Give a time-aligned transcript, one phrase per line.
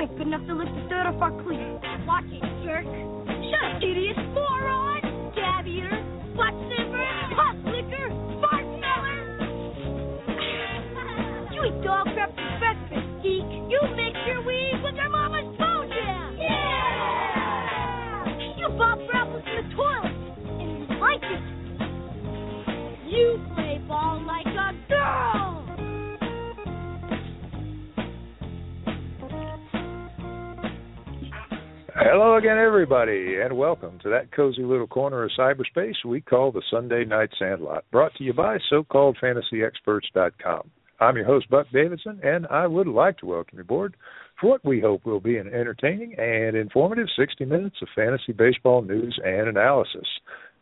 [0.00, 1.84] Ain't good enough to lift the third off our cleats.
[2.06, 2.86] Watch it, jerk.
[3.52, 4.39] Shut up, idiot.
[32.02, 36.62] Hello again, everybody, and welcome to that cozy little corner of cyberspace we call the
[36.70, 40.70] Sunday Night Sandlot, brought to you by SoCalledFantasyExperts.com.
[40.98, 43.98] I'm your host, Buck Davidson, and I would like to welcome you aboard
[44.40, 48.80] for what we hope will be an entertaining and informative 60 minutes of fantasy baseball
[48.80, 50.08] news and analysis.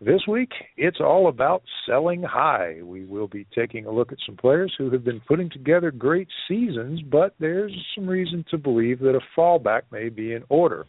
[0.00, 2.82] This week, it's all about selling high.
[2.82, 6.28] We will be taking a look at some players who have been putting together great
[6.48, 10.84] seasons, but there's some reason to believe that a fallback may be in order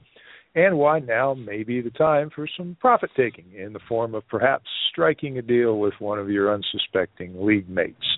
[0.56, 4.28] and why now may be the time for some profit taking in the form of
[4.28, 8.18] perhaps striking a deal with one of your unsuspecting league mates.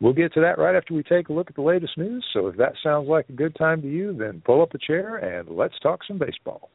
[0.00, 2.46] We'll get to that right after we take a look at the latest news, so
[2.46, 5.48] if that sounds like a good time to you, then pull up a chair and
[5.48, 6.70] let's talk some baseball.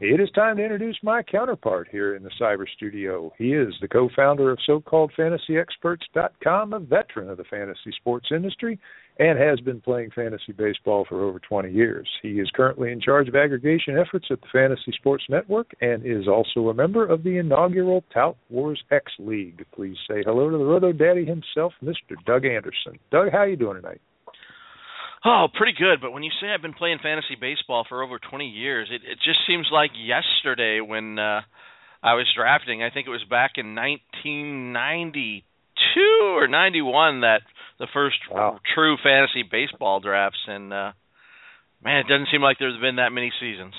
[0.00, 3.30] It is time to introduce my counterpart here in the cyber studio.
[3.36, 8.78] He is the co-founder of SoCalledFantasyExperts.com, a veteran of the fantasy sports industry,
[9.20, 12.08] and has been playing fantasy baseball for over 20 years.
[12.22, 16.26] He is currently in charge of aggregation efforts at the Fantasy Sports Network and is
[16.26, 19.62] also a member of the inaugural Tout Wars X League.
[19.74, 22.16] Please say hello to the Roto Daddy himself, Mr.
[22.24, 22.98] Doug Anderson.
[23.12, 24.00] Doug, how are you doing tonight?
[25.22, 26.00] Oh, pretty good.
[26.00, 29.16] But when you say I've been playing fantasy baseball for over 20 years, it, it
[29.16, 31.42] just seems like yesterday when uh,
[32.02, 32.82] I was drafting.
[32.82, 35.44] I think it was back in 1992
[36.34, 37.40] or 91 that
[37.78, 38.58] the first wow.
[38.74, 40.92] true fantasy baseball drafts, and uh,
[41.82, 43.74] man, it doesn't seem like there's been that many seasons.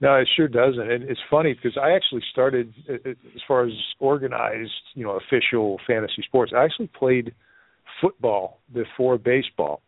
[0.00, 0.90] No, it sure doesn't.
[0.90, 6.22] And it's funny because I actually started as far as organized, you know, official fantasy
[6.26, 6.52] sports.
[6.54, 7.34] I actually played
[8.00, 9.80] football before baseball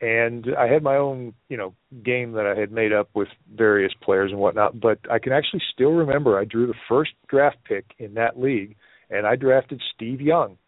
[0.00, 1.72] and I had my own, you know,
[2.04, 4.78] game that I had made up with various players and whatnot.
[4.78, 8.76] But I can actually still remember I drew the first draft pick in that league,
[9.14, 10.58] and I drafted Steve Young.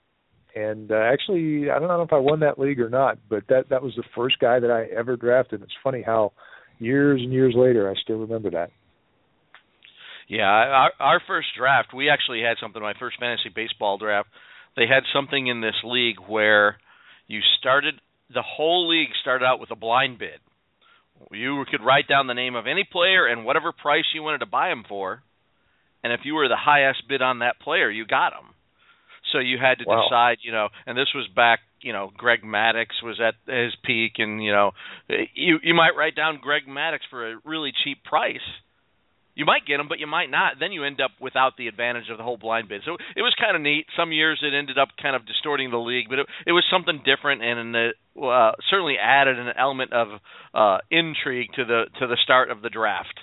[0.54, 3.68] And uh, actually, I don't know if I won that league or not, but that
[3.68, 5.62] that was the first guy that I ever drafted.
[5.62, 6.32] It's funny how
[6.78, 8.70] years and years later I still remember that.
[10.28, 12.80] Yeah, our our first draft, we actually had something.
[12.80, 14.28] My first fantasy baseball draft,
[14.76, 16.78] they had something in this league where
[17.26, 18.00] you started
[18.32, 20.40] the whole league started out with a blind bid.
[21.32, 24.46] You could write down the name of any player and whatever price you wanted to
[24.46, 25.22] buy him for,
[26.06, 28.54] and if you were the highest bid on that player, you got him.
[29.32, 30.04] So you had to wow.
[30.04, 34.12] decide, you know, and this was back, you know, Greg Maddux was at his peak,
[34.18, 34.70] and you know,
[35.34, 38.46] you you might write down Greg Maddux for a really cheap price,
[39.36, 40.54] you might get them, but you might not.
[40.58, 42.80] Then you end up without the advantage of the whole blind bid.
[42.86, 43.84] So it was kind of neat.
[43.94, 47.02] Some years it ended up kind of distorting the league, but it, it was something
[47.04, 50.08] different, and it uh, certainly added an element of
[50.54, 53.20] uh, intrigue to the to the start of the draft.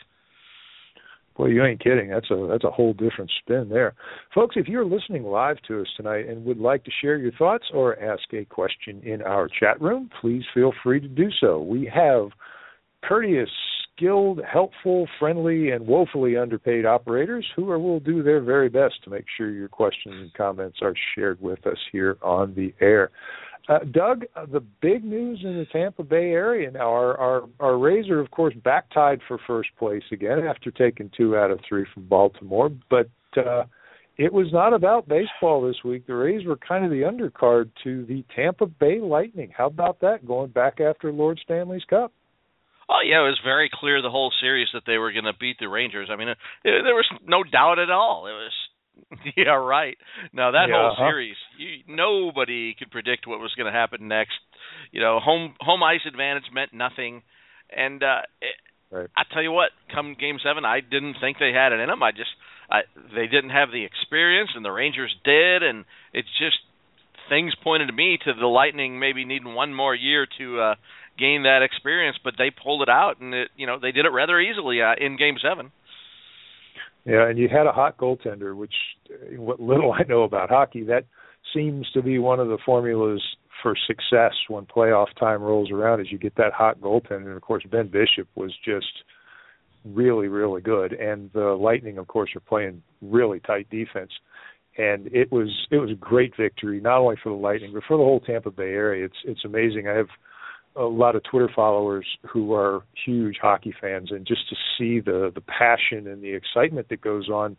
[1.36, 2.10] Boy, you ain't kidding.
[2.10, 3.96] That's a that's a whole different spin there.
[4.36, 7.66] Folks, if you're listening live to us tonight and would like to share your thoughts
[7.74, 11.62] or ask a question in our chat room, please feel free to do so.
[11.62, 12.30] We have
[13.04, 13.50] courteous
[13.96, 19.10] skilled, helpful, friendly, and woefully underpaid operators who are, will do their very best to
[19.10, 23.12] make sure your questions and comments are shared with us here on the air.
[23.70, 27.78] Uh, Doug, uh, the big news in the Tampa Bay area now, our, our, our
[27.78, 31.60] Rays are, of course, back tied for first place again after taking two out of
[31.68, 32.70] three from Baltimore.
[32.90, 33.64] But uh,
[34.18, 36.06] it was not about baseball this week.
[36.08, 39.52] The Rays were kind of the undercard to the Tampa Bay Lightning.
[39.56, 42.12] How about that, going back after Lord Stanley's Cup?
[42.90, 45.56] Oh yeah, it was very clear the whole series that they were going to beat
[45.60, 46.10] the Rangers.
[46.12, 48.28] I mean, it, it, there was no doubt at all.
[48.28, 48.52] It was
[49.38, 49.98] yeah, right.
[50.34, 54.38] Now that yeah, whole series, you, nobody could predict what was going to happen next.
[54.92, 57.22] You know, home home ice advantage meant nothing,
[57.76, 58.56] and uh, it,
[58.92, 59.10] right.
[59.18, 62.04] I tell you what, come Game Seven, I didn't think they had it in them.
[62.04, 62.32] I just,
[62.70, 62.82] I,
[63.16, 66.58] they didn't have the experience, and the Rangers did, and it's just
[67.30, 70.76] things pointed to me to the Lightning maybe needing one more year to uh,
[71.18, 74.12] gain that experience, but they pulled it out, and it, you know they did it
[74.12, 75.72] rather easily uh, in Game Seven.
[77.06, 78.74] Yeah, and you had a hot goaltender, which
[79.36, 81.06] what little I know about hockey, that
[81.54, 83.22] seems to be one of the formulas
[83.62, 86.00] for success when playoff time rolls around.
[86.00, 89.04] Is you get that hot goaltender, and of course Ben Bishop was just
[89.86, 94.12] really, really good, and the Lightning, of course, are playing really tight defense.
[94.78, 97.98] And it was it was a great victory, not only for the Lightning but for
[97.98, 99.06] the whole Tampa Bay area.
[99.06, 99.88] It's it's amazing.
[99.88, 100.08] I have
[100.76, 105.32] a lot of Twitter followers who are huge hockey fans, and just to see the
[105.34, 107.58] the passion and the excitement that goes on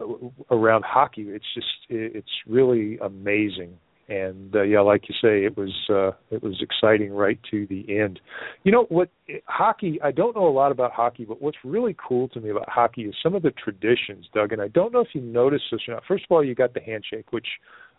[0.00, 0.04] uh,
[0.50, 3.76] around hockey, it's just it's really amazing.
[4.08, 7.84] And uh, yeah, like you say, it was uh, it was exciting right to the
[7.96, 8.20] end.
[8.64, 9.08] You know what?
[9.46, 10.00] Hockey.
[10.02, 13.02] I don't know a lot about hockey, but what's really cool to me about hockey
[13.02, 14.52] is some of the traditions, Doug.
[14.52, 16.02] And I don't know if you noticed this or not.
[16.08, 17.46] First of all, you got the handshake, which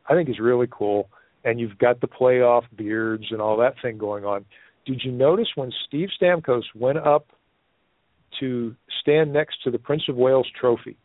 [0.10, 1.10] I think is really cool
[1.44, 4.46] and you've got the playoff beards and all that thing going on.
[4.86, 7.28] Did you notice when Steve Stamkos went up
[8.40, 10.98] to stand next to the Prince of Wales trophy?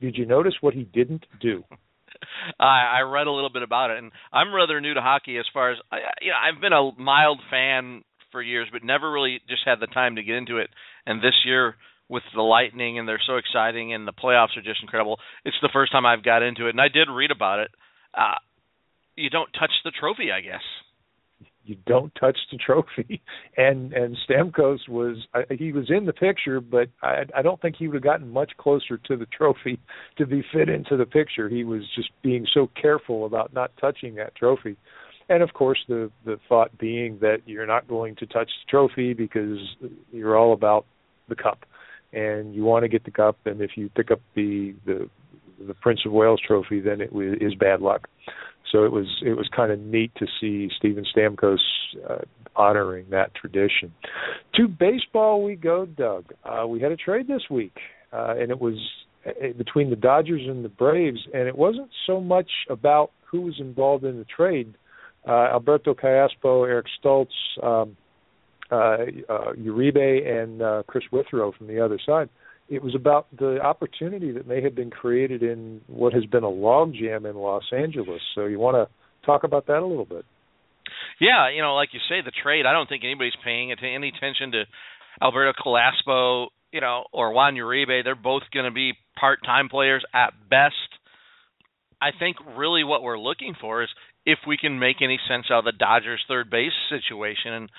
[0.00, 1.64] Did you notice what he didn't do?
[2.60, 5.46] I, I read a little bit about it, and I'm rather new to hockey as
[5.52, 6.36] far as I, you know.
[6.36, 8.02] I've been a mild fan
[8.32, 10.70] for years, but never really just had the time to get into it.
[11.06, 11.76] And this year,
[12.08, 15.18] with the Lightning, and they're so exciting, and the playoffs are just incredible.
[15.44, 17.70] It's the first time I've got into it, and I did read about it.
[18.12, 18.34] Uh,
[19.20, 20.62] you don't touch the trophy, I guess.
[21.64, 23.22] You don't touch the trophy,
[23.56, 27.76] and and Stamkos was I, he was in the picture, but I I don't think
[27.76, 29.78] he would have gotten much closer to the trophy
[30.18, 31.48] to be fit into the picture.
[31.48, 34.76] He was just being so careful about not touching that trophy,
[35.28, 39.12] and of course the the thought being that you're not going to touch the trophy
[39.12, 39.58] because
[40.12, 40.86] you're all about
[41.28, 41.66] the cup,
[42.12, 45.08] and you want to get the cup, and if you pick up the the
[45.66, 48.08] the Prince of Wales trophy, then it is bad luck.
[48.70, 51.58] So it was it was kind of neat to see Steven Stamkos
[52.08, 52.18] uh,
[52.56, 53.92] honoring that tradition.
[54.54, 56.32] To baseball we go, Doug.
[56.44, 57.76] Uh, we had a trade this week,
[58.12, 58.74] uh, and it was
[59.26, 63.54] uh, between the Dodgers and the Braves, and it wasn't so much about who was
[63.58, 64.74] involved in the trade.
[65.28, 67.96] Uh, Alberto Callaspo, Eric Stults, um,
[68.72, 68.96] uh,
[69.28, 72.28] uh, Uribe, and uh, Chris Withrow from the other side
[72.70, 76.48] it was about the opportunity that may have been created in what has been a
[76.48, 78.20] logjam in Los Angeles.
[78.36, 80.24] So you want to talk about that a little bit?
[81.20, 82.66] Yeah, you know, like you say, the trade.
[82.66, 84.64] I don't think anybody's paying any attention to
[85.20, 88.04] Alberto Callaspo, you know, or Juan Uribe.
[88.04, 90.74] They're both going to be part-time players at best.
[92.00, 93.88] I think really what we're looking for is
[94.24, 97.52] if we can make any sense out of the Dodgers' third base situation.
[97.52, 97.70] And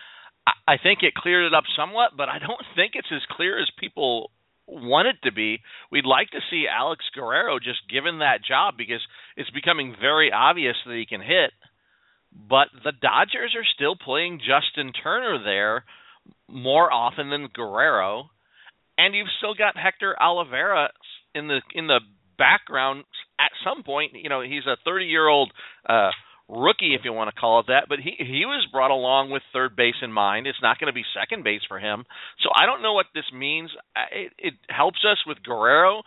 [0.68, 3.70] I think it cleared it up somewhat, but I don't think it's as clear as
[3.80, 4.32] people
[4.72, 5.60] want it to be.
[5.92, 9.02] We'd like to see Alex Guerrero just given that job because
[9.36, 11.52] it's becoming very obvious that he can hit.
[12.34, 15.84] But the Dodgers are still playing Justin Turner there
[16.48, 18.30] more often than Guerrero,
[18.98, 20.90] and you've still got Hector Olivera
[21.36, 22.00] in the in the
[22.38, 23.04] background.
[23.40, 25.52] At some point, you know he's a 30 year old
[25.88, 26.12] uh,
[26.48, 27.86] rookie, if you want to call it that.
[27.90, 30.48] But he he was brought along with third base in mind.
[30.48, 32.06] It's not going to be second base for him.
[32.44, 33.72] So I don't know what this means.
[34.12, 36.04] It, it helps us with Guerrero,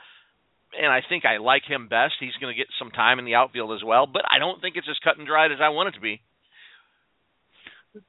[0.80, 2.14] and I think I like him best.
[2.20, 4.06] He's going to get some time in the outfield as well.
[4.06, 6.20] But I don't think it's as cut and dried as I want it to be.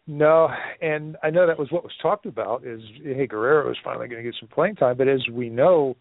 [0.07, 0.49] No,
[0.81, 2.65] and I know that was what was talked about.
[2.65, 5.95] Is hey Guerrero is finally going to get some playing time, but as we know,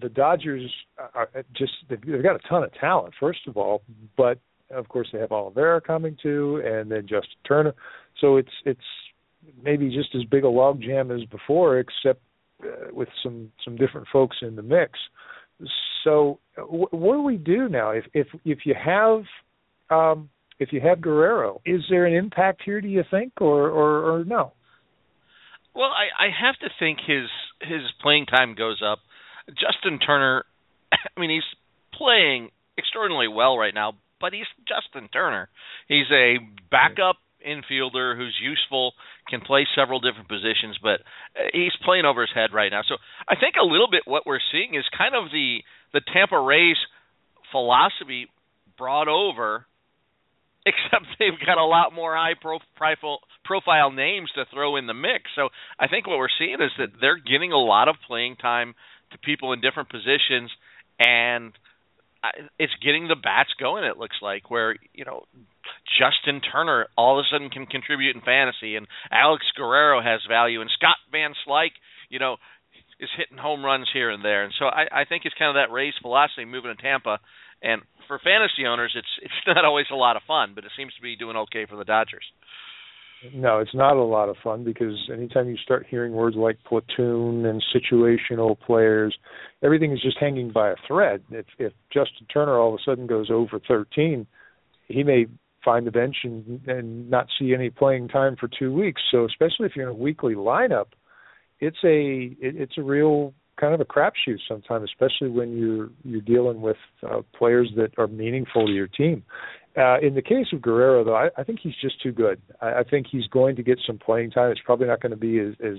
[0.00, 0.70] the Dodgers
[1.14, 3.14] are just they've got a ton of talent.
[3.20, 3.82] First of all,
[4.16, 4.38] but
[4.70, 7.74] of course, they have Olivera coming too, and then Justin Turner.
[8.20, 8.80] So it's it's
[9.62, 12.20] maybe just as big a logjam as before, except
[12.62, 14.98] uh, with some some different folks in the mix.
[16.04, 17.90] So w- what do we do now?
[17.90, 19.22] If if if you have
[19.90, 20.28] um,
[20.58, 22.80] if you have Guerrero, is there an impact here?
[22.80, 24.52] Do you think, or or, or no?
[25.74, 27.28] Well, I, I have to think his
[27.60, 28.98] his playing time goes up.
[29.48, 30.44] Justin Turner,
[30.92, 31.42] I mean, he's
[31.94, 35.48] playing extraordinarily well right now, but he's Justin Turner.
[35.88, 36.38] He's a
[36.70, 38.92] backup infielder who's useful,
[39.28, 41.00] can play several different positions, but
[41.38, 42.82] uh, he's playing over his head right now.
[42.86, 42.96] So
[43.28, 45.58] I think a little bit what we're seeing is kind of the
[45.92, 46.76] the Tampa Rays
[47.52, 48.26] philosophy
[48.76, 49.66] brought over,
[50.66, 55.24] except they've got a lot more high profile profile names to throw in the mix.
[55.34, 55.48] So
[55.78, 58.74] I think what we're seeing is that they're getting a lot of playing time
[59.12, 60.50] to people in different positions
[60.98, 61.52] and
[62.58, 63.84] it's getting the bats going.
[63.84, 65.24] It looks like where you know
[65.98, 70.60] Justin Turner all of a sudden can contribute in fantasy, and Alex Guerrero has value,
[70.60, 72.36] and Scott Van Slyke, you know,
[73.00, 74.44] is hitting home runs here and there.
[74.44, 77.18] And so I, I think it's kind of that Rays philosophy moving to Tampa.
[77.62, 80.94] And for fantasy owners, it's it's not always a lot of fun, but it seems
[80.94, 82.24] to be doing okay for the Dodgers.
[83.34, 87.46] No, it's not a lot of fun because anytime you start hearing words like platoon
[87.46, 89.16] and situational players,
[89.62, 91.22] everything is just hanging by a thread.
[91.30, 94.26] If if Justin Turner all of a sudden goes over 13,
[94.86, 95.26] he may
[95.64, 99.02] find the bench and, and not see any playing time for two weeks.
[99.10, 100.86] So especially if you're in a weekly lineup,
[101.60, 106.20] it's a it, it's a real kind of a crapshoot sometimes, especially when you're you're
[106.20, 109.24] dealing with uh, players that are meaningful to your team.
[109.78, 112.40] Uh, in the case of Guerrero, though, I, I think he's just too good.
[112.60, 114.50] I, I think he's going to get some playing time.
[114.50, 115.76] It's probably not going to be as as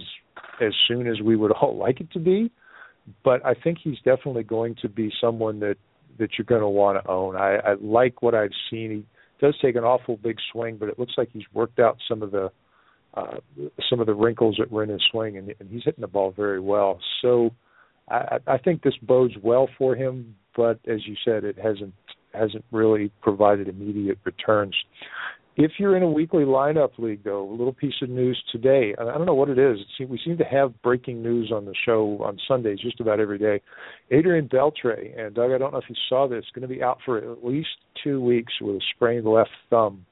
[0.62, 2.50] as soon as we would all like it to be,
[3.24, 5.76] but I think he's definitely going to be someone that
[6.18, 7.36] that you're going to want to own.
[7.36, 8.92] I, I like what I've seen.
[8.92, 12.22] He does take an awful big swing, but it looks like he's worked out some
[12.22, 12.52] of the
[13.16, 13.38] uh,
[13.90, 16.32] some of the wrinkles that were in his swing, and, and he's hitting the ball
[16.32, 17.00] very well.
[17.22, 17.52] So
[18.10, 21.94] I, I think this bodes well for him, but as you said, it hasn't
[22.34, 24.76] hasn't really provided immediate returns.
[25.62, 28.96] If you're in a weekly lineup league, though, a little piece of news today.
[28.98, 29.78] I don't know what it is.
[30.08, 33.62] we seem to have breaking news on the show on Sundays just about every day.
[34.10, 37.00] Adrian Beltre and Doug, I don't know if you saw this, going to be out
[37.04, 37.68] for at least
[38.02, 40.06] two weeks with a sprained left thumb.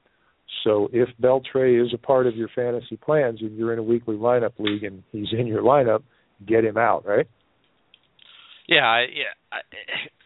[0.64, 4.16] So if Beltre is a part of your fantasy plans and you're in a weekly
[4.16, 6.02] lineup league and he's in your lineup,
[6.46, 7.26] get him out, right?
[8.68, 9.60] Yeah, yeah.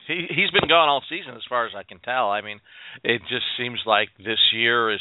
[0.07, 2.31] He he's been gone all season as far as I can tell.
[2.31, 2.61] I mean,
[3.05, 5.01] it just seems like this year is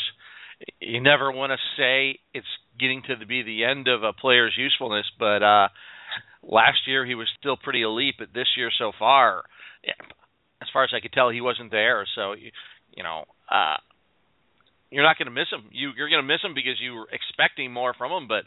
[0.80, 2.46] you never want to say it's
[2.80, 5.68] getting to the, be the end of a player's usefulness, but uh
[6.44, 9.44] last year he was still pretty elite, but this year so far,
[10.62, 12.08] as far as I could tell, he wasn't there.
[12.16, 12.52] So you,
[12.96, 13.78] you know, uh
[14.92, 15.64] you're not going to miss him.
[15.72, 18.44] You you're going to miss him because you were expecting more from him, but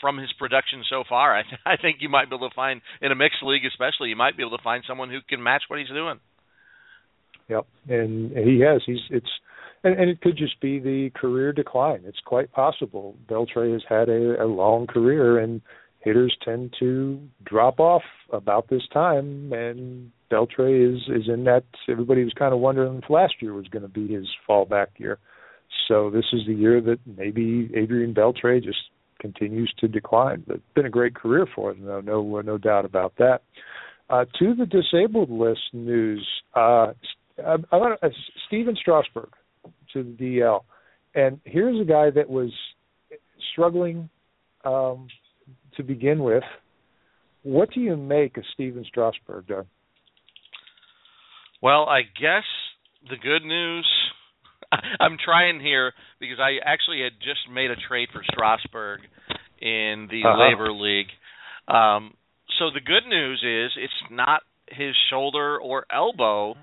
[0.00, 2.80] from his production so far, I, th- I think you might be able to find
[3.00, 5.62] in a mixed league, especially, you might be able to find someone who can match
[5.68, 6.20] what he's doing.
[7.48, 8.82] Yep, and he has.
[8.86, 9.28] He's it's
[9.82, 12.02] and, and it could just be the career decline.
[12.06, 13.16] It's quite possible.
[13.28, 15.60] Beltre has had a, a long career, and
[16.00, 19.52] hitters tend to drop off about this time.
[19.52, 21.64] And Beltre is is in that.
[21.88, 25.18] Everybody was kind of wondering if last year was going to be his fallback year.
[25.88, 28.78] So this is the year that maybe Adrian Beltre just
[29.24, 30.44] continues to decline.
[30.48, 33.40] It's been a great career for him, though, no no doubt about that.
[34.10, 36.92] Uh, to the disabled list news, uh,
[37.38, 38.08] I, I want uh,
[38.46, 39.30] Stephen Strasburg
[39.94, 40.60] to the DL,
[41.14, 42.50] and here's a guy that was
[43.52, 44.10] struggling
[44.66, 45.08] um,
[45.78, 46.44] to begin with.
[47.44, 49.66] What do you make of Stephen Strasburg, Doug?
[51.62, 52.44] Well, I guess
[53.08, 53.88] the good news
[55.00, 59.00] I'm trying here because I actually had just made a trade for Strasburg
[59.60, 60.48] in the uh-huh.
[60.48, 61.08] labor league.
[61.68, 62.14] Um,
[62.58, 66.54] so the good news is it's not his shoulder or elbow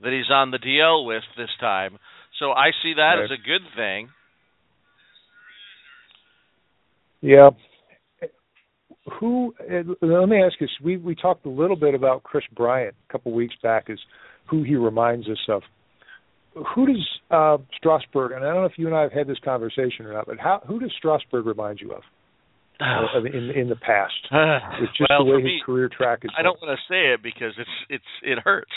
[0.00, 1.98] that he's on the DL with this time.
[2.38, 3.24] So I see that right.
[3.24, 4.08] as a good thing.
[7.20, 7.50] Yeah.
[9.20, 9.54] Who?
[10.02, 10.68] Let me ask you.
[10.82, 13.98] We we talked a little bit about Kris Bryant a couple weeks back as
[14.50, 15.62] who he reminds us of
[16.74, 18.32] who does uh, Strasburg?
[18.32, 20.38] And I don't know if you and I have had this conversation or not, but
[20.38, 22.02] how who does Strasburg remind you of?
[22.80, 24.14] Uh, in in the past,
[24.82, 26.30] it's just well, the way his me, career track is.
[26.36, 28.72] I don't want to say it because it's it's it hurts.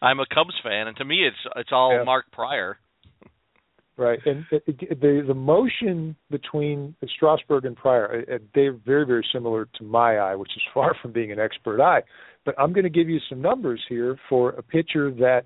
[0.00, 2.04] I'm a Cubs fan, and to me, it's it's all yeah.
[2.04, 2.78] Mark Prior.
[3.96, 9.84] Right, and the the motion between Strasburg and Prior, uh, they're very very similar to
[9.84, 12.02] my eye, which is far from being an expert eye.
[12.44, 15.44] But I'm going to give you some numbers here for a pitcher that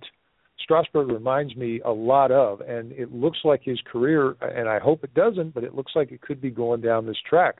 [0.60, 5.04] Strasburg reminds me a lot of, and it looks like his career, and I hope
[5.04, 7.56] it doesn't, but it looks like it could be going down this track.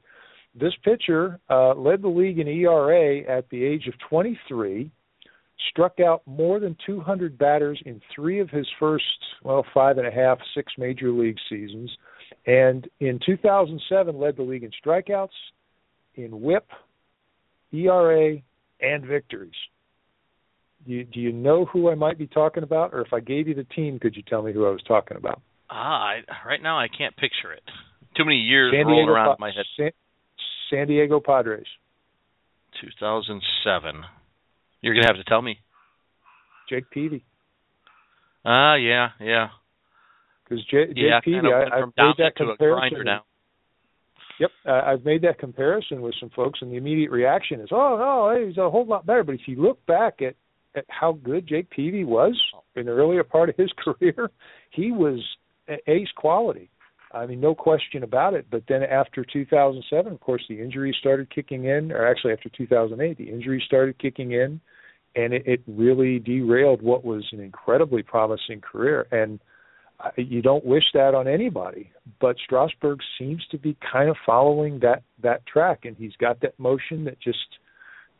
[0.58, 4.90] This pitcher uh, led the league in ERA at the age of 23,
[5.70, 9.04] struck out more than 200 batters in three of his first,
[9.42, 11.90] well, five and a half, six major league seasons,
[12.46, 15.28] and in 2007 led the league in strikeouts,
[16.14, 16.68] in WHIP,
[17.72, 18.36] ERA,
[18.80, 19.52] and victories.
[20.86, 23.48] Do you, do you know who I might be talking about, or if I gave
[23.48, 25.40] you the team, could you tell me who I was talking about?
[25.70, 27.62] Ah, I, right now I can't picture it.
[28.16, 29.64] Too many years San rolling around pa- in my head.
[29.76, 29.90] San,
[30.70, 31.66] San Diego Padres.
[32.80, 34.02] 2007.
[34.82, 35.58] You're gonna have to tell me.
[36.68, 37.24] Jake Peavy.
[38.44, 39.48] Ah, uh, yeah, yeah.
[40.44, 43.04] Because J- Jake yeah, Peavy, I, I've made that comparison.
[43.04, 43.24] now.
[44.40, 47.96] Yep, uh, I've made that comparison with some folks, and the immediate reaction is, "Oh
[47.96, 50.34] no, hey, he's a whole lot better." But if you look back at
[50.74, 52.38] at how good Jake Peavy was
[52.76, 54.30] in the earlier part of his career,
[54.70, 55.20] he was
[55.86, 56.70] ace quality.
[57.12, 58.46] I mean, no question about it.
[58.50, 63.16] But then after 2007, of course, the injuries started kicking in, or actually after 2008,
[63.16, 64.60] the injuries started kicking in,
[65.14, 69.06] and it, it really derailed what was an incredibly promising career.
[69.12, 69.38] And
[70.16, 75.02] you don't wish that on anybody, but Strasburg seems to be kind of following that
[75.22, 77.38] that track, and he's got that motion that just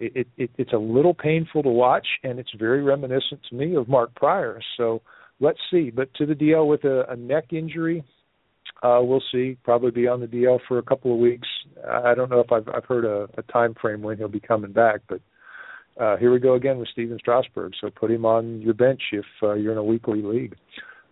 [0.01, 3.89] it, it, it's a little painful to watch, and it's very reminiscent to me of
[3.89, 4.61] Mark Prior.
[4.77, 5.03] So
[5.41, 5.91] let's see.
[5.91, 8.05] But to the DL with a, a neck injury,
[8.83, 9.57] uh, we'll see.
[9.65, 11.49] Probably be on the DL for a couple of weeks.
[11.89, 14.73] I don't know if I've, I've heard a, a time frame when he'll be coming
[14.73, 15.21] back, but
[16.01, 17.73] uh, here we go again with Stephen Strasburg.
[17.81, 20.57] So put him on your bench if uh, you're in a weekly league.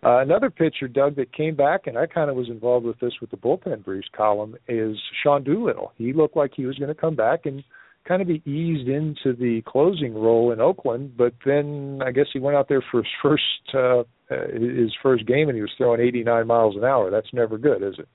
[0.05, 3.13] Uh, another pitcher, Doug, that came back, and I kind of was involved with this
[3.21, 5.93] with the bullpen briefs column, is Sean Doolittle.
[5.97, 7.63] He looked like he was going to come back and
[8.07, 12.39] kind of be eased into the closing role in Oakland, but then I guess he
[12.39, 13.43] went out there for his first
[13.73, 17.09] uh, uh his first game and he was throwing 89 miles an hour.
[17.09, 18.07] That's never good, is it?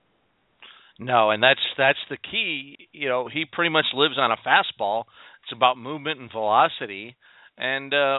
[0.99, 2.89] No, and that's that's the key.
[2.93, 5.05] You know, he pretty much lives on a fastball.
[5.45, 7.17] It's about movement and velocity,
[7.57, 8.19] and uh,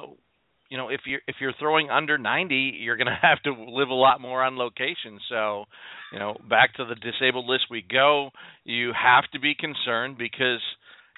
[0.69, 3.89] you know if you're if you're throwing under 90 you're going to have to live
[3.89, 5.65] a lot more on location so
[6.13, 8.29] you know back to the disabled list we go
[8.63, 10.61] you have to be concerned because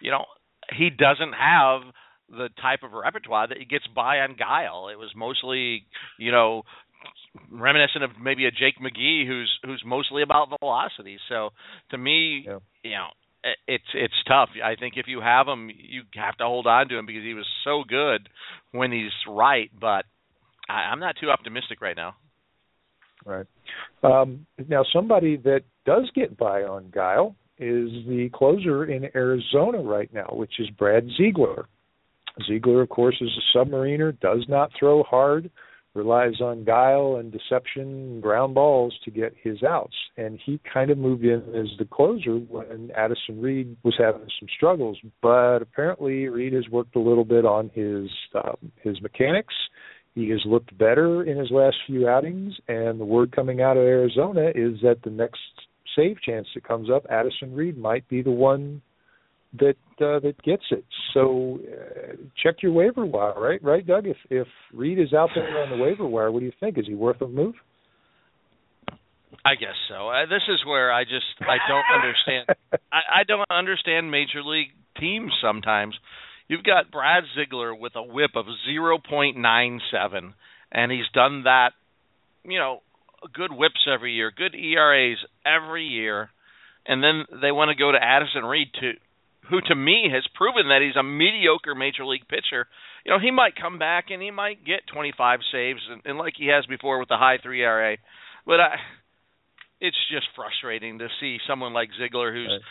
[0.02, 0.26] you know
[0.78, 1.82] he doesn't have
[2.30, 5.84] the type of repertoire that he gets by on guile it was mostly
[6.18, 6.64] you know
[7.50, 11.50] reminiscent of maybe a Jake McGee who's who's mostly about velocity so
[11.90, 12.60] to me yeah.
[12.84, 13.08] you know
[13.68, 14.50] it's it's tough.
[14.64, 17.34] I think if you have him, you have to hold on to him because he
[17.34, 18.30] was so good
[18.72, 19.70] when he's right.
[19.80, 20.06] But
[20.70, 22.16] I, I'm not too optimistic right now.
[23.26, 23.46] Right.
[24.04, 30.12] Um, now, somebody that does get by on Guile is the closer in Arizona right
[30.14, 31.68] now, which is Brad Ziegler.
[32.48, 35.52] Ziegler, of course, is a submariner, does not throw hard
[35.94, 39.96] relies on guile and deception ground balls to get his outs.
[40.18, 44.48] And he kind of moved in as the closer when Addison Reed was having some
[44.56, 44.98] struggles.
[45.22, 49.54] But apparently Reed has worked a little bit on his um, his mechanics.
[50.16, 53.84] He has looked better in his last few outings, and the word coming out of
[53.84, 55.40] Arizona is that the next
[55.96, 58.82] save chance that comes up, Addison Reed might be the one
[59.60, 60.86] that uh, that gets it.
[61.14, 63.64] So uh, check your waiver wire, right?
[63.64, 64.08] Right, Doug.
[64.08, 66.78] If if Reed is out there on the waiver wire, what do you think?
[66.78, 67.56] Is he worth a move?
[69.44, 70.10] I guess so.
[70.10, 72.82] Uh, this is where I just I don't understand.
[72.92, 74.70] I, I don't understand major league
[75.00, 75.96] teams sometimes.
[76.48, 80.34] You've got Brad Ziegler with a WHIP of 0.97,
[80.72, 81.72] and he's done that.
[82.44, 82.82] You know,
[83.34, 86.30] good WHIPs every year, good ERAs every year,
[86.86, 88.94] and then they want to go to Addison Reed to
[89.50, 92.68] who to me has proven that he's a mediocre major league pitcher.
[93.06, 96.34] You know, he might come back and he might get 25 saves, and, and like
[96.38, 97.98] he has before with the high three ERA.
[98.46, 98.76] But I,
[99.82, 102.62] it's just frustrating to see someone like Ziegler, who's right.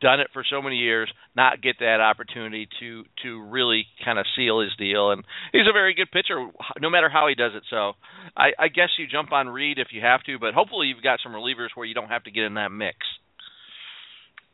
[0.00, 4.26] done it for so many years, not get that opportunity to to really kind of
[4.36, 5.10] seal his deal.
[5.10, 6.48] And he's a very good pitcher,
[6.80, 7.64] no matter how he does it.
[7.68, 7.92] So
[8.36, 11.18] I, I guess you jump on Reed if you have to, but hopefully you've got
[11.22, 12.96] some relievers where you don't have to get in that mix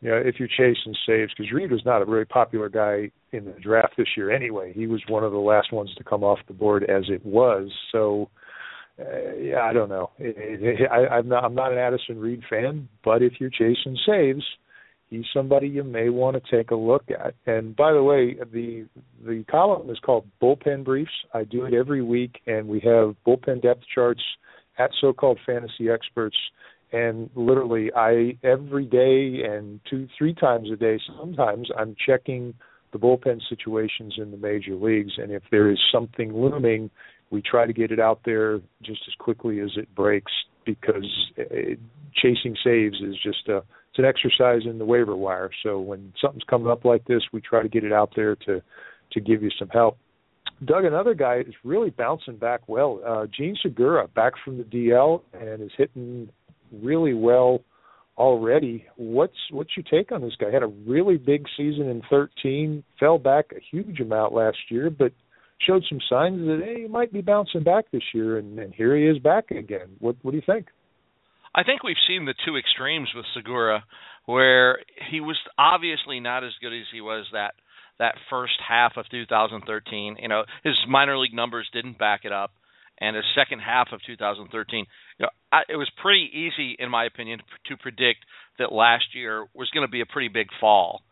[0.00, 3.44] you know, if you're chasing saves, because Reed was not a very popular guy in
[3.44, 4.72] the draft this year anyway.
[4.74, 7.70] He was one of the last ones to come off the board as it was.
[7.92, 8.28] So,
[8.98, 10.10] uh, yeah, I don't know.
[10.18, 11.44] It, it, it, I, I'm not.
[11.44, 14.44] I'm not an Addison Reed fan, but if you're chasing saves,
[15.08, 17.34] he's somebody you may want to take a look at.
[17.46, 18.86] And by the way, the
[19.24, 21.10] the column is called Bullpen Briefs.
[21.34, 24.22] I do it every week, and we have bullpen depth charts
[24.78, 26.36] at so-called fantasy experts
[26.92, 32.54] and literally I every day and two three times a day sometimes I'm checking
[32.92, 36.90] the bullpen situations in the major leagues and if there is something looming
[37.30, 40.32] we try to get it out there just as quickly as it breaks
[40.64, 41.78] because it,
[42.14, 46.44] chasing saves is just a it's an exercise in the waiver wire so when something's
[46.48, 48.62] coming up like this we try to get it out there to
[49.12, 49.98] to give you some help
[50.64, 53.00] Doug, another guy is really bouncing back well.
[53.06, 56.30] Uh, Jean Segura back from the DL and is hitting
[56.72, 57.60] really well
[58.16, 58.86] already.
[58.96, 60.50] What's what's your take on this guy?
[60.50, 65.12] Had a really big season in 13, fell back a huge amount last year, but
[65.60, 68.96] showed some signs that hey, he might be bouncing back this year, and, and here
[68.96, 69.96] he is back again.
[69.98, 70.66] What what do you think?
[71.54, 73.84] I think we've seen the two extremes with Segura,
[74.26, 74.78] where
[75.10, 77.54] he was obviously not as good as he was that
[77.98, 80.16] that first half of 2013.
[80.20, 82.52] You know, his minor league numbers didn't back it up
[82.98, 84.86] and the second half of 2013.
[85.18, 88.20] You know, I, it was pretty easy, in my opinion, to predict
[88.58, 91.02] that last year was going to be a pretty big fall.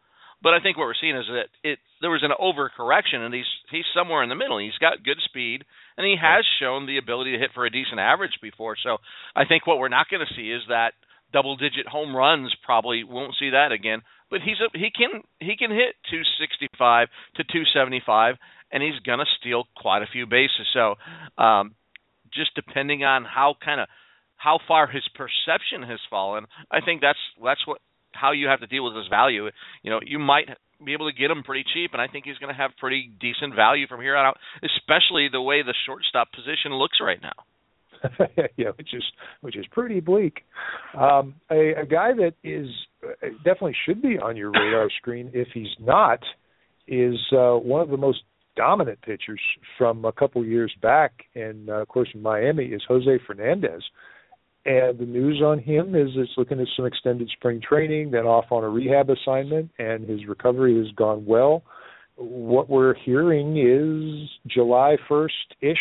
[0.44, 3.48] But I think what we're seeing is that it there was an overcorrection, and he's
[3.70, 4.59] he's somewhere in the middle.
[4.59, 5.64] He's got good speed,
[5.96, 8.76] and he has shown the ability to hit for a decent average before.
[8.76, 8.98] So
[9.35, 10.92] I think what we're not going to see is that
[11.33, 12.54] double-digit home runs.
[12.62, 14.02] Probably won't see that again.
[14.30, 18.37] But he's a, he can he can hit 265 to 275,
[18.70, 20.68] and he's going to steal quite a few bases.
[20.74, 20.96] So,
[21.42, 21.74] um,
[22.35, 23.88] just depending on how kind of
[24.37, 27.80] how far his perception has fallen, I think that's that's what
[28.14, 29.48] how you have to deal with his value.
[29.83, 30.48] You know, you might
[30.85, 33.11] be able to get him pretty cheap, and I think he's going to have pretty
[33.20, 37.44] decent value from here on out, especially the way the shortstop position looks right now.
[38.57, 39.03] yeah, which is
[39.40, 40.42] which is pretty bleak.
[40.98, 42.68] Um, a, a guy that is
[43.03, 46.20] uh, definitely should be on your radar screen if he's not
[46.87, 48.20] is uh, one of the most
[48.57, 49.40] dominant pitchers
[49.79, 53.83] from a couple years back, and uh, of course in Miami is Jose Fernandez.
[54.66, 58.46] And the news on him is it's looking at some extended spring training, then off
[58.50, 61.62] on a rehab assignment, and his recovery has gone well.
[62.16, 65.29] What we're hearing is July 1st
[65.61, 65.77] ish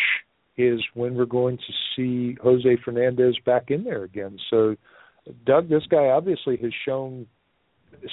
[0.57, 4.37] is when we're going to see Jose Fernandez back in there again.
[4.49, 4.75] So,
[5.45, 7.25] Doug, this guy obviously has shown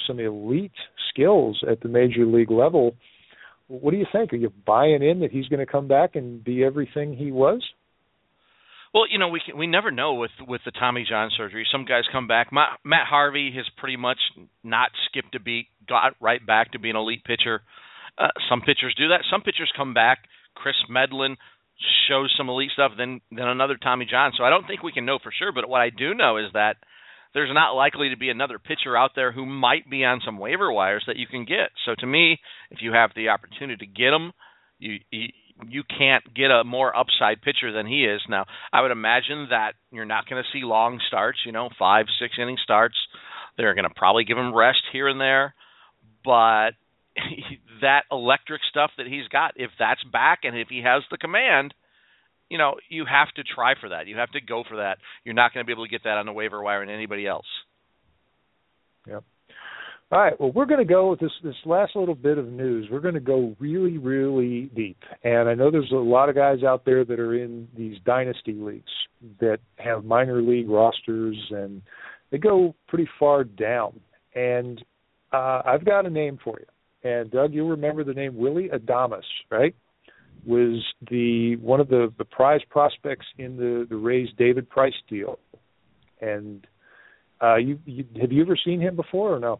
[0.07, 0.71] some elite
[1.09, 2.95] skills at the major league level.
[3.67, 4.31] What do you think?
[4.31, 7.61] Are you buying in that he's going to come back and be everything he was?
[8.93, 11.65] Well, you know, we can, we never know with with the Tommy John surgery.
[11.71, 12.51] Some guys come back.
[12.51, 14.17] Matt, Matt Harvey has pretty much
[14.63, 17.61] not skipped a beat, got right back to being an elite pitcher.
[18.17, 19.23] Uh, some pitchers do that.
[19.31, 20.19] Some pitchers come back.
[20.55, 21.37] Kris Medlen
[22.07, 24.33] shows some elite stuff, then then another Tommy John.
[24.37, 25.53] So I don't think we can know for sure.
[25.53, 26.75] But what I do know is that
[27.33, 30.71] there's not likely to be another pitcher out there who might be on some waiver
[30.71, 31.71] wires that you can get.
[31.85, 34.33] So to me, if you have the opportunity to get him,
[34.79, 35.27] you you,
[35.67, 38.21] you can't get a more upside pitcher than he is.
[38.29, 42.05] Now, I would imagine that you're not going to see long starts, you know, 5
[42.19, 42.95] 6 inning starts.
[43.57, 45.53] They're going to probably give him rest here and there,
[46.23, 46.71] but
[47.81, 51.73] that electric stuff that he's got, if that's back and if he has the command,
[52.49, 54.07] you know, you have to try for that.
[54.07, 54.97] You have to go for that.
[55.23, 57.25] You're not going to be able to get that on the waiver wire and anybody
[57.25, 57.45] else.
[59.07, 59.23] Yep.
[60.11, 60.37] All right.
[60.39, 62.89] Well, we're going to go with this this last little bit of news.
[62.91, 66.63] We're going to go really, really deep, and I know there's a lot of guys
[66.63, 68.91] out there that are in these dynasty leagues
[69.39, 71.81] that have minor league rosters, and
[72.29, 74.01] they go pretty far down.
[74.35, 74.83] And
[75.31, 77.09] uh, I've got a name for you.
[77.09, 79.73] And Doug, you'll remember the name Willy Adames, right?
[80.45, 85.39] was the one of the the prize prospects in the the Rays David Price deal.
[86.19, 86.65] And
[87.41, 89.59] uh you, you have you ever seen him before or no?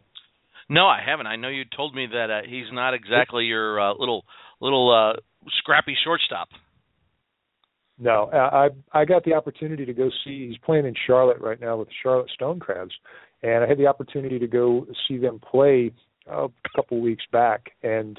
[0.72, 1.26] No, I haven't.
[1.26, 4.24] I know you told me that uh, he's not exactly your uh, little
[4.58, 5.20] little uh
[5.58, 6.48] scrappy shortstop.
[7.98, 10.48] No, I I got the opportunity to go see.
[10.48, 12.94] He's playing in Charlotte right now with the Charlotte Stone Crabs,
[13.42, 15.92] and I had the opportunity to go see them play
[16.30, 17.72] uh, a couple weeks back.
[17.82, 18.18] And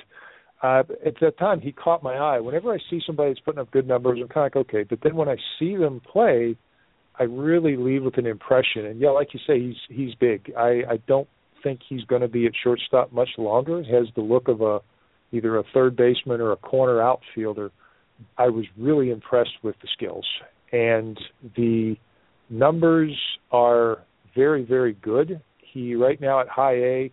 [0.62, 2.39] uh, at that time he caught my eye.
[2.39, 4.84] Whenever I see somebody that's putting up good numbers, I'm kind of like, okay.
[4.88, 6.56] But then when I see them play,
[7.20, 8.86] I really leave with an impression.
[8.86, 10.54] And yeah, like you say, he's he's big.
[10.56, 11.28] I I don't
[11.63, 13.84] think he's going to be at shortstop much longer.
[13.84, 14.80] Has the look of a
[15.32, 17.71] either a third baseman or a corner outfielder.
[18.38, 20.26] I was really impressed with the skills
[20.71, 21.17] and
[21.56, 21.95] the
[22.49, 23.17] numbers
[23.52, 23.99] are
[24.36, 25.41] very very good.
[25.58, 27.12] He right now at high A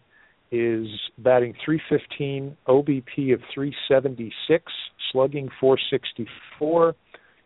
[0.52, 0.86] is
[1.18, 4.64] batting 315, OBP of 376,
[5.12, 6.94] slugging 464.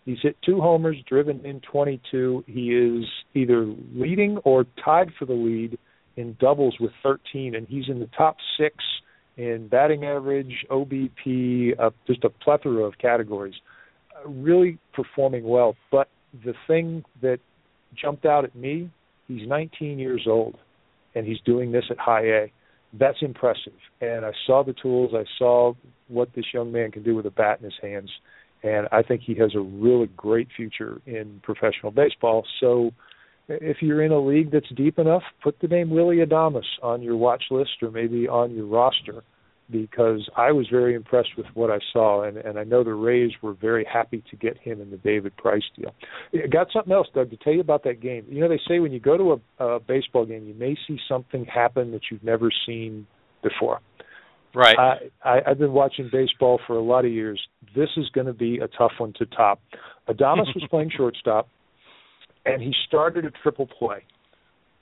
[0.06, 2.44] He's hit two homers, driven in 22.
[2.46, 5.78] He is either leading or tied for the lead
[6.16, 8.76] in doubles with 13, and he's in the top six
[9.36, 13.54] in batting average, OBP, uh, just a plethora of categories.
[14.14, 15.74] Uh, really performing well.
[15.90, 16.08] But
[16.44, 17.40] the thing that
[18.00, 18.90] jumped out at me,
[19.26, 20.56] he's 19 years old,
[21.14, 22.52] and he's doing this at high A
[22.98, 23.72] that's impressive.
[24.00, 25.12] And I saw the tools.
[25.14, 25.74] I saw
[26.08, 28.10] what this young man can do with a bat in his hands,
[28.62, 32.46] and I think he has a really great future in professional baseball.
[32.60, 32.92] So,
[33.48, 37.16] if you're in a league that's deep enough, put the name Willy Adames on your
[37.16, 39.22] watch list or maybe on your roster
[39.70, 43.32] because I was very impressed with what I saw, and, and I know the Rays
[43.40, 45.94] were very happy to get him in the David Price deal.
[46.34, 48.26] I got something else, Doug, to tell you about that game.
[48.28, 50.98] You know, they say when you go to a, a baseball game, you may see
[51.08, 53.06] something happen that you've never seen
[53.42, 53.80] before.
[54.54, 54.76] Right.
[54.78, 57.40] I, I, I've been watching baseball for a lot of years.
[57.74, 59.60] This is going to be a tough one to top.
[60.08, 61.48] Adames was playing shortstop,
[62.44, 64.04] and he started a triple play.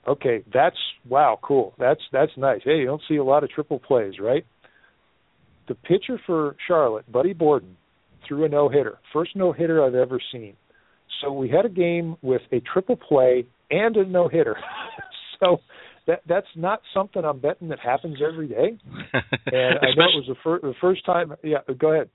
[0.07, 0.75] Okay, that's
[1.07, 1.73] wow, cool.
[1.79, 2.61] That's that's nice.
[2.63, 4.45] Hey, you don't see a lot of triple plays, right?
[5.67, 7.77] the pitcher for Charlotte, Buddy Borden,
[8.27, 8.99] threw a no hitter.
[9.11, 10.55] First no hitter I've ever seen.
[11.21, 14.57] So we had a game with a triple play and a no hitter.
[15.39, 15.57] so
[16.07, 18.77] that that's not something I'm betting that happens every day.
[19.45, 21.33] And I know it was the, fir- the first time.
[21.43, 22.09] Yeah, go ahead.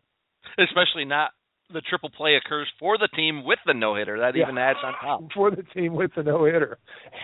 [0.59, 1.31] Especially not
[1.73, 4.19] the triple play occurs for the team with the no hitter.
[4.19, 4.45] That yeah.
[4.45, 6.79] even adds on top for the team with the no hitter.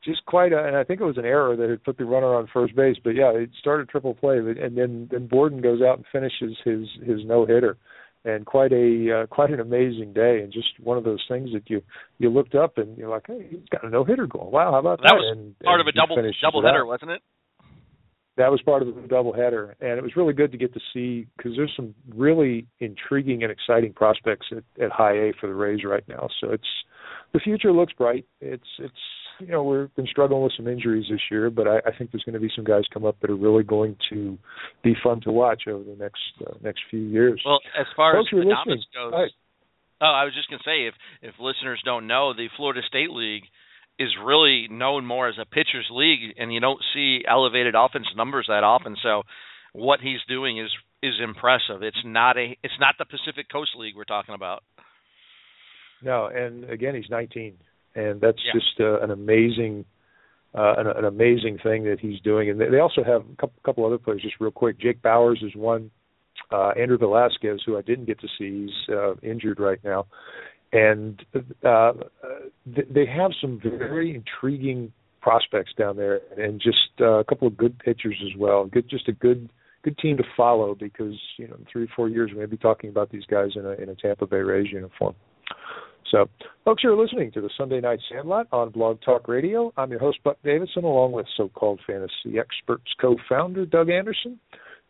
[0.05, 2.35] Just quite a, and I think it was an error that had put the runner
[2.35, 2.97] on first base.
[3.03, 6.87] But yeah, it started triple play, and then then Borden goes out and finishes his
[7.05, 7.77] his no hitter,
[8.25, 11.69] and quite a uh, quite an amazing day, and just one of those things that
[11.69, 11.81] you
[12.19, 14.51] you looked up and you're like, hey, he's got a no hitter going.
[14.51, 15.09] Wow, how about that?
[15.09, 17.21] That was and, part and of a double double header, wasn't it?
[18.37, 21.27] That was part of the doubleheader, and it was really good to get to see
[21.37, 25.83] because there's some really intriguing and exciting prospects at, at high A for the Rays
[25.83, 26.27] right now.
[26.41, 26.63] So it's
[27.33, 28.25] the future looks bright.
[28.41, 28.93] It's it's
[29.39, 32.23] you know we've been struggling with some injuries this year, but I, I think there's
[32.23, 34.37] going to be some guys come up that are really going to
[34.83, 37.41] be fun to watch over the next uh, next few years.
[37.45, 39.25] Well, as far Folks, as the goes, Hi.
[40.01, 43.11] oh, I was just going to say if if listeners don't know, the Florida State
[43.11, 43.43] League
[43.99, 48.45] is really known more as a pitchers league, and you don't see elevated offense numbers
[48.47, 48.95] that often.
[49.01, 49.23] So,
[49.73, 50.69] what he's doing is
[51.01, 51.83] is impressive.
[51.83, 54.63] It's not a it's not the Pacific Coast League we're talking about.
[56.01, 57.53] No, and again, he's 19,
[57.95, 58.51] and that's Yeah.
[58.53, 59.85] just uh, an amazing,
[60.53, 62.49] uh, an, an amazing thing that he's doing.
[62.49, 64.77] And they also have a couple, couple other players, just real quick.
[64.79, 65.91] Jake Bauers is one.
[66.51, 70.07] Uh, Andrew Velazquez, who I didn't get to see, he's uh, injured right now,
[70.73, 71.23] and
[71.63, 71.93] uh,
[72.65, 77.77] they have some very intriguing prospects down there, and just uh, a couple of good
[77.79, 78.65] pitchers as well.
[78.65, 79.49] Good, just a good
[79.83, 82.57] good team to follow because you know in three or four years we may be
[82.57, 85.15] talking about these guys in a in a Tampa Bay Rays uniform.
[86.11, 86.29] So,
[86.65, 89.73] folks, you're listening to the Sunday Night Sandlot on Blog Talk Radio.
[89.77, 94.39] I'm your host, Buck Davidson, along with so-called fantasy experts co-founder Doug Anderson.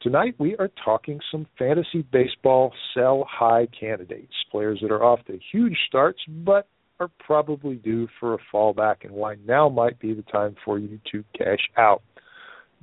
[0.04, 5.40] Tonight we are talking some fantasy baseball sell high candidates, players that are off to
[5.50, 6.68] huge starts but
[7.00, 11.00] are probably due for a fallback and why now might be the time for you
[11.10, 12.04] to cash out.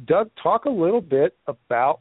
[0.02, 2.00] Doug, talk a little bit about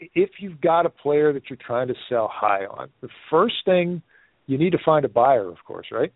[0.00, 2.88] if you've got a player that you're trying to sell high on.
[3.00, 4.02] The first thing
[4.48, 6.12] you need to find a buyer, of course, right?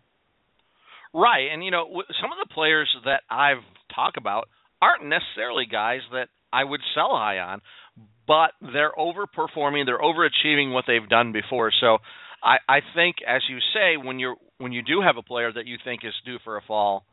[1.13, 1.85] Right, and you know
[2.21, 3.63] some of the players that I've
[3.95, 4.49] talked about
[4.81, 7.61] aren't necessarily guys that I would sell high on,
[8.27, 11.71] but they're overperforming, they're overachieving what they've done before.
[11.79, 11.97] So
[12.43, 15.67] I, I think, as you say, when you're when you do have a player that
[15.67, 17.05] you think is due for a fall,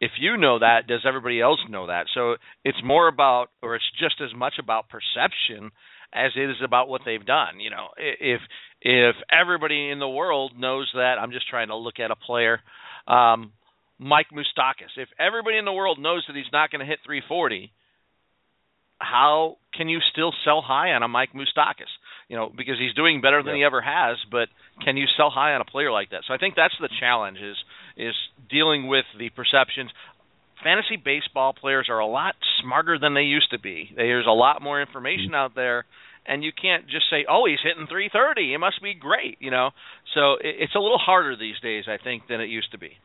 [0.00, 2.06] if you know that, does everybody else know that?
[2.14, 5.70] So it's more about, or it's just as much about perception
[6.12, 7.60] as it is about what they've done.
[7.60, 8.40] You know, if
[8.80, 12.60] if everybody in the world knows that, I'm just trying to look at a player,
[13.06, 13.52] um,
[13.98, 14.96] Mike Moustakas.
[14.96, 17.70] If everybody in the world knows that he's not going to hit 340,
[19.00, 21.90] how can you still sell high on a Mike Moustakas?
[22.28, 23.60] You know, because he's doing better than Yeah.
[23.60, 24.48] he ever has, but
[24.84, 26.24] can you sell high on a player like that?
[26.26, 27.56] So I think that's the challenge is
[27.96, 28.14] is
[28.48, 29.90] dealing with the perceptions.
[30.62, 33.90] Fantasy baseball players are a lot smarter than they used to be.
[33.96, 35.34] There's a lot more information mm-hmm.
[35.34, 35.86] out there,
[36.26, 38.54] and you can't just say, "Oh, he's hitting 330.
[38.54, 39.70] It must be great," you know.
[40.14, 42.98] So it, it's a little harder these days, I think, than it used to be.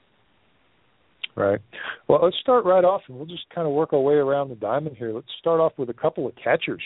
[1.35, 1.59] Right.
[2.07, 4.55] Well, let's start right off, and we'll just kind of work our way around the
[4.55, 5.13] diamond here.
[5.13, 6.81] Let's start off with a couple of catchers.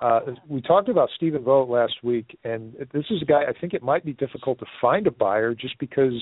[0.00, 3.74] Uh, we talked about Stephen Vogt last week, and this is a guy I think
[3.74, 6.14] it might be difficult to find a buyer just because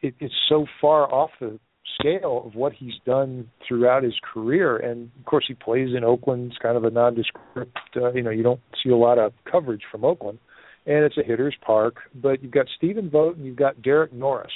[0.00, 1.58] it, it's so far off the
[1.98, 4.76] scale of what he's done throughout his career.
[4.76, 6.52] And of course, he plays in Oakland.
[6.52, 7.76] It's kind of a nondescript.
[7.96, 10.38] Uh, you know, you don't see a lot of coverage from Oakland,
[10.86, 11.96] and it's a hitter's park.
[12.14, 14.52] But you've got Stephen Vogt and you've got Derek Norris.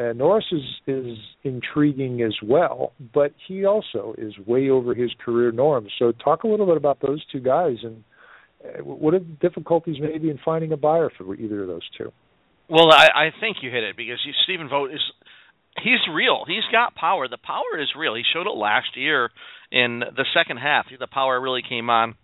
[0.00, 5.52] And Norris is is intriguing as well, but he also is way over his career
[5.52, 5.92] norms.
[5.98, 8.02] So talk a little bit about those two guys and
[8.64, 12.12] uh, what are the difficulties maybe in finding a buyer for either of those two.
[12.70, 15.02] Well, I, I think you hit it because you, Stephen Vogt is
[15.84, 16.44] he's real.
[16.46, 17.28] He's got power.
[17.28, 18.14] The power is real.
[18.14, 19.28] He showed it last year
[19.70, 20.86] in the second half.
[20.98, 22.14] The power really came on,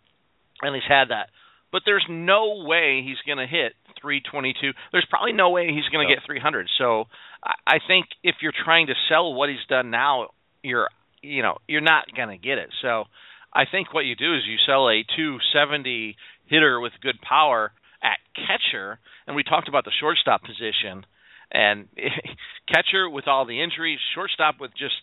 [0.62, 1.28] and he's had that.
[1.72, 4.72] But there's no way he's going to hit 322.
[4.92, 6.18] There's probably no way he's going to No.
[6.20, 6.68] get 300.
[6.78, 7.04] So
[7.42, 10.28] I, I think if you're trying to sell what he's done now,
[10.62, 10.88] you're
[11.22, 12.70] you know you're not going to get it.
[12.82, 13.04] So
[13.52, 18.18] I think what you do is you sell a 270 hitter with good power at
[18.35, 21.04] catcher, and we talked about the shortstop position
[21.50, 21.88] and
[22.68, 24.94] catcher with all the injuries, shortstop with just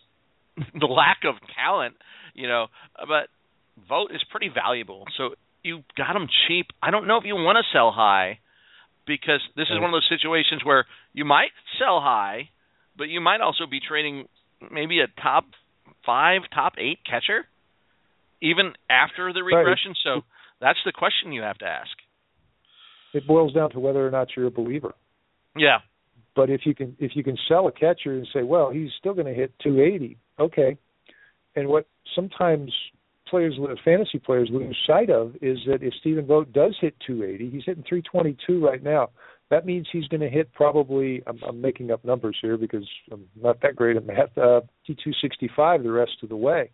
[0.78, 1.96] the lack of talent,
[2.34, 2.66] you know.
[2.96, 3.28] But
[3.88, 5.30] Vogt is pretty valuable, so
[5.62, 6.66] you got him cheap.
[6.82, 8.38] I don't know if you want to sell high
[9.06, 12.48] because this is one of those situations where you might sell high,
[12.96, 14.26] but you might also be trading
[14.70, 15.44] maybe a top
[16.06, 17.46] five, top eight catcher,
[18.40, 19.56] even after the Right.
[19.58, 19.94] regression.
[20.02, 20.24] So
[20.60, 21.90] that's the question you have to ask.
[23.12, 24.94] It boils down to whether or not you're a believer.
[25.56, 25.80] Yeah,
[26.34, 29.14] But if you can if you can sell a catcher and say, well, he's still
[29.14, 30.76] going to hit 280, okay.
[31.54, 32.72] And what sometimes
[33.34, 37.64] players, fantasy players, lose sight of is that if Stephen Vogt does hit 280, he's
[37.66, 39.10] hitting 322 right now.
[39.50, 41.22] That means he's going to hit probably.
[41.26, 44.38] I'm, I'm making up numbers here because I'm not that great at math.
[44.38, 46.70] Uh, 265 the rest of the way.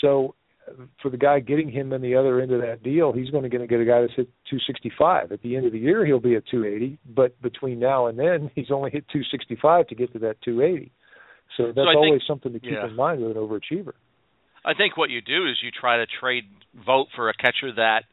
[0.00, 0.34] So
[0.68, 3.44] uh, for the guy getting him in the other end of that deal, he's going
[3.44, 5.30] to get, get a guy that's hit 265.
[5.30, 8.50] At the end of the year, he'll be at 280, but between now and then,
[8.56, 10.90] he's only hit 265 to get to that 280.
[11.56, 12.86] So that's think- always something to keep yeah.
[12.86, 13.92] in mind with an overachiever.
[14.64, 16.44] I think what you do is you try to trade
[16.74, 18.04] Vogt for a catcher that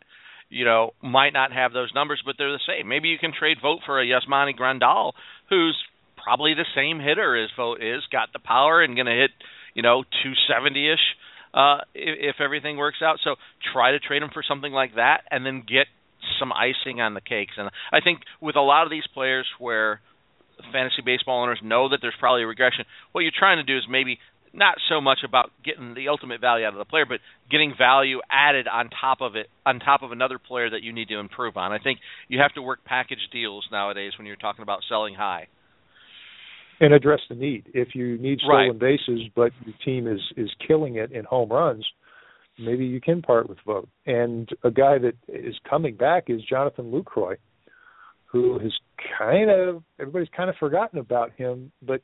[0.49, 2.88] you know might not have those numbers, but they're the same.
[2.88, 5.13] Maybe you can trade Vogt for a Yasmani Grandal,
[5.49, 5.77] who's
[6.21, 9.31] probably the same hitter as Vogt is, got the power and going to hit,
[9.73, 10.99] you know, 270 ish
[11.53, 13.17] uh, if everything works out.
[13.23, 13.36] So
[13.73, 15.88] try to trade him for something like that, and then get
[16.39, 17.53] some icing on the cakes.
[17.58, 20.01] And I think with a lot of these players where
[20.71, 23.84] fantasy baseball owners know that there's probably a regression, what you're trying to do is
[23.89, 24.19] maybe
[24.55, 27.19] not so much about getting the ultimate value out of the player, but
[27.51, 31.09] getting value added on top of it, on top of another player that you need
[31.09, 31.71] to improve on.
[31.71, 35.47] I think you have to work package deals nowadays when you're talking about selling high.
[36.79, 37.69] And address the need.
[37.73, 38.79] If you need stolen right.
[38.79, 41.85] bases, but your team is is killing it in home runs,
[42.59, 43.87] maybe you can part with Vogt.
[44.05, 47.35] And a guy that is coming back is Jonathan Lucroy,
[48.25, 48.73] who has
[49.17, 52.01] kind of everybody's kind of forgotten about him, but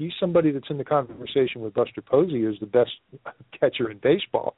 [0.00, 2.92] he's somebody that's in the conversation with Buster Posey as the best
[3.60, 4.56] catcher in baseball.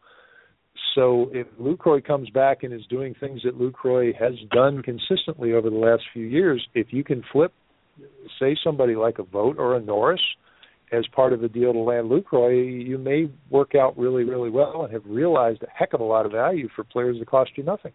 [0.95, 5.69] So if Lucroy comes back and is doing things that Lucroy has done consistently over
[5.69, 7.53] the last few years, if you can flip,
[8.39, 10.21] say somebody like a Vogt or a Norris
[10.93, 14.85] as part of the deal to land Lucroy, you may work out really, really well
[14.85, 17.65] and have realized a heck of a lot of value for players that cost you
[17.65, 17.93] nothing.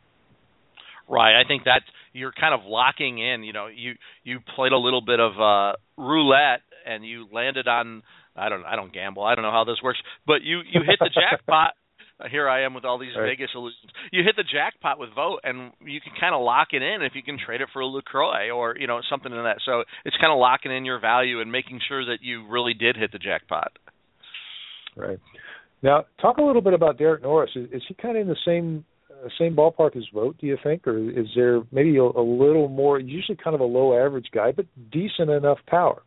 [1.10, 1.40] Right.
[1.40, 1.82] I think that
[2.14, 3.44] you're kind of locking in.
[3.44, 3.94] You know, you
[4.24, 8.04] you played a little bit of uh, roulette and you landed on.
[8.36, 8.66] I don't.
[8.66, 9.24] I don't gamble.
[9.24, 11.72] I don't know how this works, but you you hit the jackpot.
[12.32, 13.38] Here I am with all these right.
[13.38, 13.92] Vegas illusions.
[14.12, 17.14] You hit the jackpot with Vogt, and you can kind of lock it in if
[17.14, 19.58] you can trade it for a Lucroy or you know something in that.
[19.64, 22.98] So it's kind of locking in your value and making sure that you really did
[22.98, 23.72] hit the jackpot.
[24.96, 25.20] Right.
[25.84, 27.52] Now, talk a little bit about Derek Norris.
[27.56, 28.97] Is, is he kind of in the same uh,
[29.40, 33.00] same ballpark as Vogt, do you think, or is there maybe a, a little more?
[33.00, 36.02] Usually, kind of a low average guy, but decent enough power.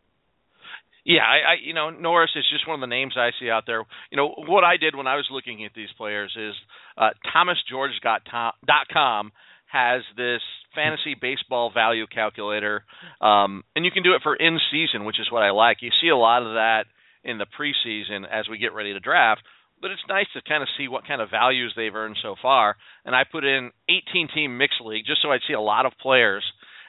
[1.05, 3.65] Yeah, I, I you know Norris is just one of the names I see out
[3.67, 3.85] there.
[4.11, 6.55] You know what I did when I was looking at these players is
[6.97, 9.33] uh, ThomasGeorge.com
[9.73, 10.41] has this
[10.75, 12.85] fantasy baseball value calculator,
[13.21, 15.79] um, and you can do it for in season, which is what I like.
[15.81, 16.87] You see a lot of that
[17.23, 19.43] in the preseason as we get ready to draft
[19.81, 22.77] but it's nice to kind of see what kind of values they've earned so far.
[23.05, 25.93] And I put in 18 team mixed league just so I'd see a lot of
[26.01, 26.45] players.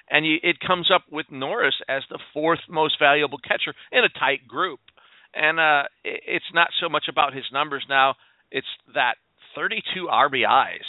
[0.10, 4.19] And you, it comes up with Norris as the fourth most valuable catcher in a
[4.19, 4.80] tight group.
[5.34, 8.15] And uh, it, it's not so much about his numbers now;
[8.51, 9.15] it's that
[9.56, 10.84] 32 RBIs.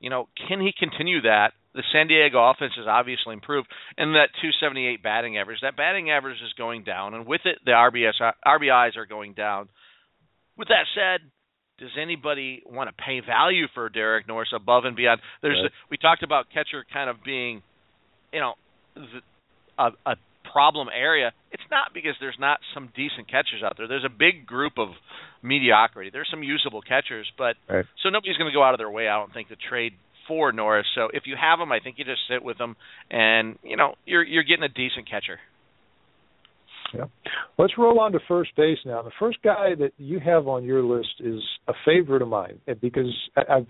[0.00, 1.52] You know, can he continue that?
[1.74, 5.60] The San Diego offense has obviously improved, and that 278 batting average.
[5.62, 9.68] That batting average is going down, and with it, the RBS RBIs are going down.
[10.56, 11.30] With that said,
[11.78, 15.20] does anybody want to pay value for Derek Norris above and beyond?
[15.42, 15.70] There's right.
[15.70, 17.62] a, we talked about catcher kind of being,
[18.32, 18.54] you know,
[19.78, 20.16] a, a
[20.52, 21.32] problem area.
[21.50, 23.88] It's not because there's not some decent catchers out there.
[23.88, 24.88] There's a big group of
[25.42, 26.10] mediocrity.
[26.12, 27.84] There's some usable catchers, but right.
[28.02, 29.08] so nobody's going to go out of their way.
[29.08, 29.92] I don't think to trade
[30.28, 30.86] for Norris.
[30.94, 32.76] So if you have him, I think you just sit with him,
[33.10, 35.40] and you know you're you're getting a decent catcher.
[36.94, 37.04] Yeah.
[37.58, 39.02] Let's roll on to first base now.
[39.02, 43.12] The first guy that you have on your list is a favorite of mine because
[43.36, 43.66] I've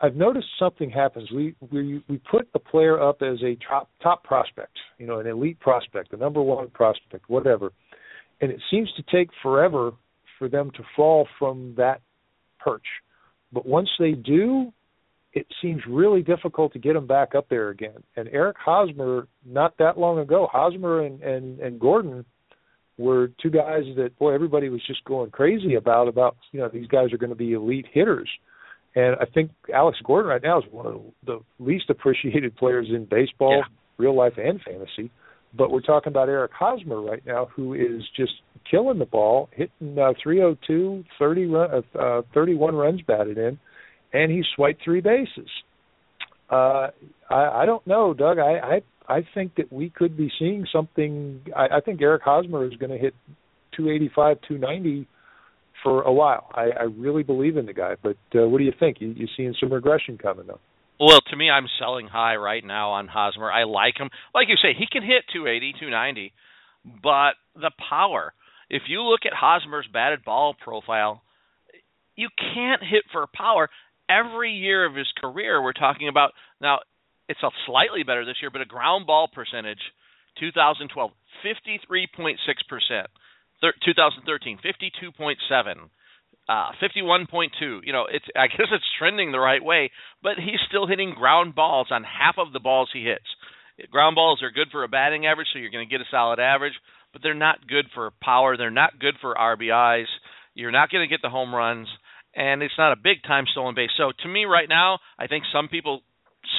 [0.00, 1.30] I've noticed something happens.
[1.30, 5.26] We we we put a player up as a top top prospect, you know, an
[5.26, 7.70] elite prospect, the number one prospect, whatever,
[8.40, 9.92] and it seems to take forever
[10.38, 12.00] for them to fall from that
[12.58, 12.84] perch.
[13.52, 14.72] But once they do,
[15.32, 18.02] it seems really difficult to get them back up there again.
[18.16, 22.24] And Eric Hosmer, not that long ago, Hosmer and and, and Gordon
[22.98, 26.86] were two guys that boy everybody was just going crazy about about you know these
[26.86, 28.28] guys are going to be elite hitters.
[28.94, 33.04] And i think alex gordon right now is one of the least appreciated players in
[33.04, 33.74] baseball yeah.
[33.98, 35.10] real life and fantasy.
[35.56, 38.32] But we're talking about eric hosmer right now who is just
[38.70, 43.58] killing the ball hitting uh, 302 30 run, uh, uh, 31 runs batted in
[44.12, 45.48] and he swiped three bases
[46.50, 46.88] uh
[47.30, 51.40] i i don't know doug i i I think that we could be seeing something.
[51.54, 53.14] I, I think Eric Hosmer is going to hit
[53.76, 55.06] 285, 290
[55.82, 56.48] for a while.
[56.52, 57.94] I, I really believe in the guy.
[58.02, 59.00] But uh, what do you think?
[59.00, 60.60] You, you seeing some regression coming though?
[60.98, 63.52] Well, to me, I'm selling high right now on Hosmer.
[63.52, 64.08] I like him.
[64.34, 66.32] Like you say, he can hit 280, 290,
[67.02, 68.32] but the power.
[68.70, 71.22] If you look at Hosmer's batted ball profile,
[72.16, 73.68] you can't hit for power.
[74.08, 76.78] Every year of his career, we're talking about now
[77.28, 79.80] it's a slightly better this year, but a ground ball percentage,
[80.38, 81.10] 2012,
[81.44, 82.36] 53.6
[82.68, 83.08] percent.
[83.62, 85.74] 2013, 52.7.
[86.48, 87.80] Uh, 51.2.
[87.82, 89.90] You know, it's I guess it's trending the right way,
[90.22, 93.26] but he's still hitting ground balls on half of the balls he hits.
[93.90, 96.38] Ground balls are good for a batting average, so you're going to get a solid
[96.38, 96.72] average,
[97.12, 98.56] but they're not good for power.
[98.56, 100.06] They're not good for RBIs.
[100.54, 101.88] You're not going to get the home runs,
[102.36, 103.90] and it's not a big time stolen base.
[103.96, 106.02] So to me, right now, I think some people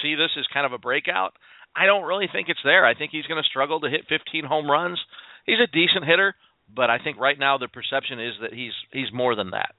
[0.02, 1.34] see this as kind of a breakout.
[1.76, 2.86] I don't really think it's there.
[2.86, 5.00] I think he's going to struggle to hit 15 home runs.
[5.46, 6.34] he's a decent hitter,
[6.76, 9.76] but I think right now the perception is that he's he's more than that.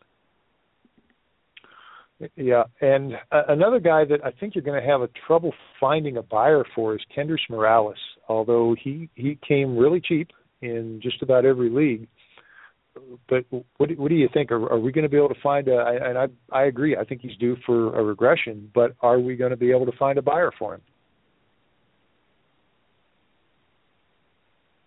[2.36, 6.16] Yeah, and uh, another guy that I think you're going to have a trouble finding
[6.16, 7.98] a buyer for is Kendrys Morales.
[8.28, 10.30] Although he he came really cheap
[10.60, 12.08] in just about every league,
[13.28, 14.50] but what what do you think?
[14.50, 15.98] Are, are we going to be able to find a?
[16.02, 16.96] And I I agree.
[16.96, 19.96] I think he's due for a regression, but are we going to be able to
[19.98, 20.80] find a buyer for him?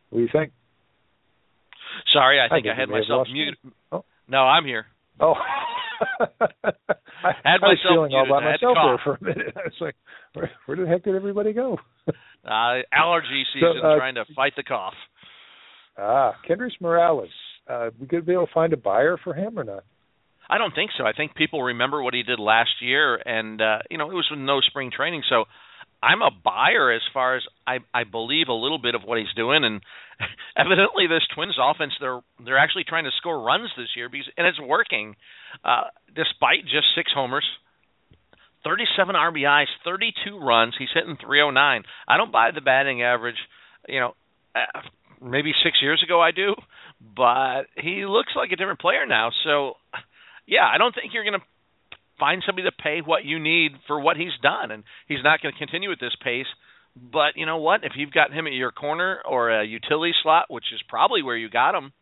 [0.10, 0.52] What do you think?
[2.14, 3.56] Sorry, I think I, I had myself muted.
[3.92, 4.04] Oh.
[4.28, 4.86] No, I'm here.
[5.20, 5.34] Oh.
[6.20, 9.54] I had myself I was feeling all by myself there for a minute.
[9.56, 9.96] I was like,
[10.34, 11.78] where, where the heck did everybody go?
[12.08, 14.94] uh, allergy season, so, uh, trying to fight the cough.
[15.98, 17.30] Ah, Kendrys Morales.
[17.68, 19.84] Uh, we could be able to find a buyer for him or not?
[20.50, 21.06] I don't think so.
[21.06, 24.28] I think people remember what he did last year, and uh, you know it was
[24.30, 25.24] with no spring training.
[25.30, 25.46] So
[26.04, 29.34] I'm a buyer as far as I I believe a little bit of what he's
[29.36, 29.82] doing, and
[30.58, 34.46] evidently this Twins offense they're they're actually trying to score runs this year because and
[34.46, 35.16] it's working,
[35.64, 37.46] uh, despite just six homers.
[38.64, 40.76] 37 RBIs, 32 runs.
[40.78, 41.84] He's hitting 309.
[42.08, 43.38] I don't buy the batting average.
[43.90, 44.14] You know,
[44.54, 44.82] uh,
[45.20, 46.54] maybe six years ago I do,
[47.16, 49.32] but he looks like a different player now.
[49.44, 49.74] So,
[50.48, 51.46] yeah, I don't think you're going to
[52.20, 55.54] find somebody to pay what you need for what he's done, and he's not going
[55.54, 56.48] to continue at this pace.
[56.96, 57.84] But you know what?
[57.84, 61.38] If you've got him at your corner or a utility slot, which is probably where
[61.38, 61.94] you got him,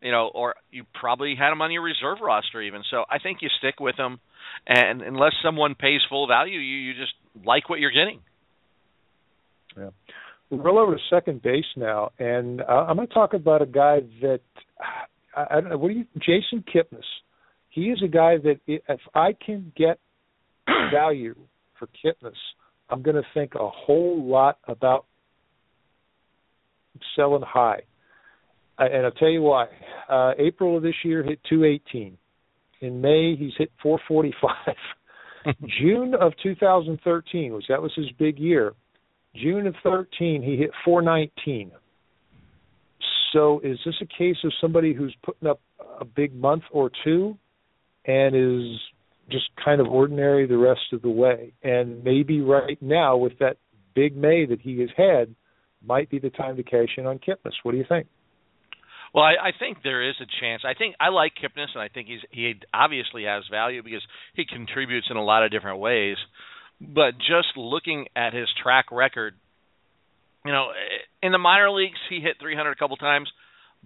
[0.00, 2.82] you know, or you probably had him on your reserve roster even.
[2.90, 4.20] So I think you stick with him,
[4.66, 8.20] and unless someone pays full value, you you just like what you're getting.
[9.76, 9.90] Yeah
[10.50, 13.66] we roll over to second base now, and uh, I'm going to talk about a
[13.66, 14.40] guy that
[15.34, 15.78] I, I don't know.
[15.78, 17.04] What do you, Jason Kipnis?
[17.68, 19.98] He is a guy that if I can get
[20.92, 21.34] value
[21.78, 22.36] for Kipnis,
[22.88, 25.06] I'm going to think a whole lot about
[27.14, 27.80] selling high.
[28.78, 29.66] And I'll tell you why.
[30.08, 32.16] Uh, April of this year hit 218.
[32.80, 35.56] In May, he's hit 445.
[35.80, 38.74] June of 2013 was that was his big year.
[39.40, 41.72] June of 13, he hit 419.
[43.32, 45.60] So is this a case of somebody who's putting up
[46.00, 47.36] a big month or two
[48.04, 48.80] and is
[49.30, 51.52] just kind of ordinary the rest of the way?
[51.62, 53.56] And maybe right now, with that
[53.94, 55.34] big May that he has had,
[55.84, 57.52] might be the time to cash in on Kipnis.
[57.62, 58.06] What do you think?
[59.14, 60.62] Well, I, I think there is a chance.
[60.66, 64.02] I think I like Kipnis, and I think he's he obviously has value because
[64.34, 66.16] he contributes in a lot of different ways.
[66.80, 69.34] But just looking at his track record,
[70.44, 70.68] you know,
[71.22, 73.28] in the minor leagues he hit 300 a couple times,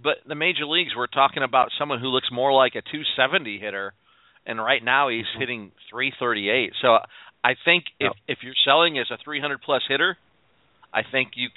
[0.02, 3.92] but the major leagues we're talking about someone who looks more like a 270 hitter,
[4.46, 5.40] and right now he's mm-hmm.
[5.40, 6.72] hitting 338.
[6.82, 6.98] So
[7.44, 10.16] I think if if you're selling as a 300 plus hitter,
[10.92, 11.48] I think you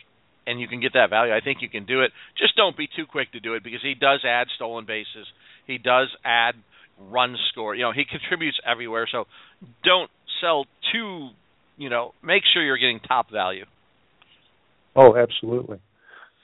[0.45, 1.33] and you can get that value.
[1.33, 2.11] I think you can do it.
[2.37, 5.27] Just don't be too quick to do it because he does add stolen bases.
[5.65, 6.55] He does add
[6.99, 7.75] run score.
[7.75, 9.07] You know, he contributes everywhere.
[9.11, 9.25] So
[9.83, 10.09] don't
[10.41, 11.29] sell to,
[11.77, 13.65] you know, make sure you're getting top value.
[14.95, 15.79] Oh, absolutely.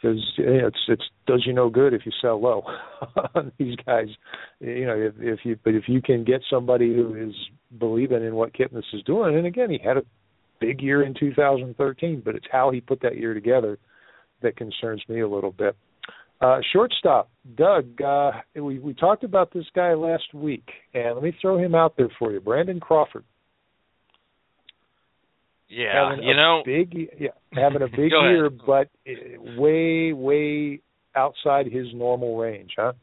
[0.02, 2.64] Because it's it's does you no good if you sell low
[3.36, 4.08] on these guys.
[4.60, 7.36] You know, if, if you but if you can get somebody who is
[7.78, 10.04] believing in what Kipnis is doing, and again, he had a
[10.62, 13.78] big year in 2013, but it's how he put that year together
[14.42, 15.76] that concerns me a little bit.
[16.42, 18.02] Uh, shortstop, Doug.
[18.02, 21.98] Uh, we we talked about this guy last week, and let me throw him out
[21.98, 23.26] there for you, Brandon Crawford.
[25.70, 30.82] Yeah, you know, big yeah, having a big year, but eh, way way
[31.16, 32.94] outside his normal range, huh?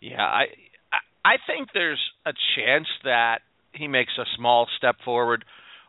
[0.00, 0.44] Yeah, I
[1.24, 3.38] I think there's a chance that
[3.72, 5.44] he makes a small step forward.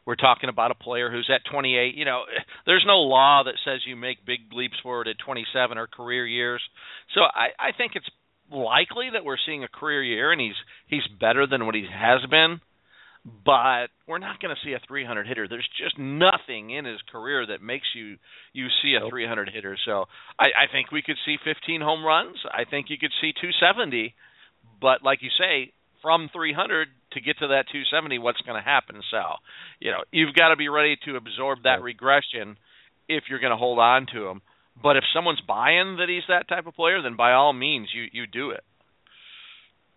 [0.05, 1.95] We're talking about a player who's at 28.
[1.95, 2.23] You know,
[2.65, 6.61] there's no law that says you make big leaps forward at 27 or career years.
[7.13, 8.09] So I I think it's
[8.49, 10.55] likely that we're seeing a career year and he's
[10.87, 12.61] he's better than what he has been
[13.25, 15.47] but we're not going to see a 300 hitter.
[15.47, 18.17] There's just nothing in his career that makes you
[18.53, 19.77] you see a 300 hitter.
[19.83, 20.05] So
[20.37, 22.37] I, I think we could see 15 home runs.
[22.45, 24.13] I think you could see 270.
[24.79, 25.73] But like you say,
[26.03, 29.01] from 300 to get to that 270, what's going to happen?
[29.09, 29.41] So
[29.79, 32.57] you know you've got to be ready to absorb that regression
[33.09, 34.41] if you're going to hold on to him.
[34.81, 38.05] But if someone's buying that he's that type of player, then by all means you
[38.11, 38.63] you do it.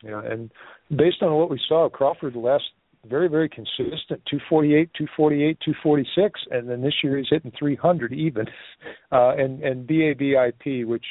[0.03, 0.51] Yeah, and
[0.89, 2.64] based on what we saw, Crawford the last
[3.07, 8.47] very very consistent 248 248 246 and then this year he's hitting 300 even
[9.13, 11.05] uh and and BABIP which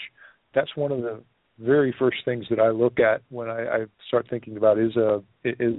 [0.54, 1.22] that's one of the
[1.60, 5.24] very first things that I look at when I, I start thinking about is a
[5.44, 5.76] is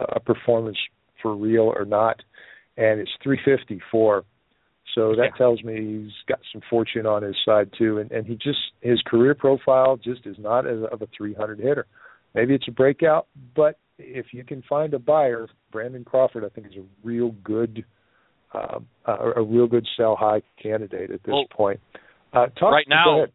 [0.00, 0.78] a performance
[1.22, 2.20] for real or not
[2.76, 4.24] and it's 354
[4.94, 5.30] So that Yeah.
[5.36, 9.00] tells me he's got some fortune on his side too, and and he just his
[9.02, 11.86] career profile just is not as of a 300 hitter.
[12.34, 16.68] Maybe it's a breakout, but if you can find a buyer, Brandon Crawford, I think
[16.68, 17.84] is a real good,
[18.54, 21.80] uh, a, a real good sell high candidate at this Well, point.
[22.32, 23.26] Uh, talk, right now,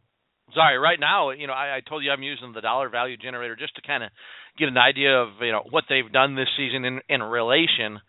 [0.53, 3.55] sorry, right now, you know, I, I told you I'm using the dollar value generator
[3.55, 4.09] just to kind of
[4.57, 7.99] get an idea of you know what they've done this season in in relation.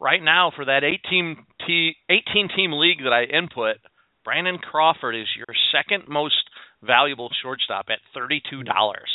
[0.00, 1.36] Right now, for that 18
[1.66, 3.76] t 18 team league that I input,
[4.24, 6.36] Brandon Crawford is your second most
[6.82, 9.10] valuable shortstop at thirty two dollars.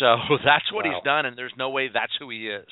[0.00, 0.92] So that's what Wow.
[0.94, 2.66] he's done, and there's no way that's who he is.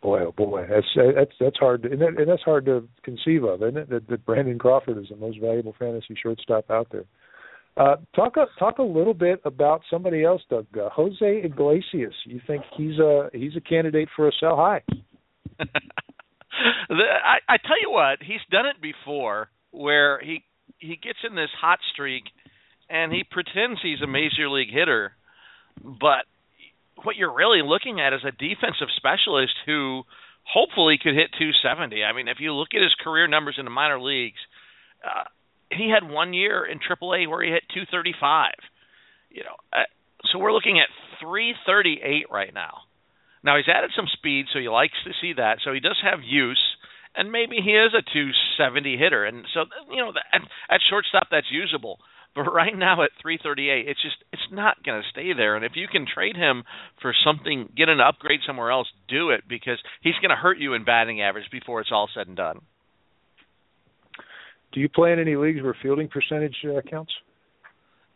[0.00, 3.42] Boy, oh boy, that's that's that's hard, to, and, that, and that's hard to conceive
[3.42, 3.90] of, isn't it?
[3.90, 7.04] That, that Brandon Crawford is the most valuable fantasy shortstop out there.
[7.76, 10.66] Uh, talk a, talk a little bit about somebody else, Doug.
[10.76, 12.14] Uh, Jose Iglesias.
[12.26, 14.82] You think he's a he's a candidate for a sell high?
[15.58, 20.44] the, I, I tell you what, he's done it before, where he
[20.78, 22.22] he gets in this hot streak,
[22.90, 25.12] and he pretends he's a major league hitter,
[25.82, 26.24] but
[27.04, 30.02] what you're really looking at is a defensive specialist who
[30.42, 32.02] hopefully could hit 270.
[32.02, 34.40] I mean, if you look at his career numbers in the minor leagues,
[35.04, 35.24] uh,
[35.70, 38.52] he had one year in AAA where he hit 235.
[39.30, 39.84] You know, uh,
[40.32, 40.88] so we're looking at
[41.20, 42.88] 338 right now.
[43.44, 45.58] Now he's added some speed, so he likes to see that.
[45.62, 46.60] So he does have use,
[47.14, 51.46] and maybe he is a 270 hitter, and so you know at, at shortstop that's
[51.50, 52.00] usable.
[52.34, 55.56] But right now at 338, it's just it's not going to stay there.
[55.56, 56.62] And if you can trade him
[57.02, 60.74] for something, get an upgrade somewhere else, do it because he's going to hurt you
[60.74, 62.60] in batting average before it's all said and done.
[64.72, 67.12] Do you play in any leagues where fielding percentage uh, counts?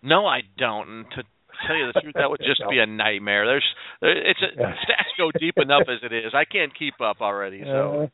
[0.03, 0.89] No, I don't.
[0.89, 1.23] And to
[1.67, 3.47] tell you the truth, that would just be a nightmare.
[3.47, 3.65] There's,
[4.01, 6.33] there, it's a, stats go deep enough as it is.
[6.35, 7.63] I can't keep up already.
[7.65, 8.11] So,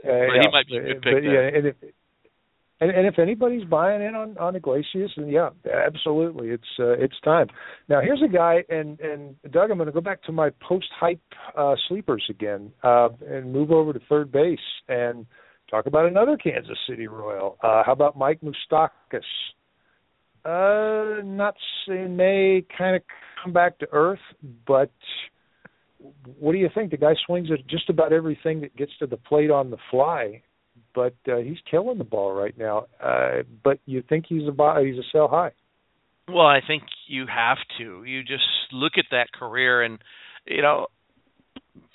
[0.00, 1.50] Uh, but yeah, he might be a good pick but, yeah,
[2.80, 5.50] and and, and if anybody's buying in on on Iglesias, then yeah,
[5.86, 7.48] absolutely, it's uh, it's time.
[7.88, 10.86] Now here's a guy, and and Doug, I'm going to go back to my post
[10.98, 11.20] hype
[11.56, 14.58] uh, sleepers again, uh, and move over to third base
[14.88, 15.26] and
[15.70, 17.56] talk about another Kansas City Royal.
[17.62, 19.22] Uh, how about Mike Moustakas?
[20.42, 21.54] Uh, not
[21.86, 23.02] saying may kind of
[23.42, 24.18] come back to earth,
[24.66, 24.90] but
[26.38, 26.90] what do you think?
[26.90, 30.42] The guy swings at just about everything that gets to the plate on the fly,
[30.94, 32.86] but uh, he's killing the ball right now.
[33.02, 35.52] Uh, but you think he's a buy, he's a sell high?
[36.28, 38.04] Well, I think you have to.
[38.04, 39.98] You just look at that career, and
[40.46, 40.86] you know,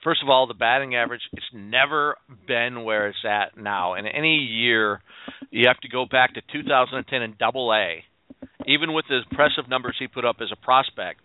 [0.04, 2.16] first of all, the batting average it's never
[2.48, 3.96] been where it's at now.
[3.96, 5.02] In any year,
[5.52, 8.04] you have to go back to 2010 in Double A.
[8.68, 11.22] Even with the impressive numbers he put up as a prospect,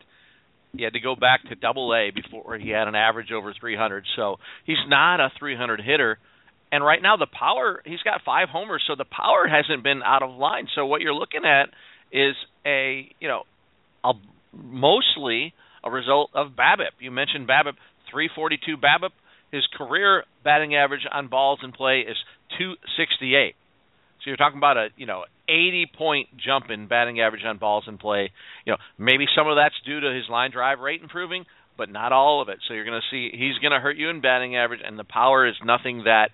[0.76, 4.04] he had to go back to Double A before he had an average over 300.
[4.16, 6.18] So he's not a 300 hitter.
[6.72, 10.22] And right now, the power he's got five homers, so the power hasn't been out
[10.22, 10.68] of line.
[10.74, 11.70] So what you're looking at
[12.12, 13.42] is a you know
[14.04, 14.12] a
[14.52, 15.52] mostly
[15.82, 17.00] a result of BABIP.
[17.00, 17.74] You mentioned BABIP,
[18.10, 19.10] 342 BABIP.
[19.52, 22.16] His career batting average on balls in play is
[22.58, 23.54] 268.
[24.22, 27.84] So you're talking about a you know 80 point jump in batting average on balls
[27.88, 28.30] in play.
[28.64, 31.46] You know maybe some of that's due to his line drive rate improving,
[31.76, 32.58] but not all of it.
[32.68, 35.04] So you're going to see he's going to hurt you in batting average, and the
[35.04, 36.30] power is nothing that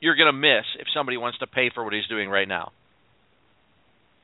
[0.00, 2.72] you're going to miss if somebody wants to pay for what he's doing right now.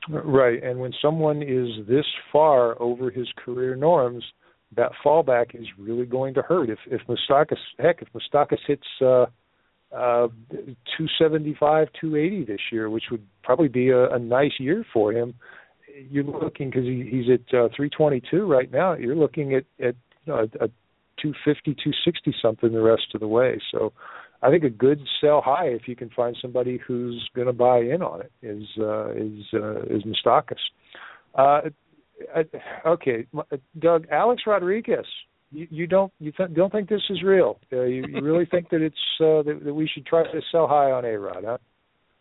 [0.07, 4.23] Right, and when someone is this far over his career norms,
[4.75, 6.69] that fallback is really going to hurt.
[6.69, 9.25] If if Moustakas, heck, if Moustakas hits uh,
[9.95, 10.27] uh,
[10.97, 15.33] 275, 280 this year, which would probably be a, a nice year for him,
[16.09, 18.93] you're looking because he, he's at uh, 322 right now.
[18.93, 19.95] You're looking at at
[20.25, 20.69] you know, a, a
[21.21, 23.59] 250, 260 something the rest of the way.
[23.71, 23.93] So
[24.45, 27.79] I think a good sell high if you can find somebody who's going to buy
[27.79, 30.59] in on it is uh, is uh, is Moustakas.
[31.33, 31.69] Uh,
[32.85, 33.25] okay,
[33.79, 35.05] Doug, Alex Rodriguez.
[35.51, 37.59] You, you don't you th- don't think this is real?
[37.73, 40.67] Uh, you, you really think that it's uh, that, that we should try to sell
[40.67, 41.43] high on A Rod?
[41.43, 41.57] Huh?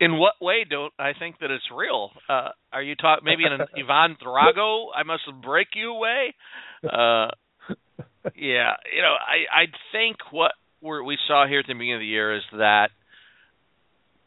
[0.01, 2.11] In what way don't I think that it's real?
[2.29, 4.87] Uh, are you talking maybe in an Ivan Drago?
[4.97, 6.35] I must break you away.
[6.83, 7.29] Uh,
[8.35, 10.53] yeah, you know, I I think what
[10.85, 12.89] we saw here at the beginning of the year is that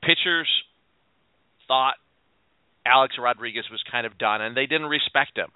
[0.02, 0.50] pitchers
[1.68, 1.96] thought
[2.86, 5.50] Alex Rodriguez was kind of done, and they didn't respect him.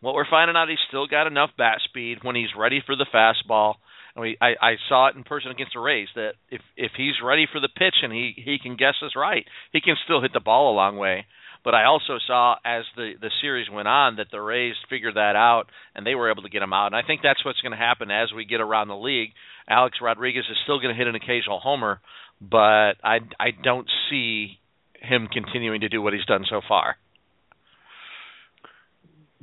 [0.00, 3.06] What we're finding out, he's still got enough bat speed when he's ready for the
[3.14, 3.74] fastball.
[4.14, 7.14] And we, I, I saw it in person against the Rays that if if he's
[7.24, 10.32] ready for the pitch and he he can guess us right, he can still hit
[10.32, 11.26] the ball a long way.
[11.64, 15.34] But I also saw as the the series went on that the Rays figured that
[15.34, 16.88] out and they were able to get him out.
[16.88, 19.30] And I think that's what's going to happen as we get around the league.
[19.68, 22.00] Alex Rodriguez is still going to hit an occasional homer,
[22.40, 24.58] but I I don't see
[25.00, 26.96] him continuing to do what he's done so far.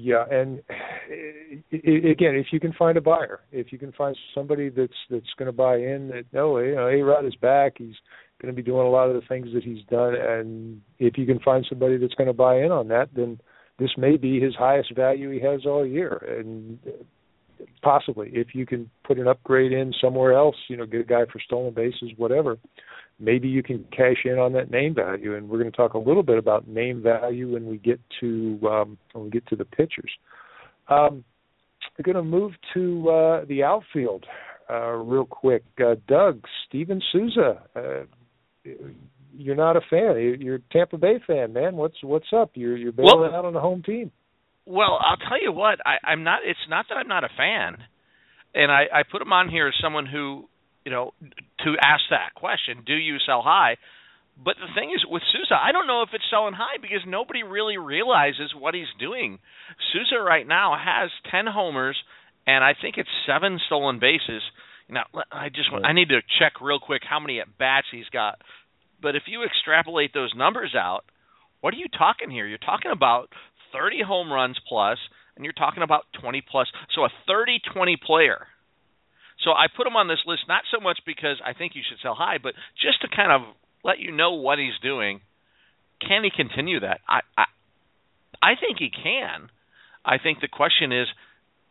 [0.02, 0.60] Yeah, and
[1.72, 5.48] again, if you can find a buyer, if you can find somebody that's that's going
[5.48, 7.74] to buy in, that no, you know, A Rod is back.
[7.78, 7.96] He's
[8.42, 11.26] going to be doing a lot of the things that he's done, and if you
[11.26, 13.40] can find somebody that's going to buy in on that, then
[13.80, 16.80] this may be his highest value he has all year, and
[17.82, 21.26] possibly if you can put an upgrade in somewhere else, you know, get a guy
[21.32, 22.58] for stolen bases, whatever
[23.22, 25.36] maybe you can cash in on that name value.
[25.36, 28.60] And we're going to talk a little bit about name value when we get to
[28.64, 30.12] um, when we get to the pitchers.
[30.90, 31.24] Um,
[31.98, 34.26] we're going to move to uh, the outfield
[34.70, 35.64] uh, real quick.
[35.80, 37.62] Uh, Doug, Steven Souza.
[38.64, 40.38] You're not a fan.
[40.40, 41.76] You're a Tampa Bay fan, man.
[41.76, 42.52] What's what's up?
[42.54, 44.12] You're you're bailing well, out on the home team.
[44.66, 45.80] Well, I'll tell you what.
[45.86, 46.42] I, I'm not.
[46.46, 47.78] It's not that I'm not a fan,
[48.54, 50.48] and I, I put him on here as someone who
[50.86, 51.14] you know,
[51.64, 53.78] to ask that question, do you sell high?
[54.44, 57.44] But the thing is, with Souza, I don't know if it's selling high because nobody
[57.44, 59.38] really realizes what he's doing.
[59.94, 61.98] Souza right now has ten homers
[62.48, 64.42] and I think it's seven stolen bases.
[64.92, 68.10] Now, I just want, I need to check real quick how many at bats he's
[68.12, 68.40] got.
[69.02, 71.06] But if you extrapolate those numbers out,
[71.62, 72.46] what are you talking here?
[72.46, 73.30] You're talking about
[73.74, 74.98] 30 home runs plus,
[75.36, 76.68] and you're talking about 20 plus.
[76.94, 78.48] So a 30-20 player
[79.44, 81.98] so I put him on this list not so much because I think you should
[82.02, 83.42] sell high, but just to kind of
[83.84, 85.22] let you know what he's doing.
[86.00, 87.02] Can he continue that?
[87.08, 87.46] I I,
[88.42, 89.50] I think he can.
[90.06, 91.08] I think the question is,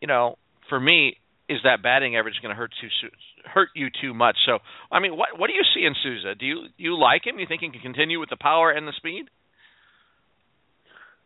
[0.01, 0.37] you know,
[0.69, 1.17] for me,
[1.51, 2.87] is that batting average going to hurt too
[3.45, 4.37] hurt you too much?
[4.45, 4.59] So,
[4.91, 6.35] I mean, what what do you see in Souza?
[6.39, 7.39] Do you you like him?
[7.39, 9.25] You think he can continue with the power and the speed?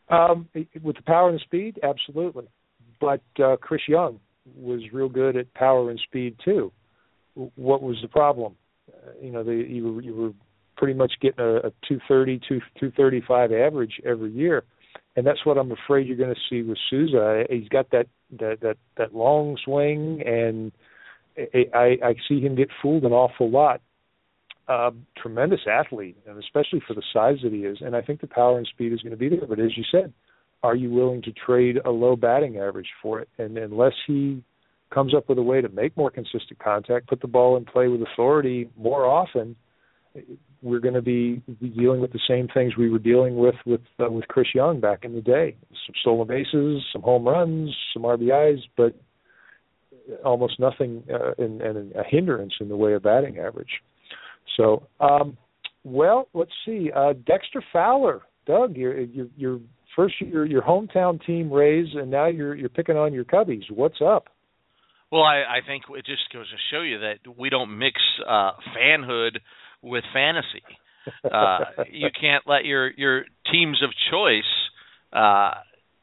[0.09, 0.49] Um,
[0.83, 2.47] with the power and the speed, absolutely.
[2.99, 4.19] But uh, Chris Young
[4.55, 6.71] was real good at power and speed too.
[7.33, 8.55] What was the problem?
[8.91, 10.31] Uh, you know, they, you were you were
[10.77, 14.63] pretty much getting a, a 230, 2, 235 average every year,
[15.15, 17.45] and that's what I'm afraid you're going to see with Souza.
[17.49, 18.07] He's got that
[18.39, 20.71] that that that long swing, and
[21.73, 23.81] I I see him get fooled an awful lot.
[24.67, 27.77] Uh, tremendous athlete, and especially for the size that he is.
[27.81, 29.45] And I think the power and speed is going to be there.
[29.47, 30.11] But as you said,
[30.63, 33.29] are you willing to trade a low batting average for it?
[33.37, 34.43] And unless he
[34.91, 37.87] comes up with a way to make more consistent contact, put the ball in play
[37.87, 39.55] with authority more often,
[40.61, 41.41] we're going to be,
[41.75, 45.03] dealing with the same things we were dealing with with uh, with Chris Young back
[45.03, 45.55] in the day.
[45.69, 48.95] Some stolen bases, some home runs, some RBIs, but
[50.23, 53.81] almost nothing uh, and, a hindrance in the way of batting average.
[54.57, 55.37] So, um,
[55.83, 56.91] well, let's see.
[56.95, 59.59] Uh, Dexter Fowler, Doug, you're, you're, you're
[59.95, 63.69] first your your hometown team Rays, and now you're you're picking on your Cubbies.
[63.69, 64.27] What's up?
[65.11, 68.51] Well, I, I think it just goes to show you that we don't mix uh,
[68.75, 69.37] fanhood
[69.85, 70.65] with fantasy.
[71.23, 71.59] Uh,
[71.91, 74.49] you can't let your your teams of choice
[75.13, 75.53] uh,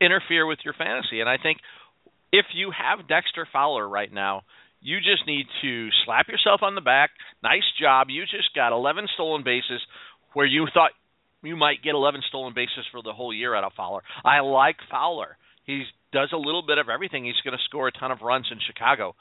[0.00, 1.20] interfere with your fantasy.
[1.20, 1.58] And I think
[2.32, 4.42] if you have Dexter Fowler right now,
[4.80, 7.10] you just need to slap yourself on the back.
[7.42, 8.08] Nice job.
[8.10, 9.80] You just got 11 stolen bases
[10.34, 10.92] where you thought
[11.42, 14.02] you might get 11 stolen bases for the whole year out of Fowler.
[14.24, 15.36] I like Fowler.
[15.64, 17.24] He does a little bit of everything.
[17.24, 19.14] He's going to score a ton of runs in Chicago.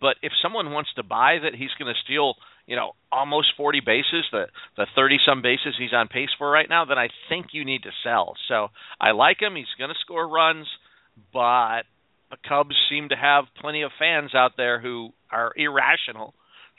[0.00, 2.34] But if someone wants to buy that he's going to steal,
[2.66, 4.46] you know, almost 40 bases, the
[4.76, 7.82] the 30 some bases he's on pace for right now, then I think you need
[7.82, 8.34] to sell.
[8.48, 8.68] So
[9.00, 9.56] I like him.
[9.56, 10.66] He's going to score runs,
[11.32, 11.82] but
[12.30, 16.34] the Cubs seem to have plenty of fans out there who are irrational.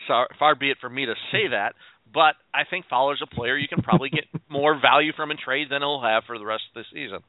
[0.08, 1.74] So far be it from me to say that,
[2.14, 5.68] but I think Fowler's a player you can probably get more value from in trade
[5.70, 7.20] than he'll have for the rest of the season.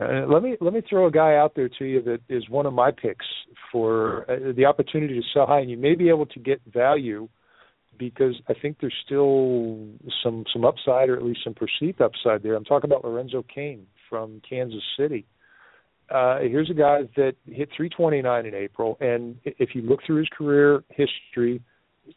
[0.00, 2.66] Uh, let me let me throw a guy out there to you that is one
[2.66, 3.26] of my picks
[3.72, 7.28] for uh, the opportunity to sell high, and you may be able to get value
[7.98, 9.88] because I think there's still
[10.22, 12.54] some some upside, or at least some perceived upside there.
[12.54, 15.26] I'm talking about Lorenzo Cain from Kansas City.
[16.10, 20.28] Uh, here's a guy that hit 329 in April, and if you look through his
[20.36, 21.60] career history,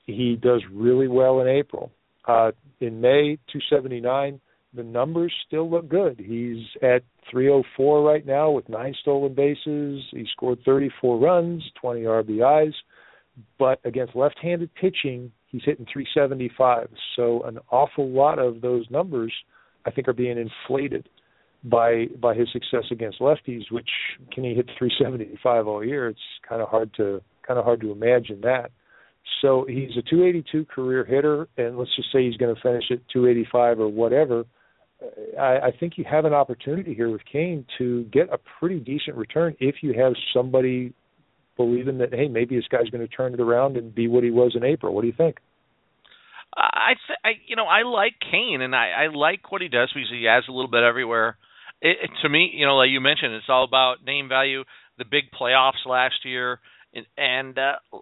[0.05, 1.91] he does really well in April.
[2.25, 4.39] Uh, in May, 279.
[4.73, 6.19] The numbers still look good.
[6.19, 10.01] He's at 304 right now with nine stolen bases.
[10.11, 12.73] He scored 34 runs, 20 RBIs.
[13.59, 16.89] But against left-handed pitching, he's hitting 375.
[17.15, 19.33] So an awful lot of those numbers,
[19.85, 21.07] I think, are being inflated
[21.63, 23.71] by by his success against lefties.
[23.71, 23.89] Which
[24.31, 26.07] can he hit 375 all year?
[26.07, 28.71] It's kind of hard to kind of hard to imagine that.
[29.41, 32.99] So he's a 282 career hitter, and let's just say he's going to finish at
[33.13, 34.45] 285 or whatever.
[35.39, 39.17] I, I think you have an opportunity here with Cain to get a pretty decent
[39.17, 40.93] return if you have somebody
[41.57, 44.31] believing that hey maybe this guy's going to turn it around and be what he
[44.31, 44.93] was in April.
[44.93, 45.37] What do you think?
[46.55, 49.91] I, th- I you know I like Cain and I, I like what he does
[49.93, 51.37] because he has a little bit everywhere.
[51.81, 54.63] It, it, to me, you know, like you mentioned, it's all about name value.
[54.97, 56.59] The big playoffs last year,
[56.93, 57.97] and, and uh,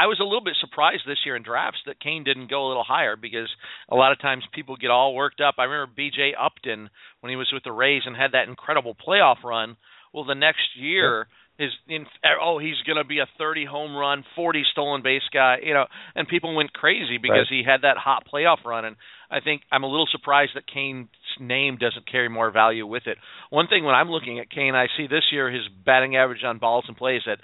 [0.00, 2.68] I was a little bit surprised this year in drafts that Cain didn't go a
[2.68, 3.50] little higher because
[3.90, 5.56] a lot of times people get all worked up.
[5.58, 6.32] I remember B.J.
[6.40, 6.88] Upton
[7.20, 9.76] when he was with the Rays and had that incredible playoff run.
[10.14, 11.28] Well, the next year.
[11.58, 12.06] is in
[12.40, 15.84] oh he's going to be a 30 home run, 40 stolen base guy, you know,
[16.14, 17.60] and people went crazy because right.
[17.60, 18.96] he had that hot playoff run and
[19.30, 23.16] I think I'm a little surprised that Cain's name doesn't carry more value with it.
[23.50, 26.58] One thing when I'm looking at Cain, I see this year his batting average on
[26.58, 27.38] balls and plays at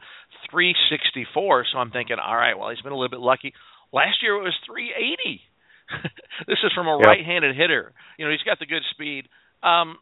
[0.51, 3.53] 364, so I'm thinking, all right, well he's been a little bit lucky.
[3.92, 5.40] Last year it was 380.
[6.47, 7.07] this is from a yep.
[7.07, 7.92] right-handed hitter.
[8.18, 9.28] You know, he's got the good speed.
[9.62, 9.99] Um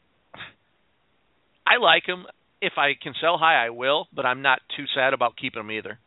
[1.66, 2.26] I like him
[2.64, 5.70] if I can sell high, I will, but I'm not too sad about keeping him
[5.70, 5.98] either.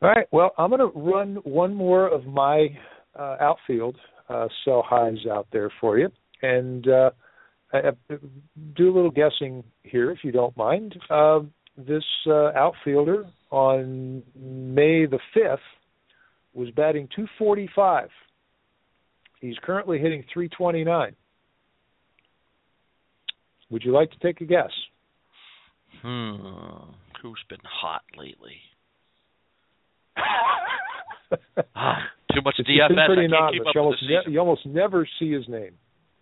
[0.00, 0.26] All right.
[0.30, 2.68] Well, I'm going to run one more of my
[3.18, 3.96] uh, outfield
[4.28, 6.08] uh, sell highs out there for you,
[6.42, 7.10] and uh,
[7.72, 7.80] I,
[8.76, 10.94] do a little guessing here, if you don't mind.
[11.10, 11.40] Uh,
[11.86, 15.58] this uh, outfielder on May the 5th
[16.52, 18.08] was batting 245.
[19.40, 21.14] He's currently hitting 329.
[23.70, 24.72] Would you like to take a guess?
[26.02, 26.34] Hmm.
[27.22, 28.56] Who's been hot lately?
[31.76, 31.98] ah,
[32.34, 33.06] too much it's DFS.
[33.06, 35.72] Pretty I can't keep up you, almost ne- you almost never see his name.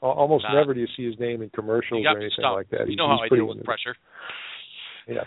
[0.03, 0.55] Almost nah.
[0.61, 2.89] never do you see his name in commercials or anything like that.
[2.89, 3.97] You know he's how I pretty deal with pressure.
[5.07, 5.25] Yeah.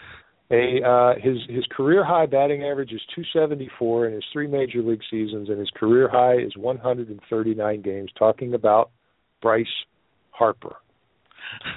[0.52, 5.04] A uh, his his career high batting average is 274 in his three major league
[5.12, 8.10] seasons, and his career high is 139 games.
[8.18, 8.90] Talking about
[9.44, 9.68] Bryce
[10.32, 10.76] Harper.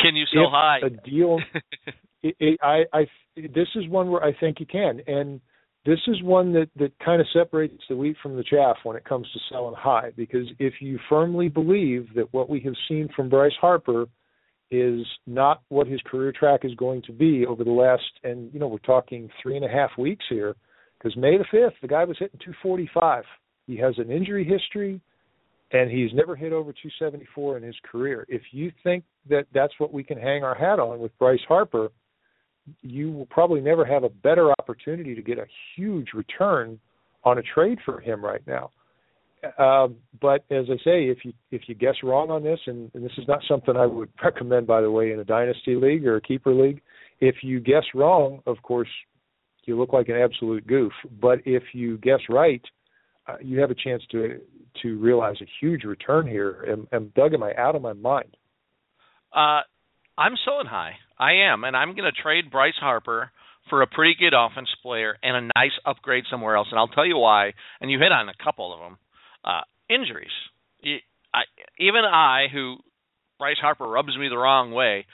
[0.00, 0.78] can you sell if high?
[0.84, 1.38] A deal.
[2.22, 3.06] it, it, I, I,
[3.36, 5.40] this is one where I think you can, and
[5.86, 9.04] this is one that that kind of separates the wheat from the chaff when it
[9.04, 10.10] comes to selling high.
[10.16, 14.06] Because if you firmly believe that what we have seen from Bryce Harper
[14.70, 18.58] is not what his career track is going to be over the last, and you
[18.58, 20.56] know we're talking three and a half weeks here,
[20.98, 23.24] because May the fifth, the guy was hitting 245.
[23.66, 25.00] He has an injury history
[25.72, 28.24] and he's never hit over 274 in his career.
[28.28, 31.90] If you think that that's what we can hang our hat on with Bryce Harper,
[32.82, 36.78] you will probably never have a better opportunity to get a huge return
[37.24, 38.70] on a trade for him right now.
[39.58, 43.04] Um, but as I say, if you if you guess wrong on this, and, and
[43.04, 46.16] this is not something I would recommend, by the way, in a dynasty league or
[46.16, 46.80] a keeper league,
[47.20, 48.88] if you guess wrong, of course,
[49.64, 50.92] you look like an absolute goof.
[51.20, 52.62] But if you guess right,
[53.26, 54.40] uh, you have a chance to
[54.82, 56.62] to realize a huge return here.
[56.68, 58.36] And, and Doug, am I out of my mind?
[59.32, 59.60] Uh,
[60.18, 60.92] I'm selling high.
[61.18, 63.30] I am, and I'm going to trade Bryce Harper
[63.70, 66.68] for a pretty good offense player and a nice upgrade somewhere else.
[66.70, 67.52] And I'll tell you why.
[67.80, 68.98] And you hit on a couple of them.
[69.46, 70.34] Uh, injuries.
[71.32, 71.42] I,
[71.78, 72.76] even I, who
[73.38, 75.06] Bryce Harper rubs me the wrong way,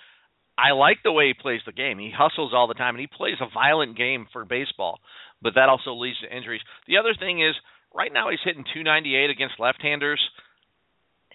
[0.57, 1.99] I like the way he plays the game.
[1.99, 5.01] He hustles all the time, and he plays a violent game for baseball.
[5.43, 6.61] But that also leads to injuries.
[6.87, 7.55] The other thing is
[7.95, 10.21] Right now, he's hitting 298 against left-handers.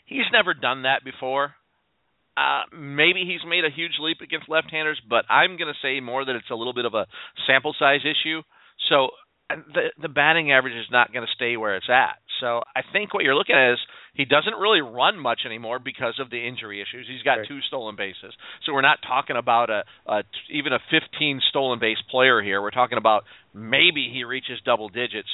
[0.06, 1.54] He's never done that before.
[2.36, 6.24] Uh, maybe he's made a huge leap against left-handers, but I'm going to say more
[6.24, 7.08] that it's a little bit of a
[7.46, 8.42] sample size issue.
[8.90, 9.10] So
[9.50, 12.20] the the batting average is not going to stay where it's at.
[12.40, 13.80] So I think what you're looking at is
[14.14, 17.08] he doesn't really run much anymore because of the injury issues.
[17.10, 17.48] He's got right.
[17.48, 18.34] two stolen bases.
[18.66, 22.62] So we're not talking about a, a even a 15 stolen base player here.
[22.62, 23.24] We're talking about
[23.54, 25.30] maybe he reaches double digits.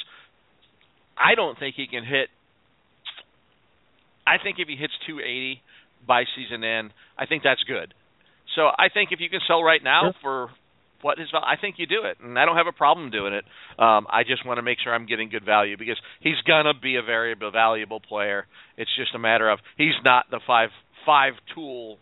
[1.16, 2.28] I don't think he can hit.
[4.26, 5.60] I think if he hits 280
[6.06, 7.94] by season end, I think that's good.
[8.56, 10.48] So I think if you can sell right now sure.
[10.48, 10.50] for
[11.04, 13.44] what is, I think you do it, and I don't have a problem doing it.
[13.78, 16.96] Um, I just want to make sure I'm getting good value because he's gonna be
[16.96, 18.46] a very valuable player.
[18.78, 20.70] It's just a matter of he's not the five
[21.04, 21.98] five tool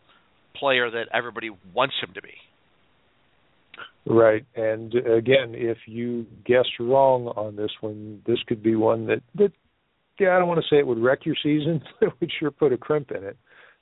[0.55, 2.35] player that everybody wants him to be.
[4.07, 9.23] Right, and again, if you guess wrong on this one, this could be one that
[9.35, 9.51] that
[10.21, 11.83] yeah, I don't want to say it would wreck your season.
[12.01, 13.37] it would sure put a crimp in it.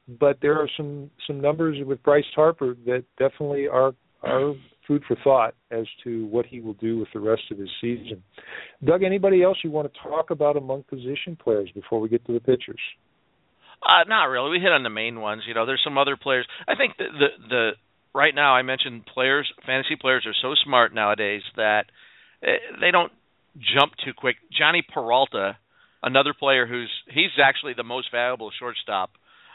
[0.08, 3.92] But there are some some numbers with Bryce Harper that definitely are
[4.22, 4.54] are
[4.90, 8.22] food for thought as to what he will do with the rest of his season.
[8.84, 12.32] Doug, anybody else you want to talk about among position players before we get to
[12.32, 12.80] the pitchers?
[13.82, 14.50] Uh, not really.
[14.50, 15.42] We hit on the main ones.
[15.46, 16.46] You know, there's some other players.
[16.66, 17.70] I think the the, the
[18.14, 21.84] right now I mentioned players, fantasy players are so smart nowadays that
[22.42, 23.12] eh, they don't
[23.56, 24.36] jump too quick.
[24.60, 25.56] Jhonny Peralta
[26.02, 29.10] another player who's he's actually the most valuable shortstop.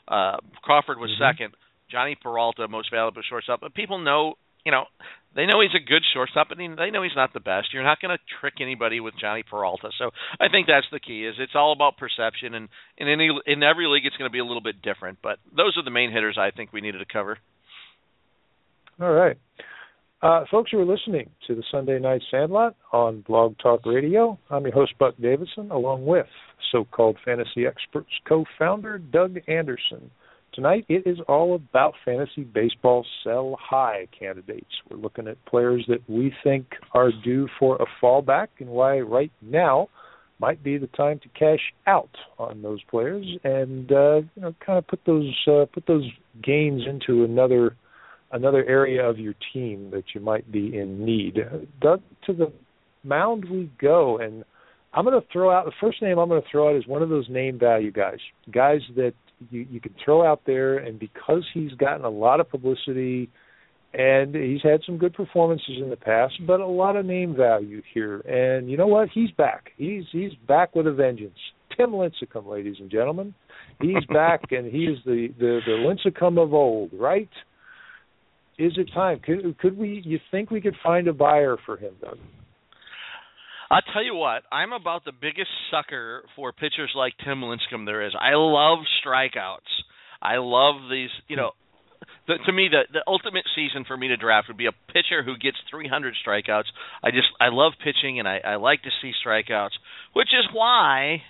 [0.08, 1.32] Uh, Crawford was mm-hmm.
[1.32, 1.54] second.
[1.94, 3.62] Jhonny Peralta most valuable shortstop.
[3.62, 4.36] But people know,
[4.66, 4.86] you know,
[5.36, 7.74] they know he's a good shortstop, but they know he's not the best.
[7.74, 9.90] You're not going to trick anybody with Jhonny Peralta.
[9.98, 11.26] So I think that's the key.
[11.26, 14.40] Is it's all about perception, and in any in every league it's going to be
[14.40, 15.20] a little bit different.
[15.22, 17.38] But those are the main hitters I think we needed to cover.
[19.00, 19.38] All right.
[20.22, 24.40] Uh, folks, you are listening to the Sunday Night Sandlot on Blog Talk Radio.
[24.50, 26.26] I'm your host, Buck Davidson, along with
[26.72, 30.10] so called fantasy experts co founder Doug Anderson.
[30.56, 34.72] Tonight it is all about fantasy baseball sell high candidates.
[34.90, 39.34] We're looking at players that we think are due for a fallback and why right
[39.42, 39.90] now
[40.40, 44.78] might be the time to cash out on those players and uh, you know kind
[44.78, 46.10] of put those uh, put those
[46.42, 47.76] gains into another
[48.32, 51.38] another area of your team that you might be in need.
[51.82, 52.54] Doug, to the
[53.04, 54.46] mound we go, and
[54.94, 57.02] I'm going to throw out the first name I'm going to throw out is one
[57.02, 58.20] of those name value guys,
[58.52, 59.14] guys that
[59.50, 63.30] you you can throw out there, and because he's gotten a lot of publicity,
[63.94, 67.82] and he's had some good performances in the past, but a lot of name value
[67.94, 68.20] here.
[68.22, 69.10] And you know what?
[69.14, 69.72] He's back.
[69.78, 71.38] He's he's back with a vengeance.
[71.78, 73.34] Tim Lincecum, ladies and gentlemen,
[73.82, 75.72] he's back, and he is the the the
[76.12, 77.30] Lincecum of old, right?
[78.58, 79.20] Is it time?
[79.20, 80.02] Could could we?
[80.06, 82.18] You think we could find a buyer for him, Doug?
[83.70, 88.06] I'll tell you what, I'm about the biggest sucker for pitchers like Tim Lincecum there
[88.06, 88.14] is.
[88.20, 89.72] I love strikeouts.
[90.22, 91.52] I love these, you know,
[92.28, 95.24] the, to me the the ultimate season for me to draft would be a pitcher
[95.24, 96.66] who gets 300 strikeouts.
[97.04, 99.78] I just I love pitching and I I like to see strikeouts,
[100.14, 101.22] which is why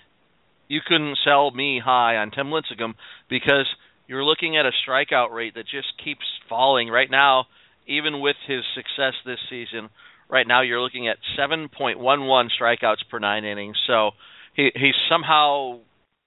[0.68, 2.94] you couldn't sell me high on Tim Lincecum
[3.30, 3.66] because
[4.06, 7.46] you're looking at a strikeout rate that just keeps falling right now
[7.86, 9.88] even with his success this season
[10.28, 13.76] Right now, you're looking at 7.11 strikeouts per nine innings.
[13.86, 14.10] So
[14.54, 15.78] he he's somehow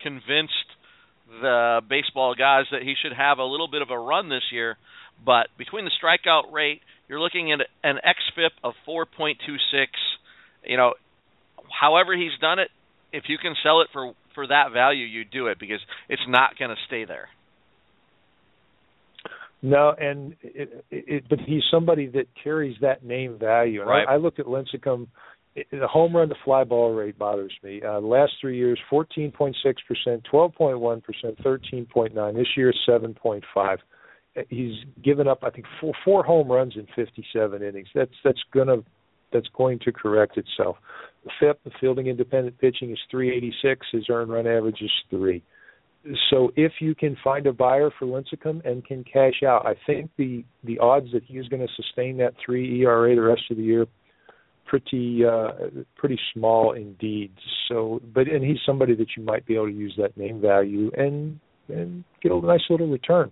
[0.01, 0.53] convinced
[1.41, 4.77] the baseball guys that he should have a little bit of a run this year.
[5.23, 9.57] But between the strikeout rate, you're looking at an xFIP of 4.26.
[10.65, 10.93] You know,
[11.81, 12.69] however he's done it,
[13.11, 16.57] if you can sell it for for that value, you do it because it's not
[16.57, 17.27] going to stay there.
[19.61, 23.81] No, and it, it, but he's somebody that carries that name value.
[23.81, 24.07] And right.
[24.07, 25.07] I, I looked at Lincecum.
[25.55, 27.81] The home run to fly ball rate bothers me.
[27.81, 29.53] Uh, the last three years, 14.6
[29.87, 32.35] percent, 12.1 percent, 13.9.
[32.35, 33.43] This year, 7.5.
[33.57, 37.89] Uh, he's given up, I think, four, four home runs in 57 innings.
[37.93, 38.77] That's that's gonna
[39.33, 40.77] that's going to correct itself.
[41.25, 43.87] The FIP, the fielding independent pitching, is 386.
[43.91, 45.43] His earned run average is three
[46.29, 50.11] so if you can find a buyer for Lincecum and can cash out, I think
[50.17, 53.63] the the odds that he's going to sustain that three ERA the rest of the
[53.63, 53.85] year
[54.65, 55.49] pretty uh
[55.97, 57.31] pretty small indeed.
[57.67, 60.91] So but and he's somebody that you might be able to use that name value
[60.97, 63.31] and and get a nice little return.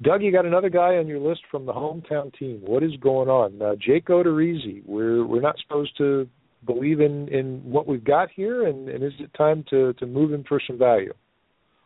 [0.00, 2.60] Doug, you got another guy on your list from the hometown team.
[2.64, 3.60] What is going on?
[3.60, 4.82] Uh, Jake Odorizzi.
[4.86, 6.28] We're we're not supposed to
[6.66, 10.32] believe in in what we've got here, and, and is it time to to move
[10.32, 11.12] him for some value?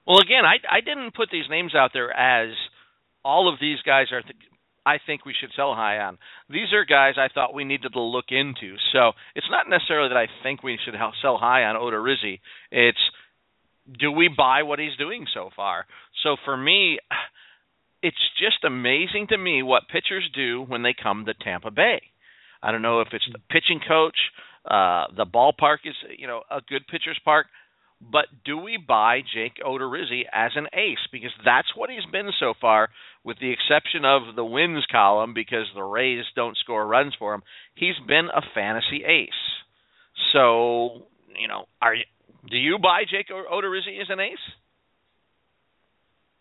[0.06, 2.54] Well, again, I I didn't put these names out there as
[3.24, 4.22] all of these guys are.
[4.22, 4.34] Th-
[4.84, 6.16] I think we should sell high on.
[6.48, 8.76] These are guys I thought we needed to look into.
[8.92, 12.38] So it's not necessarily that I think we should sell high on Odorizzi.
[12.70, 12.98] It's
[13.98, 15.86] do we buy what he's doing so far?
[16.22, 17.00] So for me,
[18.02, 22.00] it's just amazing to me what pitchers do when they come to Tampa Bay.
[22.62, 24.16] I don't know if it's the pitching coach,
[24.66, 27.46] uh, the ballpark is you know a good pitcher's park.
[28.00, 30.98] But do we buy Jake Odorizzi as an ace?
[31.10, 32.88] Because that's what he's been so far,
[33.24, 37.42] with the exception of the wins column, because the Rays don't score runs for him.
[37.74, 39.30] He's been a fantasy ace.
[40.32, 41.06] So,
[41.40, 42.04] you know, are you,
[42.50, 44.38] do you buy Jake Odorizzi as an ace?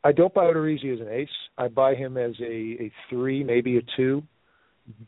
[0.04, 1.30] I don't buy Odorizzi as an ace.
[1.58, 4.24] I buy him as a, a three, maybe a two,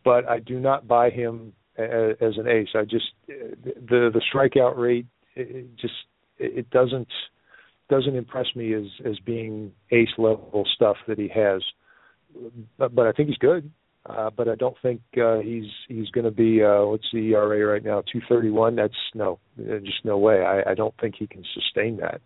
[0.03, 2.69] but I do not buy him as, as an ace.
[2.73, 5.05] I just the the strikeout rate
[5.79, 5.93] just
[6.39, 7.07] it doesn't
[7.89, 11.61] doesn't impress me as as being ace level stuff that he has.
[12.77, 13.71] But, but I think he's good.
[14.05, 17.65] Uh, but I don't think uh, he's he's going to be uh, what's the ERA
[17.65, 18.03] right now?
[18.11, 18.75] Two thirty one.
[18.75, 20.45] That's no, just no way.
[20.45, 22.21] I, I don't think he can sustain that.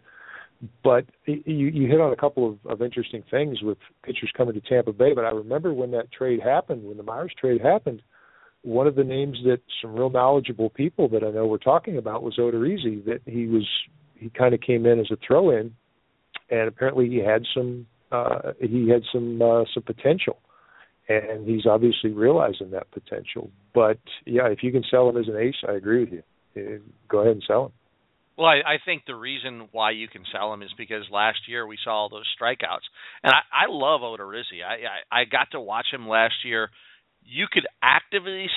[0.84, 4.62] But you you hit on a couple of, of interesting things with pitchers coming to
[4.62, 5.14] Tampa Bay.
[5.16, 8.04] But I remember when that trade happened, when the Myers trade happened,
[8.62, 12.22] one of the names that some real knowledgeable people that I know were talking about
[12.22, 13.04] was Odorizzi.
[13.06, 13.68] That he was
[14.22, 15.74] he kind of came in as a throw in,
[16.50, 20.38] and apparently he had some uh, he had some uh, some potential,
[21.10, 23.50] and he's obviously realizing that potential.
[23.74, 26.24] But yeah, if you can sell him as an ace, I agree with you.
[26.56, 27.72] Uh, go ahead and sell him.
[28.38, 31.66] Well, I, I think the reason why you can sell him is because last year
[31.66, 32.88] we saw all those strikeouts,
[33.24, 34.64] and I, I love Odorizzi.
[34.66, 36.70] I, I I got to watch him last year.
[37.24, 38.48] You could actively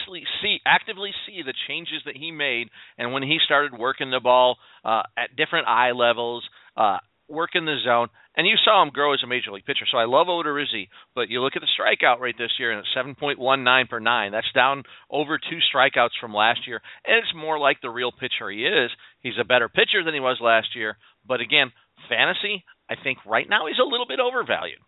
[0.42, 4.56] see actively see the changes that he made, and when he started working the ball
[4.84, 6.44] uh, at different eye levels,
[6.76, 6.98] uh,
[7.28, 9.86] work in the zone, and you saw him grow as a major league pitcher.
[9.90, 13.20] So I love Odorizzi, but you look at the strikeout rate this year, and it's
[13.20, 14.32] 7.19 per nine.
[14.32, 18.50] That's down over two strikeouts from last year, and it's more like the real pitcher
[18.50, 18.90] he is.
[19.20, 20.96] He's a better pitcher than he was last year,
[21.26, 21.72] but again,
[22.08, 24.78] fantasy, I think right now he's a little bit overvalued.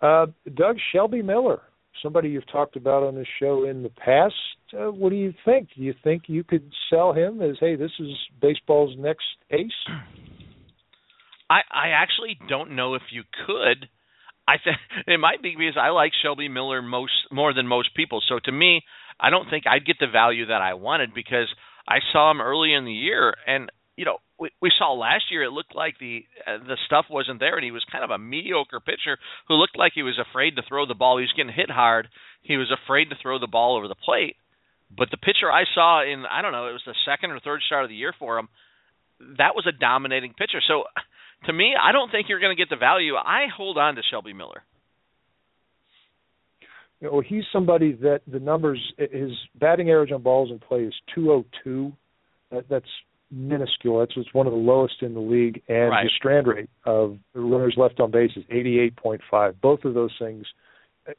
[0.00, 1.60] Uh, Doug Shelby Miller,
[2.02, 4.34] somebody you've talked about on this show in the past.
[4.72, 5.68] Uh, what do you think?
[5.76, 9.70] Do you think you could sell him as, hey, this is baseball's next ace?
[11.50, 13.88] I I actually don't know if you could.
[14.46, 14.76] I think
[15.06, 18.22] it might be because I like Shelby Miller most more than most people.
[18.28, 18.82] So to me,
[19.18, 21.48] I don't think I'd get the value that I wanted because
[21.88, 25.42] I saw him early in the year, and you know we, we saw last year
[25.42, 28.18] it looked like the uh, the stuff wasn't there, and he was kind of a
[28.18, 29.18] mediocre pitcher
[29.48, 31.18] who looked like he was afraid to throw the ball.
[31.18, 32.08] He was getting hit hard.
[32.42, 34.36] He was afraid to throw the ball over the plate.
[34.96, 37.60] But the pitcher I saw in I don't know it was the second or third
[37.66, 38.48] start of the year for him.
[39.36, 40.60] That was a dominating pitcher.
[40.66, 40.84] So
[41.46, 43.16] to me, I don't think you're going to get the value.
[43.16, 44.62] I hold on to Shelby Miller.
[47.00, 50.94] You know, he's somebody that the numbers, his batting average on balls in play is
[51.14, 51.92] 202.
[52.50, 52.86] That, that's
[53.30, 54.00] minuscule.
[54.00, 56.04] That's it's one of the lowest in the league, and right.
[56.04, 59.54] the strand rate of runners left on base is 88.5.
[59.60, 60.46] Both of those things
[61.08, 61.12] uh,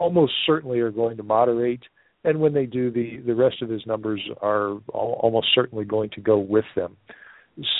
[0.00, 1.82] almost certainly are going to moderate,
[2.24, 6.20] and when they do, the the rest of his numbers are almost certainly going to
[6.20, 6.96] go with them.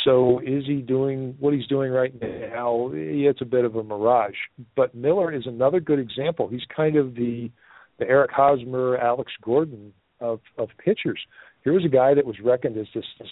[0.04, 2.90] So is he doing what he's doing right now?
[2.92, 4.34] Yeah, it's a bit of a mirage.
[4.76, 6.48] But Miller is another good example.
[6.48, 7.50] He's kind of the
[7.98, 11.20] the Eric Hosmer, Alex Gordon of of pitchers.
[11.64, 13.28] Here was a guy that was reckoned as this, this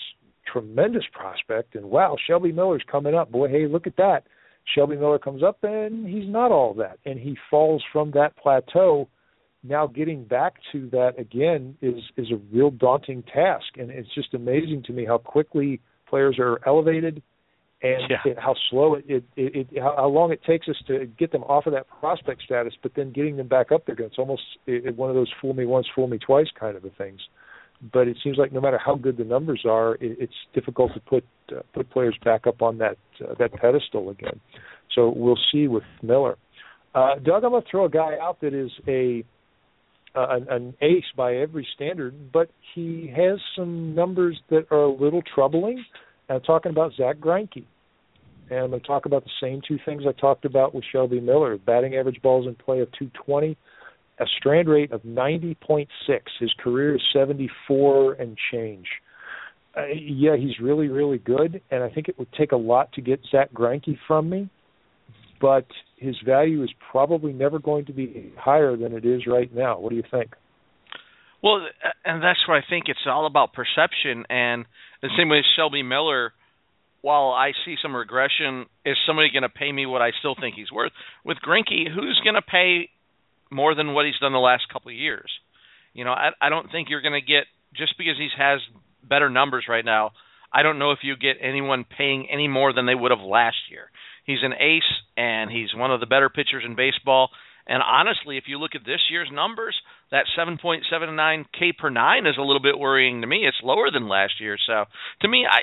[0.51, 3.31] tremendous prospect, and wow, Shelby Miller's coming up.
[3.31, 4.25] Boy, hey, look at that.
[4.75, 9.09] Shelby Miller comes up, and he's not all that, and he falls from that plateau.
[9.65, 14.35] Now getting back to that again is is a real daunting task, and it's just
[14.35, 17.23] amazing to me how quickly players are elevated
[17.83, 18.35] and yeah.
[18.39, 21.43] how slow it, it, it, it how, how long it takes us to get them
[21.45, 24.07] off of that prospect status, but then getting them back up there again.
[24.07, 26.91] It's almost it, one of those fool me once, fool me twice kind of a
[26.91, 27.21] things.
[27.93, 31.01] But it seems like no matter how good the numbers are, it, it's difficult to
[31.01, 34.41] put uh, put players back up on that uh, that pedestal again.
[34.95, 36.37] So we'll see with Miller.
[36.95, 39.25] Uh, Doug, I'm going to throw a guy out that is a
[40.15, 44.93] uh, an, an ace by every standard, but he has some numbers that are a
[44.93, 45.85] little troubling.
[46.29, 47.65] I'm talking about Zack Greinke.
[48.51, 51.21] And I'm going to talk about the same two things I talked about with Shelby
[51.21, 51.59] Miller.
[51.59, 53.57] Batting average balls in play of 220,
[54.21, 55.87] a strand rate of 90.6.
[56.41, 58.87] His career is 74 and change.
[59.77, 63.01] Uh, yeah, he's really, really good, and I think it would take a lot to
[63.01, 64.51] get Zack Greinke from me
[65.41, 65.67] but
[65.97, 69.79] his value is probably never going to be higher than it is right now.
[69.79, 70.35] What do you think?
[71.43, 71.67] Well,
[72.05, 74.25] and that's where I think it's all about perception.
[74.29, 74.67] And
[75.03, 76.33] the same way as Shelby Miller,
[77.01, 80.57] while I see some regression, is somebody going to pay me what I still think
[80.57, 80.93] he's worth?
[81.25, 82.91] With Greinke, who's going to pay
[83.51, 85.31] more than what he's done the last couple of years?
[85.93, 87.45] You know, I, I don't think you're going to get
[87.75, 88.61] just because he has
[89.03, 90.13] better numbers right now.
[90.53, 93.57] I don't know if you get anyone paying any more than they would have last
[93.71, 93.91] year.
[94.25, 94.83] He's an ace,
[95.17, 97.31] and he's one of the better pitchers in baseball.
[97.67, 99.77] And honestly, if you look at this year's numbers,
[100.11, 103.47] that 7.79 K per nine is a little bit worrying to me.
[103.47, 104.57] It's lower than last year.
[104.67, 104.85] So
[105.21, 105.61] to me, I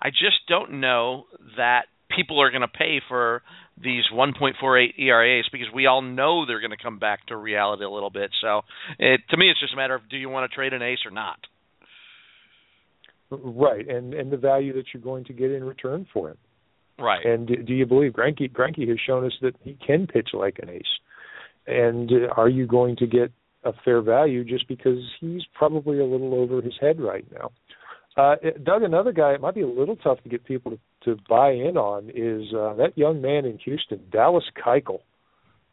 [0.00, 3.42] I just don't know that people are going to pay for
[3.82, 7.90] these 1.48 ERAs because we all know they're going to come back to reality a
[7.90, 8.30] little bit.
[8.40, 8.62] So
[8.98, 11.00] it, to me, it's just a matter of do you want to trade an ace
[11.04, 11.38] or not.
[13.28, 16.36] Right, and and the value that you're going to get in return for him.
[16.98, 17.24] Right.
[17.26, 18.52] And do, do you believe Greinke?
[18.52, 20.82] Greinke has shown us that he can pitch like an ace.
[21.66, 23.32] And are you going to get
[23.64, 27.50] a fair value just because he's probably a little over his head right now?
[28.16, 31.16] Uh, Doug, another guy it might be a little tough to get people to, to
[31.28, 35.00] buy in on is uh, that young man in Houston, Dallas Keuchel.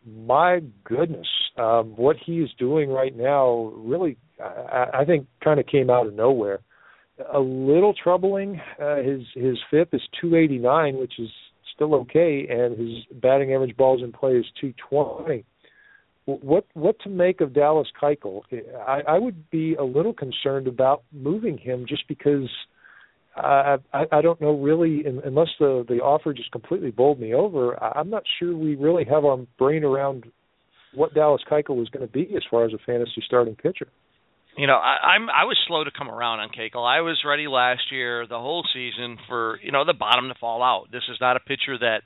[0.05, 1.27] My goodness,
[1.57, 6.07] um, what he is doing right now really, I, I think, kind of came out
[6.07, 6.61] of nowhere
[7.31, 8.59] a little troubling.
[8.81, 11.29] Uh, his his FIP is 289, which is
[11.73, 15.45] still okay, and his batting average balls in play is 220.
[16.25, 18.41] What what to make of Dallas Keuchel?
[18.87, 22.49] I, I would be a little concerned about moving him just because
[23.35, 27.81] I I, I don't know really unless the the offer just completely bowled me over.
[27.81, 30.25] I'm not sure we really have our brain around
[30.93, 33.87] what Dallas Keuchel is going to be as far as a fantasy starting pitcher.
[34.57, 36.85] you know, I, I'm I was slow to come around on Keuchel.
[36.85, 40.61] I was ready last year, the whole season, for you know the bottom to fall
[40.61, 40.91] out.
[40.91, 42.01] This is not a pitcher that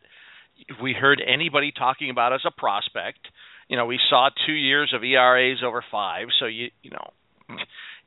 [0.81, 3.19] we heard anybody talking about as a prospect.
[3.67, 7.57] You know, we saw two years of ERAs over five, so you you know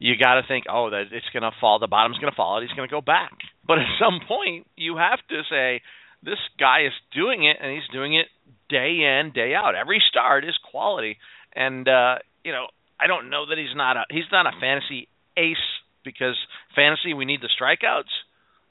[0.01, 1.78] you got to think, oh, that it's going to fall.
[1.78, 3.32] The bottom's going to fall, and he's going to go back.
[3.70, 5.80] But at some point, you have to say,
[6.24, 8.26] this guy is doing it, and he's doing it
[8.68, 9.76] day in, day out.
[9.76, 11.18] Every start is quality,
[11.55, 12.66] and uh, you know,
[12.98, 15.57] I don't know that he's not a he's not a fantasy ace
[16.05, 16.34] because
[16.74, 18.11] fantasy we need the strikeouts.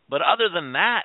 [0.10, 1.04] But other than that,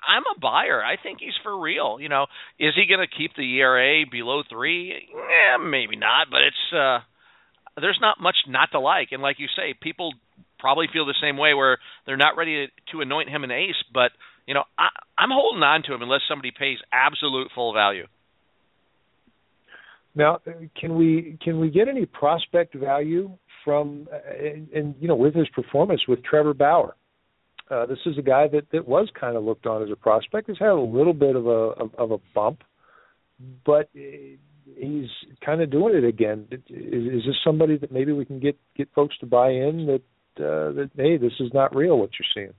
[0.00, 0.82] I'm a buyer.
[0.82, 1.98] I think he's for real.
[2.00, 2.26] You know,
[2.58, 4.94] is he going to keep the ERA below three?
[5.12, 6.28] Yeah, maybe not.
[6.30, 7.00] But it's uh,
[7.80, 9.08] there's not much not to like.
[9.12, 10.12] And like you say, people
[10.58, 13.76] probably feel the same way where they're not ready to, to anoint him an ace.
[13.92, 14.10] But
[14.46, 18.06] you know, I, I'm holding on to him unless somebody pays absolute full value.
[20.14, 20.40] Now,
[20.78, 23.30] can we can we get any prospect value
[23.64, 24.08] from
[24.38, 26.96] and, and you know with his performance with Trevor Bauer?
[27.70, 30.48] Uh, this is a guy that that was kind of looked on as a prospect.
[30.48, 32.64] He's had a little bit of a of, of a bump,
[33.64, 33.90] but
[34.76, 35.08] he's
[35.44, 36.46] kind of doing it again.
[36.50, 40.42] Is, is this somebody that maybe we can get get folks to buy in that
[40.44, 42.54] uh, that hey, this is not real what you're seeing?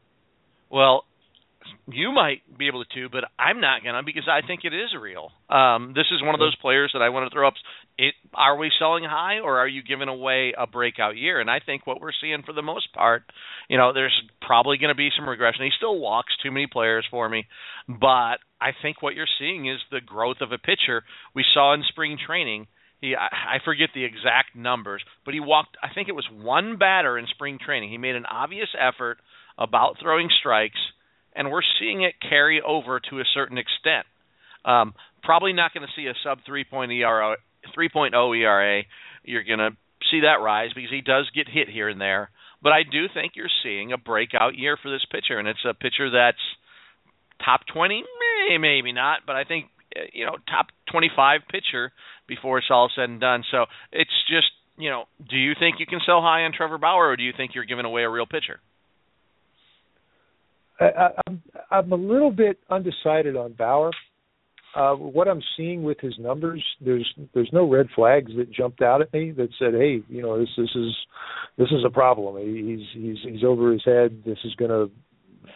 [0.70, 1.03] Well,
[1.88, 5.32] you might be able to, but I'm not gonna because I think it is real.
[5.50, 7.56] Um, this is one of those players that I want to throw up.
[7.98, 11.40] It, are we selling high or are you giving away a breakout year?
[11.40, 13.24] And I think what we're seeing for the most part,
[13.70, 15.66] you know, there's probably going to be some regression.
[15.66, 17.46] He still walks too many players for me,
[17.88, 21.04] but I think what you're seeing is the growth of a pitcher
[21.36, 22.68] we saw in spring training.
[23.02, 25.78] He, I forget the exact numbers, but he walked.
[25.82, 27.90] I think it was one batter in spring training.
[27.90, 29.20] He made an obvious effort
[29.58, 30.80] about throwing strikes
[31.40, 34.06] and we're seeing it carry over to a certain extent.
[34.66, 37.38] Um, probably not going to see a sub 3.0 ERA,
[37.76, 38.84] 3.0 ERA.
[39.24, 39.72] You're going to
[40.12, 42.30] see that rise because he does get hit here and there.
[42.62, 45.74] But I do think you're seeing a breakout year for this pitcher, and it's a
[45.74, 46.44] pitcher that's
[47.44, 48.04] top 20,
[48.60, 51.94] maybe not, but I think uh, you know top 25 pitcher
[52.28, 53.46] before it's all said and done.
[53.50, 57.08] So it's just you know, do you think you can sell high on Trevor Bauer,
[57.08, 58.60] or do you think you're giving away a real pitcher?
[60.80, 63.92] I, I'm I'm a little bit undecided on Bauer.
[64.76, 69.02] Uh, what I'm seeing with his numbers, there's there's no red flags that jumped out
[69.02, 70.96] at me that said, hey, you know, this this is
[71.58, 72.38] this is a problem.
[72.38, 74.24] He's he's he's over his head.
[74.26, 74.92] This is going to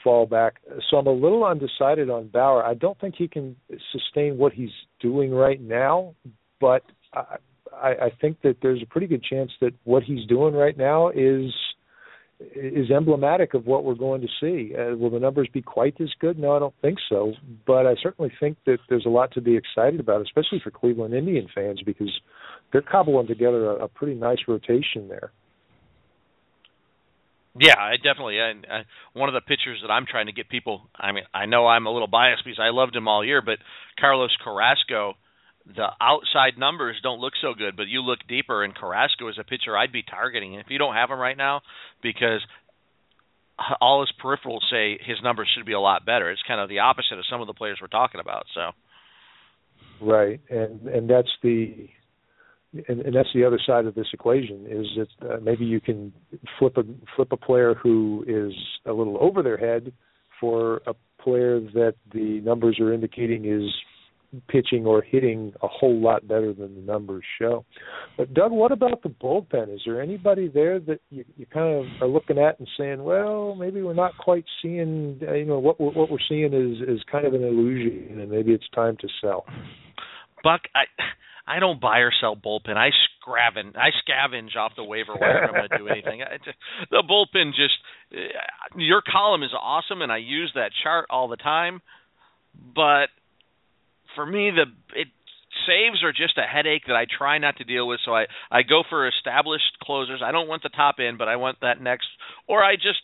[0.04, 0.56] fall back.
[0.90, 2.64] So I'm a little undecided on Bauer.
[2.64, 3.56] I don't think he can
[3.92, 6.16] sustain what he's doing right now,
[6.60, 7.38] but I
[7.72, 11.10] I, I think that there's a pretty good chance that what he's doing right now
[11.10, 11.52] is
[12.56, 14.74] is emblematic of what we're going to see.
[14.76, 16.38] Uh, will the numbers be quite as good?
[16.38, 17.34] No, I don't think so.
[17.66, 21.14] But I certainly think that there's a lot to be excited about, especially for Cleveland
[21.14, 22.12] Indian fans, because
[22.72, 25.32] they're cobbling together a, a pretty nice rotation there.
[27.60, 28.40] Yeah, I definitely.
[28.40, 28.84] Uh,
[29.14, 30.90] one of the pitchers that I'm trying to get people.
[30.96, 33.60] I mean, I know I'm a little biased because I loved him all year, but
[34.00, 35.14] Carlos Carrasco
[35.66, 39.44] the outside numbers don't look so good, but you look deeper, and Carrasco is a
[39.44, 40.56] pitcher I'd be targeting.
[40.56, 41.62] If you don't have him right now,
[42.02, 42.42] because
[43.80, 46.32] all his peripherals say his numbers should be a lot better.
[46.32, 48.46] It's kind of the opposite of some of the players we're talking about.
[48.54, 48.72] So,
[50.06, 51.88] right, and and that's the
[52.88, 56.12] and, and that's the other side of this equation is that uh, maybe you can
[56.60, 56.84] flip a
[57.16, 58.54] flip a player who is
[58.86, 59.94] a little over their head
[60.40, 63.70] for a player that the numbers are indicating is
[64.48, 67.66] pitching or hitting a whole lot better than the numbers show.
[68.18, 69.74] But Doug, what about the bullpen?
[69.74, 73.56] Is there anybody there that you, you kind of are looking at and saying, well,
[73.56, 77.04] maybe we're not quite seeing, uh, you know, what we're, what we're seeing is is
[77.12, 79.46] kind of an illusion, and maybe it's time to sell.
[80.44, 80.84] Buck, I.
[81.46, 82.78] I don't buy or sell bullpen.
[82.78, 83.76] I scavenge.
[83.76, 85.44] I scavenge off the waiver wire.
[85.44, 86.22] I'm going to do anything.
[86.22, 86.38] I
[86.90, 87.74] the bullpen just.
[88.14, 91.82] Uh, your column is awesome, and I use that chart all the time.
[92.74, 93.08] But
[94.16, 94.66] for me, the
[95.00, 95.08] it
[95.68, 98.00] saves are just a headache that I try not to deal with.
[98.06, 100.22] So I I go for established closers.
[100.24, 102.08] I don't want the top end, but I want that next,
[102.48, 103.02] or I just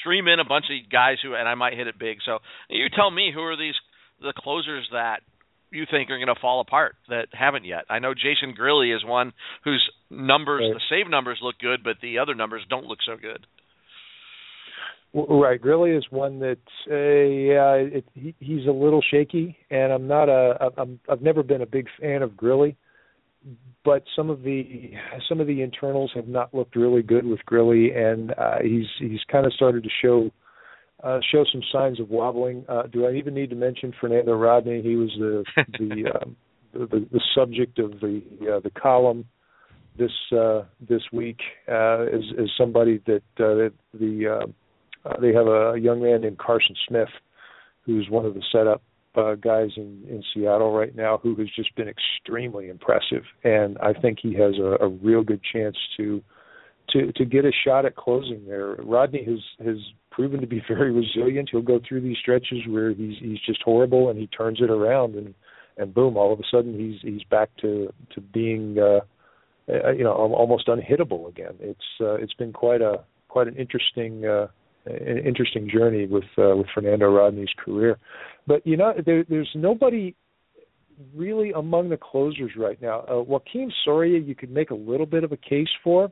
[0.00, 2.18] stream in a bunch of guys who and I might hit it big.
[2.24, 3.74] So you tell me who are these
[4.20, 5.20] the closers that
[5.70, 7.84] you think are going to fall apart that haven't yet.
[7.88, 9.32] I know Jason Grilli is one
[9.64, 13.46] whose numbers, the save numbers look good, but the other numbers don't look so good.
[15.14, 16.58] Right, Grilli is one that
[16.90, 21.42] uh, yeah, it, he, he's a little shaky, and I'm not a I'm, I've never
[21.42, 22.76] been a big fan of Grilli,
[23.84, 24.92] but some of the
[25.28, 29.20] some of the internals have not looked really good with Grilli, and uh, he's he's
[29.30, 30.30] kind of started to show
[31.04, 32.64] uh, show some signs of wobbling.
[32.66, 34.80] Uh, do I even need to mention Fernando Rodney?
[34.80, 35.44] He was the
[35.78, 36.36] the, um,
[36.72, 39.26] the the subject of the uh, the column
[39.98, 44.46] this uh, this week uh, as, as somebody that uh, the uh,
[45.04, 47.08] uh, they have a young man named Carson Smith,
[47.84, 48.82] who's one of the setup
[49.14, 53.92] uh, guys in in Seattle right now, who has just been extremely impressive, and I
[53.92, 56.22] think he has a, a real good chance to
[56.90, 58.76] to to get a shot at closing there.
[58.76, 59.76] Rodney has has
[60.10, 61.50] proven to be very resilient.
[61.50, 65.14] He'll go through these stretches where he's he's just horrible and he turns it around
[65.14, 65.34] and
[65.78, 69.00] and boom, all of a sudden he's he's back to to being uh,
[69.72, 71.54] uh you know almost unhittable again.
[71.60, 74.48] It's uh, it's been quite a quite an interesting uh,
[74.86, 77.98] an interesting journey with uh, with Fernando Rodney's career.
[78.46, 80.14] But you know there, there's nobody
[81.14, 83.00] really among the closers right now.
[83.00, 86.10] Uh, Joakim Soria, you could make a little bit of a case for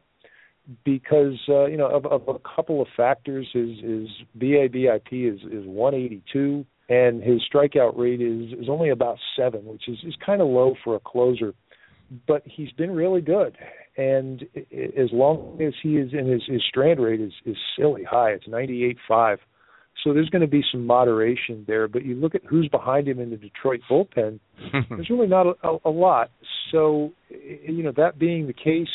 [0.85, 3.49] because uh, you know of, of a couple of factors.
[3.53, 9.65] His his BABIP is is 182, and his strikeout rate is is only about seven,
[9.65, 11.55] which is is kind of low for a closer.
[12.27, 13.57] But he's been really good,
[13.97, 14.43] and
[14.73, 18.31] as long as he is in his his strand rate is is silly high.
[18.31, 19.39] It's ninety eight five.
[20.05, 23.19] So there's going to be some moderation there, but you look at who's behind him
[23.21, 24.41] in the Detroit bullpen.
[24.89, 26.31] there's really not a, a, a lot.
[26.73, 28.89] So, you know, that being the case,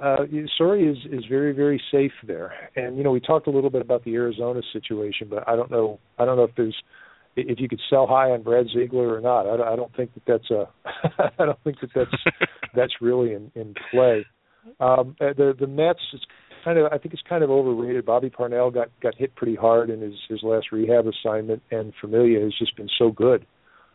[0.00, 0.24] uh,
[0.58, 2.52] Soria is is very very safe there.
[2.76, 5.70] And you know, we talked a little bit about the Arizona situation, but I don't
[5.70, 6.76] know I don't know if there's
[7.36, 9.46] if you could sell high on Brad Ziegler or not.
[9.46, 10.68] I, I don't think that that's a
[11.38, 14.26] I don't think that that's that's really in in play.
[14.80, 16.20] Um, uh, the the Mets is
[16.64, 18.04] kind of I think it's kind of overrated.
[18.04, 22.40] Bobby Parnell got got hit pretty hard in his his last rehab assignment, and Familia
[22.40, 23.46] has just been so good.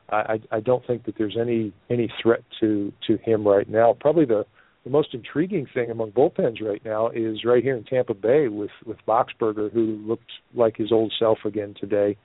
[0.09, 3.95] I I don't think that there's any any threat to to him right now.
[3.99, 4.45] Probably the
[4.83, 8.71] the most intriguing thing among bullpens right now is right here in Tampa Bay with
[8.85, 12.15] with Boxberger, who looked like his old self again today,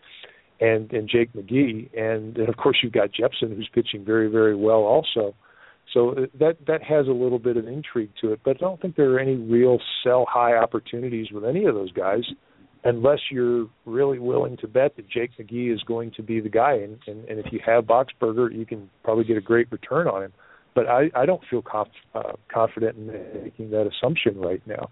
[0.61, 4.83] and and Jake McGee, and, of course you've got Jepsen, who's pitching very very well
[4.83, 5.35] also.
[5.93, 8.81] So uh, that that has a little bit of intrigue to it, but I don't
[8.81, 12.23] think there are any real sell high opportunities with any of those guys,
[12.85, 16.75] unless you're really willing to bet that Jake McGee is going to be the guy,
[16.75, 20.23] and and, and if you have Boxberger, you can probably get a great return on
[20.23, 20.33] him
[20.75, 23.07] but I, I don't feel conf, uh, confident in
[23.45, 24.91] making that assumption right now.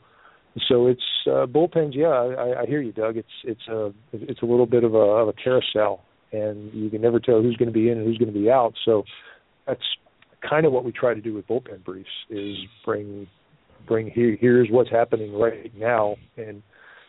[0.69, 1.95] So it's uh, bullpens.
[1.95, 3.17] Yeah, I, I hear you, Doug.
[3.17, 6.03] It's it's a it's a little bit of a, of a carousel,
[6.33, 8.51] and you can never tell who's going to be in and who's going to be
[8.51, 8.75] out.
[8.85, 9.05] So
[9.67, 9.83] that's
[10.49, 13.27] kind of what we try to do with bullpen briefs is bring
[13.87, 16.63] bring here here's what's happening right now and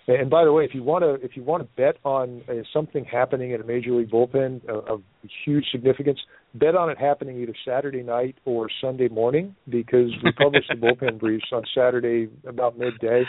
[0.07, 2.63] and by the way, if you want to if you want to bet on uh,
[2.73, 5.01] something happening in a major league bullpen of, of
[5.45, 6.19] huge significance,
[6.55, 11.19] bet on it happening either Saturday night or Sunday morning because we publish the bullpen
[11.19, 13.23] briefs on Saturday about midday,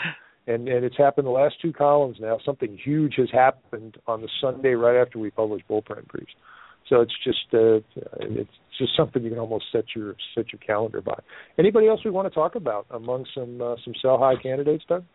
[0.47, 2.37] and and it's happened the last two columns now.
[2.45, 6.33] Something huge has happened on the Sunday right after we publish bullpen briefs.
[6.89, 7.79] So it's just uh,
[8.19, 11.19] it's just something you can almost set your set your calendar by.
[11.57, 15.05] Anybody else we want to talk about among some uh, some sell high candidates, Doug?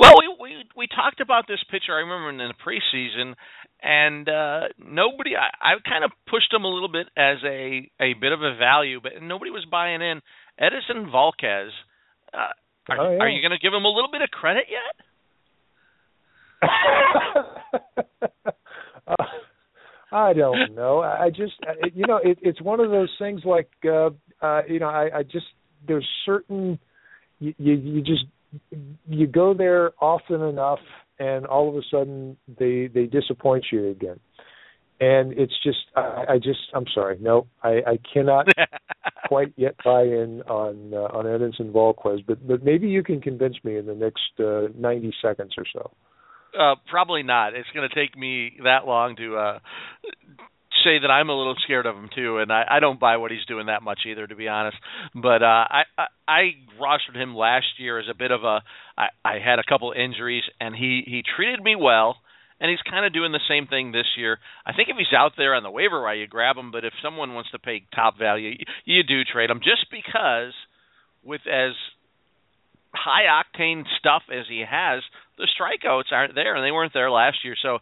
[0.00, 1.92] Well, we we we talked about this pitcher.
[1.92, 3.34] I remember in the preseason,
[3.82, 5.36] and uh nobody.
[5.36, 8.56] I, I kind of pushed him a little bit as a a bit of a
[8.56, 10.22] value, but nobody was buying in.
[10.58, 11.68] Edinson Volquez.
[12.32, 12.54] Uh,
[12.88, 13.18] are, oh, yeah.
[13.18, 14.96] are you going to give him a little bit of credit yet?
[19.06, 19.24] uh,
[20.12, 21.00] I don't know.
[21.00, 21.54] I just,
[21.94, 24.10] you know, it, it's one of those things like, uh,
[24.42, 25.46] uh, you know, I, I just
[25.86, 26.80] there's certain
[27.38, 28.24] you, you you just
[29.08, 30.80] you go there often enough
[31.18, 34.20] and all of a sudden they they disappoint you again.
[35.00, 37.18] And it's just i, I just i'm sorry.
[37.20, 38.48] No i i cannot
[39.28, 43.56] quite yet buy in on uh, on edinson volquez but but maybe you can convince
[43.64, 45.90] me in the next uh, 90 seconds or so.
[46.58, 47.54] Uh probably not.
[47.54, 49.58] It's going to take me that long to uh
[50.84, 53.30] say that I'm a little scared of him too, and I, I don't buy what
[53.30, 54.76] he's doing that much either, to be honest.
[55.14, 56.40] But uh, I, I I
[56.80, 58.62] rostered him last year as a bit of a.
[58.96, 62.16] I, I had a couple injuries, and he he treated me well,
[62.60, 64.38] and he's kind of doing the same thing this year.
[64.66, 66.70] I think if he's out there on the waiver wire, you grab him.
[66.70, 68.52] But if someone wants to pay top value,
[68.84, 70.52] you, do trade him just because
[71.24, 71.72] with as
[72.92, 75.02] high octane stuff as he has,
[75.38, 77.56] the strikeouts aren't there, and they weren't there last year.
[77.60, 77.78] So,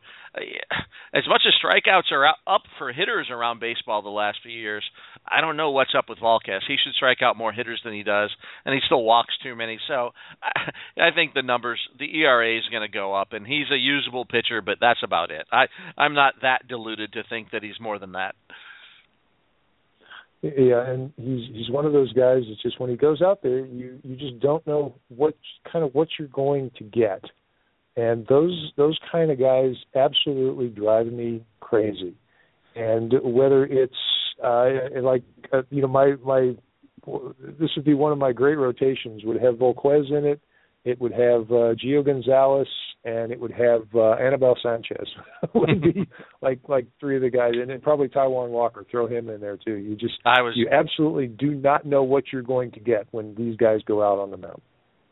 [1.14, 4.84] as much as strikeouts are up for hitters around baseball the last few years,
[5.26, 6.60] I don't know what's up with Volquez.
[6.66, 8.30] He should strike out more hitters than he does,
[8.64, 9.78] and he still walks too many.
[9.88, 10.10] So,
[10.42, 10.70] I,
[11.08, 14.24] I think the numbers, the ERA is going to go up, and he's a usable
[14.24, 15.46] pitcher, but that's about it.
[15.52, 15.66] I
[15.96, 18.34] I'm not that deluded to think that he's more than that.
[20.40, 22.42] Yeah, and he's he's one of those guys.
[22.46, 25.34] It's just when he goes out there, you you just don't know what
[25.70, 27.24] kind of what you're going to get,
[27.98, 32.14] and those those kind of guys absolutely drive me crazy.
[32.76, 33.92] And whether it's
[34.42, 36.54] uh, like uh, you know my my
[37.58, 39.24] this would be one of my great rotations.
[39.24, 40.40] Would have Volquez in it.
[40.84, 42.68] It would have uh, Gio Gonzalez,
[43.04, 45.08] and it would have uh, Anibal Sanchez.
[45.54, 46.08] would be
[46.40, 48.86] like like three of the guys, and then probably Taijuan Walker.
[48.88, 49.74] Throw him in there too.
[49.74, 53.34] You just I was you absolutely do not know what you're going to get when
[53.34, 54.62] these guys go out on the mound.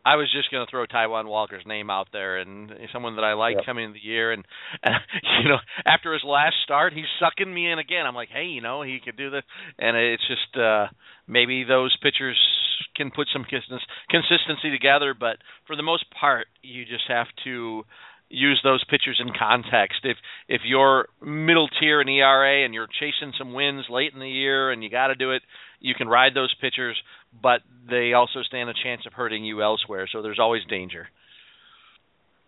[0.06, 3.32] I was just going to throw Taijuan Walker's name out there, and someone that I
[3.34, 3.66] like Yep.
[3.66, 4.44] coming into the year, and,
[4.84, 4.94] and
[5.42, 8.06] you know, after his last start, he's sucking me in again.
[8.06, 9.42] I'm like, hey, you know, he could do this,
[9.80, 10.86] and it's just uh
[11.26, 12.38] maybe those pitchers
[12.94, 17.84] can put some consist- consistency together, but for the most part, you just have to
[18.28, 20.00] use those pitchers in context.
[20.04, 20.16] If
[20.48, 24.70] if you're middle tier in ERA and you're chasing some wins late in the year
[24.70, 25.42] and you got to do it,
[25.80, 26.96] you can ride those pitchers,
[27.42, 30.08] but they also stand a chance of hurting you elsewhere.
[30.10, 31.08] So there's always danger.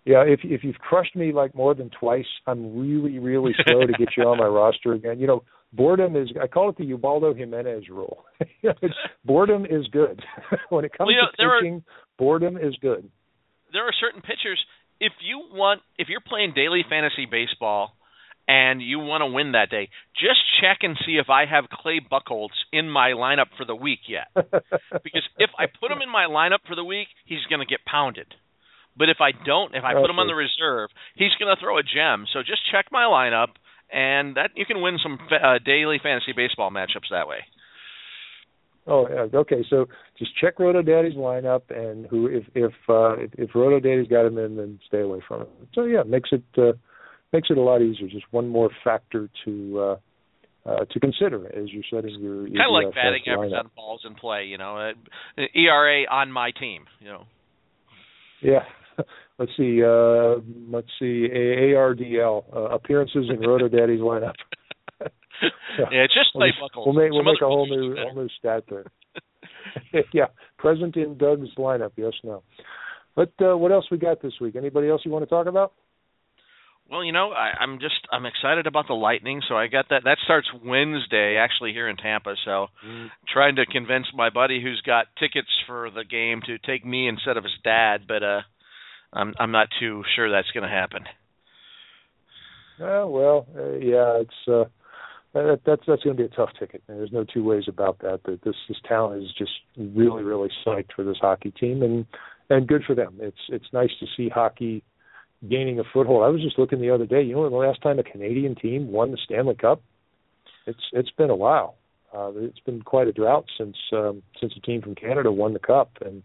[0.04, 3.92] Yeah, if if you've crushed me like more than twice, I'm really really slow to
[3.92, 5.18] get you on my roster again.
[5.20, 5.42] You know,
[5.72, 8.24] boredom is I call it the Ubaldo Jimenez rule.
[8.62, 8.94] You know, it's,
[9.24, 10.20] boredom is good
[10.70, 11.84] when it comes Well, you know, to there are- pitching.
[12.18, 13.08] boredom is good.
[13.72, 14.58] there are certain pitchers
[15.00, 17.92] if you want if you're playing daily fantasy baseball
[18.46, 22.00] and you want to win that day, just check and see if I have Clay
[22.00, 24.28] Buchholz in my lineup for the week yet.
[25.04, 27.84] Because if I put him in my lineup for the week, he's going to get
[27.84, 28.34] pounded.
[28.96, 31.78] But if I don't, if I put him on the reserve, he's going to throw
[31.78, 32.26] a gem.
[32.32, 33.54] So just check my lineup,
[33.92, 37.44] and that you can win some uh, daily fantasy baseball matchups that way.
[38.88, 39.38] Oh, yeah.
[39.38, 39.86] Okay, so
[40.18, 44.24] just check Roto Daddy's lineup, and who if if uh, if, if Roto Daddy's got
[44.24, 45.48] him in, then stay away from it.
[45.74, 46.72] So yeah, makes it uh,
[47.32, 48.08] makes it a lot easier.
[48.08, 49.96] Just one more factor to uh,
[50.68, 54.02] uh, to consider as you're setting your, your Kind of like batting average on balls
[54.06, 57.24] in play, you know, uh, ERA on my team, you know.
[58.42, 58.64] Yeah.
[59.38, 59.80] Let's see.
[59.84, 61.28] Uh, let's see.
[61.32, 64.34] A- ARDL uh, appearances in Roto Daddy's lineup.
[65.42, 68.06] Yeah, it's just We'll, Clay just- we'll make we'll make a whole new better.
[68.08, 68.84] whole new stat there.
[70.12, 70.26] yeah,
[70.58, 71.92] present in Doug's lineup.
[71.96, 72.42] Yes, no.
[73.14, 74.56] But uh, what else we got this week?
[74.56, 75.72] Anybody else you want to talk about?
[76.90, 80.04] Well, you know, I, I'm just I'm excited about the Lightning, so I got that.
[80.04, 82.34] That starts Wednesday, actually here in Tampa.
[82.46, 82.68] So,
[83.30, 87.36] trying to convince my buddy who's got tickets for the game to take me instead
[87.36, 88.40] of his dad, but uh,
[89.12, 91.02] I'm I'm not too sure that's going to happen.
[92.80, 94.64] Uh, well, uh, yeah, it's uh,
[95.34, 96.82] that, that's that's going to be a tough ticket.
[96.88, 98.20] And there's no two ways about that.
[98.24, 102.06] That this this town is just really really psyched for this hockey team, and
[102.50, 103.16] and good for them.
[103.20, 104.82] It's it's nice to see hockey
[105.48, 106.24] gaining a foothold.
[106.24, 107.22] I was just looking the other day.
[107.22, 109.82] You know, the last time a Canadian team won the Stanley Cup?
[110.66, 111.76] It's it's been a while.
[112.14, 115.58] Uh, it's been quite a drought since um, since a team from Canada won the
[115.58, 116.22] cup, and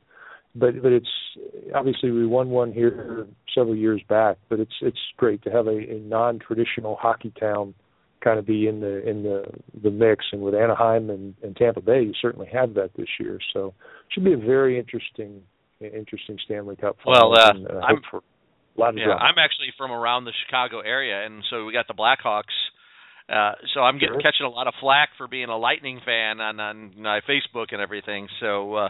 [0.56, 1.10] but but it's
[1.76, 4.38] obviously we won one here several years back.
[4.50, 7.74] But it's it's great to have a, a non-traditional hockey town
[8.24, 9.46] kind of be in the in the
[9.84, 10.26] the mix.
[10.32, 13.40] And with Anaheim and, and Tampa Bay, you certainly have that this year.
[13.54, 15.42] So it should be a very interesting
[15.80, 16.98] interesting Stanley Cup.
[17.06, 19.22] Well, final, uh, and, uh, I'm- for a lot of Yeah, drama.
[19.22, 22.54] I'm actually from around the Chicago area, and so we got the Blackhawks.
[23.30, 24.22] Uh, so I'm getting Sure.
[24.22, 27.82] catching a lot of flack for being a Lightning fan on on uh, Facebook and
[27.82, 28.28] everything.
[28.40, 28.90] So uh,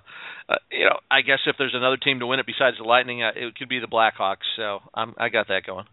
[0.49, 3.22] uh, you know, I guess if there's another team to win it besides the Lightning,
[3.22, 4.45] uh, it could be the Blackhawks.
[4.55, 5.85] So I'm I got that going.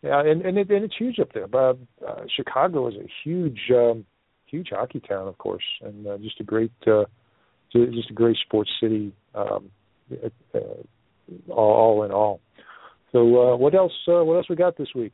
[0.01, 1.47] yeah, and and, it, and it's huge up there.
[1.47, 4.05] But uh, Chicago is a huge, um,
[4.45, 7.05] huge hockey town, of course, and uh, just a great, uh,
[7.73, 9.69] just a great sports city, um,
[10.23, 10.59] uh,
[11.49, 12.39] all, all in all.
[13.11, 13.19] So,
[13.53, 13.93] uh, what else?
[14.07, 15.13] Uh, what else we got this week?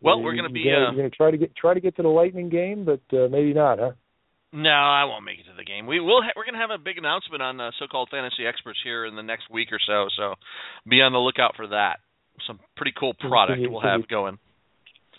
[0.00, 1.96] Well, You- we're gonna be, Gonna, uh, you're gonna try to get try to get
[1.96, 3.92] to the Lightning game, but uh, maybe not, huh?
[4.50, 5.86] No, I won't make it to the game.
[5.86, 6.22] We will.
[6.22, 9.14] Ha- we're going to have a big announcement on uh, so-called fantasy experts here in
[9.14, 10.06] the next week or so.
[10.16, 10.36] So
[10.88, 11.98] be on the lookout for that.
[12.46, 14.38] Some pretty cool product you- we'll have you- going.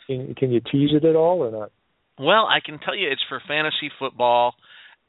[0.07, 1.71] Can, can you tease it at all or not?
[2.17, 4.55] Well, I can tell you it's for fantasy football,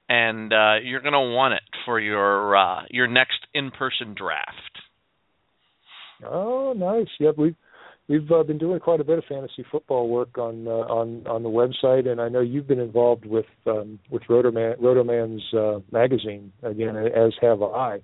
[0.09, 4.79] and uh, you're going to want it for your uh, your next in-person draft.
[6.25, 7.09] Oh, nice.
[7.19, 7.57] Yep, we've
[8.09, 11.43] we've uh, been doing quite a bit of fantasy football work on uh, on on
[11.43, 16.53] the website, and I know you've been involved with um, with Rotoman Rotoman's uh, magazine
[16.63, 18.01] again, as have I.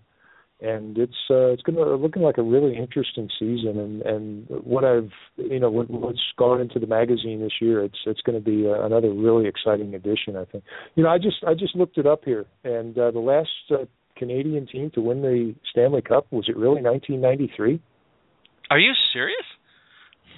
[0.59, 4.85] And it's uh, it's going to looking like a really interesting season, and and what
[4.85, 8.45] I've you know what, what's gone into the magazine this year, it's it's going to
[8.45, 10.35] be uh, another really exciting addition.
[10.35, 10.65] I think.
[10.95, 13.85] You know, I just I just looked it up here, and uh, the last uh,
[14.17, 17.81] Canadian team to win the Stanley Cup was it really 1993?
[18.71, 19.45] Are you serious?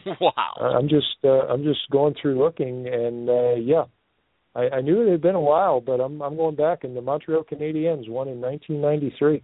[0.20, 0.54] Wow.
[0.58, 3.84] I'm just uh, I'm just going through looking, and uh, yeah,
[4.54, 7.02] I, I knew it had been a while, but I'm I'm going back, and the
[7.02, 9.42] Montreal Canadiens won in 1993.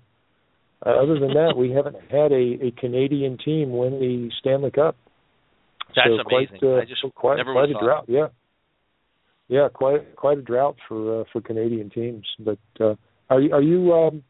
[0.84, 4.96] Uh, other than that, we haven't had a, a Canadian team win the Stanley Cup.
[5.96, 6.58] That's so amazing.
[6.58, 8.04] Quite, uh, I just quite, quite a drought.
[8.08, 8.28] Yeah.
[9.48, 12.26] yeah, quite quite a drought for uh, for Canadian teams.
[12.38, 12.94] But uh,
[13.30, 14.22] are you are you um,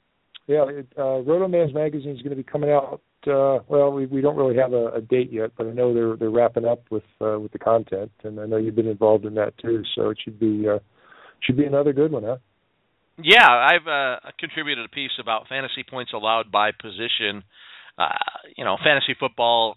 [0.47, 0.65] yeah,
[0.97, 3.01] uh, Rotoman's magazine is going to be coming out.
[3.27, 6.17] Uh, well, we we don't really have a, a date yet, but I know they're
[6.17, 9.35] they're wrapping up with uh, with the content, and I know you've been involved in
[9.35, 9.83] that too.
[9.95, 10.81] So it should be uh,
[11.41, 12.37] should be another good one, huh?
[13.23, 17.45] Yeah, I've uh, contributed a piece about fantasy points allowed by position.
[17.97, 18.09] Uh,
[18.57, 19.77] you know, fantasy football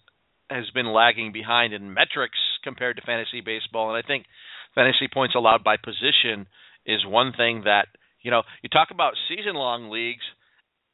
[0.50, 4.26] has been lagging behind in metrics compared to fantasy baseball, and I think
[4.74, 6.48] fantasy points allowed by position
[6.86, 7.88] is one thing that
[8.22, 10.24] you know you talk about season long leagues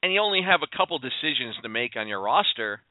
[0.01, 2.81] and you only have a couple decisions to make on your roster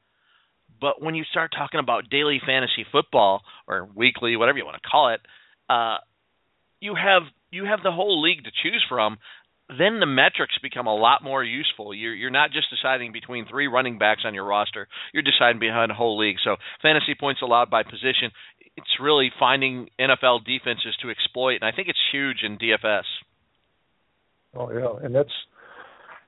[0.79, 4.89] but when you start talking about daily fantasy football or weekly whatever you want to
[4.89, 5.19] call it
[5.69, 5.97] uh
[6.79, 9.17] you have you have the whole league to choose from
[9.69, 11.93] then the metrics become a lot more useful.
[11.93, 14.87] You're you're not just deciding between three running backs on your roster.
[15.13, 16.37] You're deciding behind a whole league.
[16.43, 18.31] So fantasy points allowed by position
[18.75, 23.03] it's really finding NFL defenses to exploit, and I think it's huge in DFS.
[24.55, 25.31] Oh yeah, and that's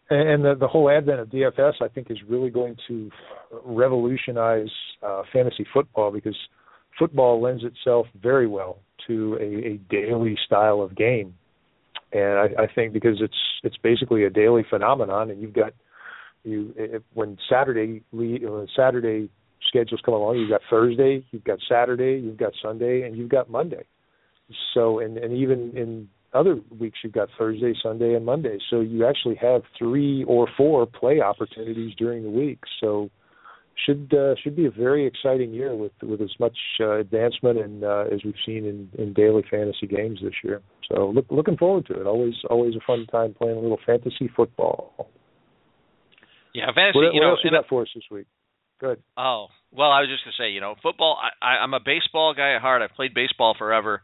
[0.09, 3.09] and the, the whole advent of DFS, I think, is really going to
[3.63, 4.69] revolutionize
[5.01, 6.37] uh, fantasy football because
[6.99, 11.33] football lends itself very well to a, a daily style of game,
[12.11, 15.73] and I, I think because it's it's basically a daily phenomenon, and you've got
[16.43, 19.29] you if, when Saturday when Saturday
[19.67, 20.37] schedules come along.
[20.37, 23.85] You've got Thursday, you've got Saturday, you've got Sunday, and you've got Monday.
[24.73, 28.59] So, and and even in other weeks, you've got Thursday, Sunday, and Monday.
[28.69, 32.59] So you actually have three or four play opportunities during the week.
[32.79, 33.09] So
[33.85, 37.83] should uh, should be a very exciting year with with as much uh, advancement and
[37.83, 40.61] uh, as we've seen in, in daily fantasy games this year.
[40.89, 42.07] So look, looking forward to it.
[42.07, 45.09] Always always a fun time playing a little fantasy football.
[46.53, 46.99] Yeah, fantasy.
[46.99, 48.27] What, you what know, else you got for us this week?
[48.79, 49.01] Good.
[49.17, 51.17] Oh well, I was just gonna say, you know, football.
[51.21, 52.81] I, I, I'm a baseball guy at heart.
[52.81, 54.01] I've played baseball forever,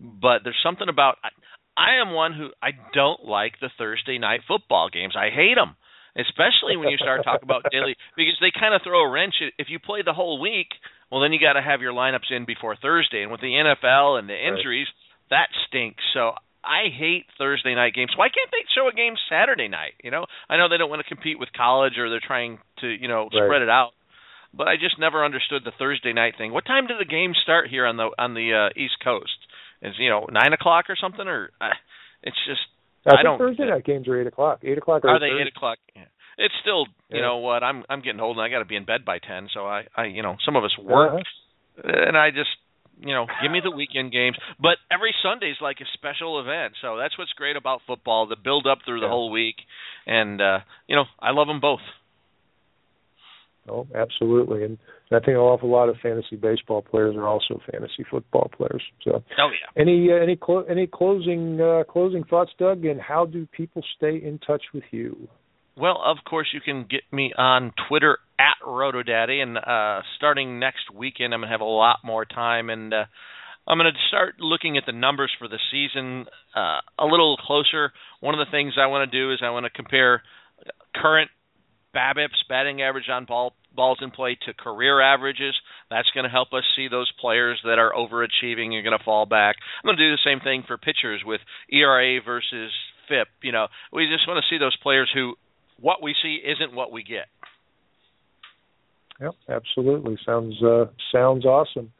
[0.00, 1.16] but there's something about.
[1.22, 1.28] I,
[1.76, 5.14] I am one who I don't like the Thursday night football games.
[5.16, 5.76] I hate them,
[6.20, 9.34] especially when you start talking about daily because they kind of throw a wrench.
[9.58, 10.68] If you play the whole week,
[11.10, 14.18] well, then you got to have your lineups in before Thursday, and with the NFL
[14.18, 14.86] and the injuries,
[15.30, 15.48] right.
[15.48, 16.02] that stinks.
[16.14, 16.32] So
[16.62, 18.12] I hate Thursday night games.
[18.16, 19.94] Why can't they show a game Saturday night?
[20.04, 22.86] You know, I know they don't want to compete with college or they're trying to,
[22.86, 23.46] you know, right.
[23.46, 23.92] spread it out
[24.52, 26.52] but I just never understood the Thursday night thing.
[26.52, 29.38] What time do the games start here on the on the uh, East Coast?
[29.82, 31.70] Is you know nine o'clock or something, or uh,
[32.22, 32.60] it's just
[33.06, 33.38] I, I don't.
[33.38, 34.60] Thursday night games are eight o'clock.
[34.62, 35.04] Eight o'clock.
[35.04, 35.42] Are they Thursday.
[35.42, 35.78] eight o'clock?
[35.94, 36.04] Yeah.
[36.38, 37.20] It's still, you yeah.
[37.20, 37.62] know what?
[37.62, 39.48] I'm I'm getting old and I got to be in bed by ten.
[39.52, 42.06] So I I you know some of us work, uh-huh.
[42.08, 42.50] and I just
[42.98, 44.36] you know give me the weekend games.
[44.58, 46.74] But every Sunday's like a special event.
[46.80, 48.26] So that's what's great about football.
[48.26, 49.12] The build up through the yeah.
[49.12, 49.56] whole week,
[50.06, 51.80] and uh, you know I love them both.
[53.68, 54.78] Oh, absolutely, and
[55.12, 58.82] I think an awful lot of fantasy baseball players are also fantasy football players.
[59.04, 59.80] So, oh yeah.
[59.80, 62.84] Any uh, any clo- any closing uh, closing thoughts, Doug?
[62.84, 65.28] And how do people stay in touch with you?
[65.76, 70.92] Well, of course, you can get me on Twitter at RotoDaddy, and uh, starting next
[70.94, 73.04] weekend, I'm gonna have a lot more time, and uh,
[73.68, 76.26] I'm gonna start looking at the numbers for the season
[76.56, 77.92] uh, a little closer.
[78.20, 80.22] One of the things I want to do is I want to compare
[80.94, 81.30] current
[81.94, 85.54] BABIP's batting average on ball balls in play to career averages.
[85.90, 89.26] That's going to help us see those players that are overachieving are going to fall
[89.26, 89.56] back.
[89.82, 91.40] I'm going to do the same thing for pitchers with
[91.70, 92.72] ERA versus
[93.08, 93.28] FIP.
[93.42, 95.34] You know, we just want to see those players who
[95.80, 97.26] what we see isn't what we get.
[99.20, 100.18] Yep, absolutely.
[100.24, 101.92] Sounds uh, sounds awesome.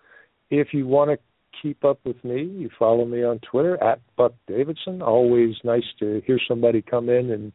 [0.50, 1.18] If you want to
[1.62, 5.02] keep up with me, you follow me on Twitter at Buck Davidson.
[5.02, 7.52] Always nice to hear somebody come in and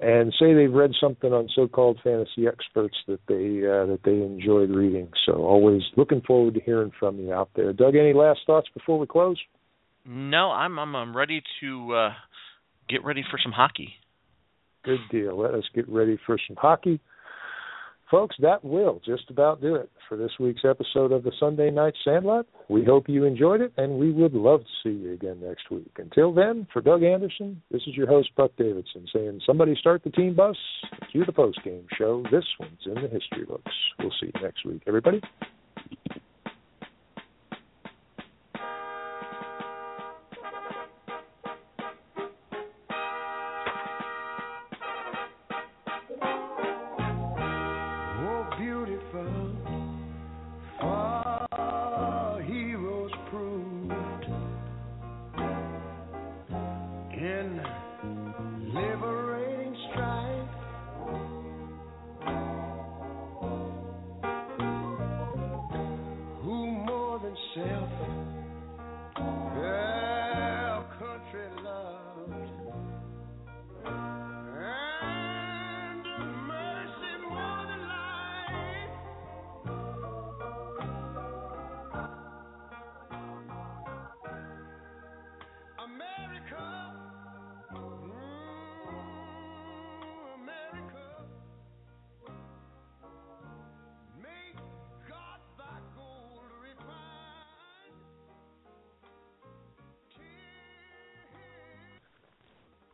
[0.00, 4.70] and say they've read something on so-called fantasy experts that they uh, that they enjoyed
[4.70, 5.08] reading.
[5.26, 7.72] So always looking forward to hearing from you out there.
[7.72, 9.38] Doug, any last thoughts before we close?
[10.06, 12.10] No, I'm I'm, I'm ready to uh,
[12.88, 13.94] get ready for some hockey.
[14.84, 15.36] Good deal.
[15.36, 17.00] Let us get ready for some hockey.
[18.10, 21.92] Folks, that will just about do it for this week's episode of the Sunday Night
[22.04, 22.46] Sandlot.
[22.70, 25.90] We hope you enjoyed it, and we would love to see you again next week.
[25.98, 30.10] Until then, for Doug Anderson, this is your host, Buck Davidson, saying, Somebody start the
[30.10, 30.56] team bus,
[31.12, 32.22] cue the post game show.
[32.32, 33.72] This one's in the history books.
[33.98, 35.20] We'll see you next week, everybody.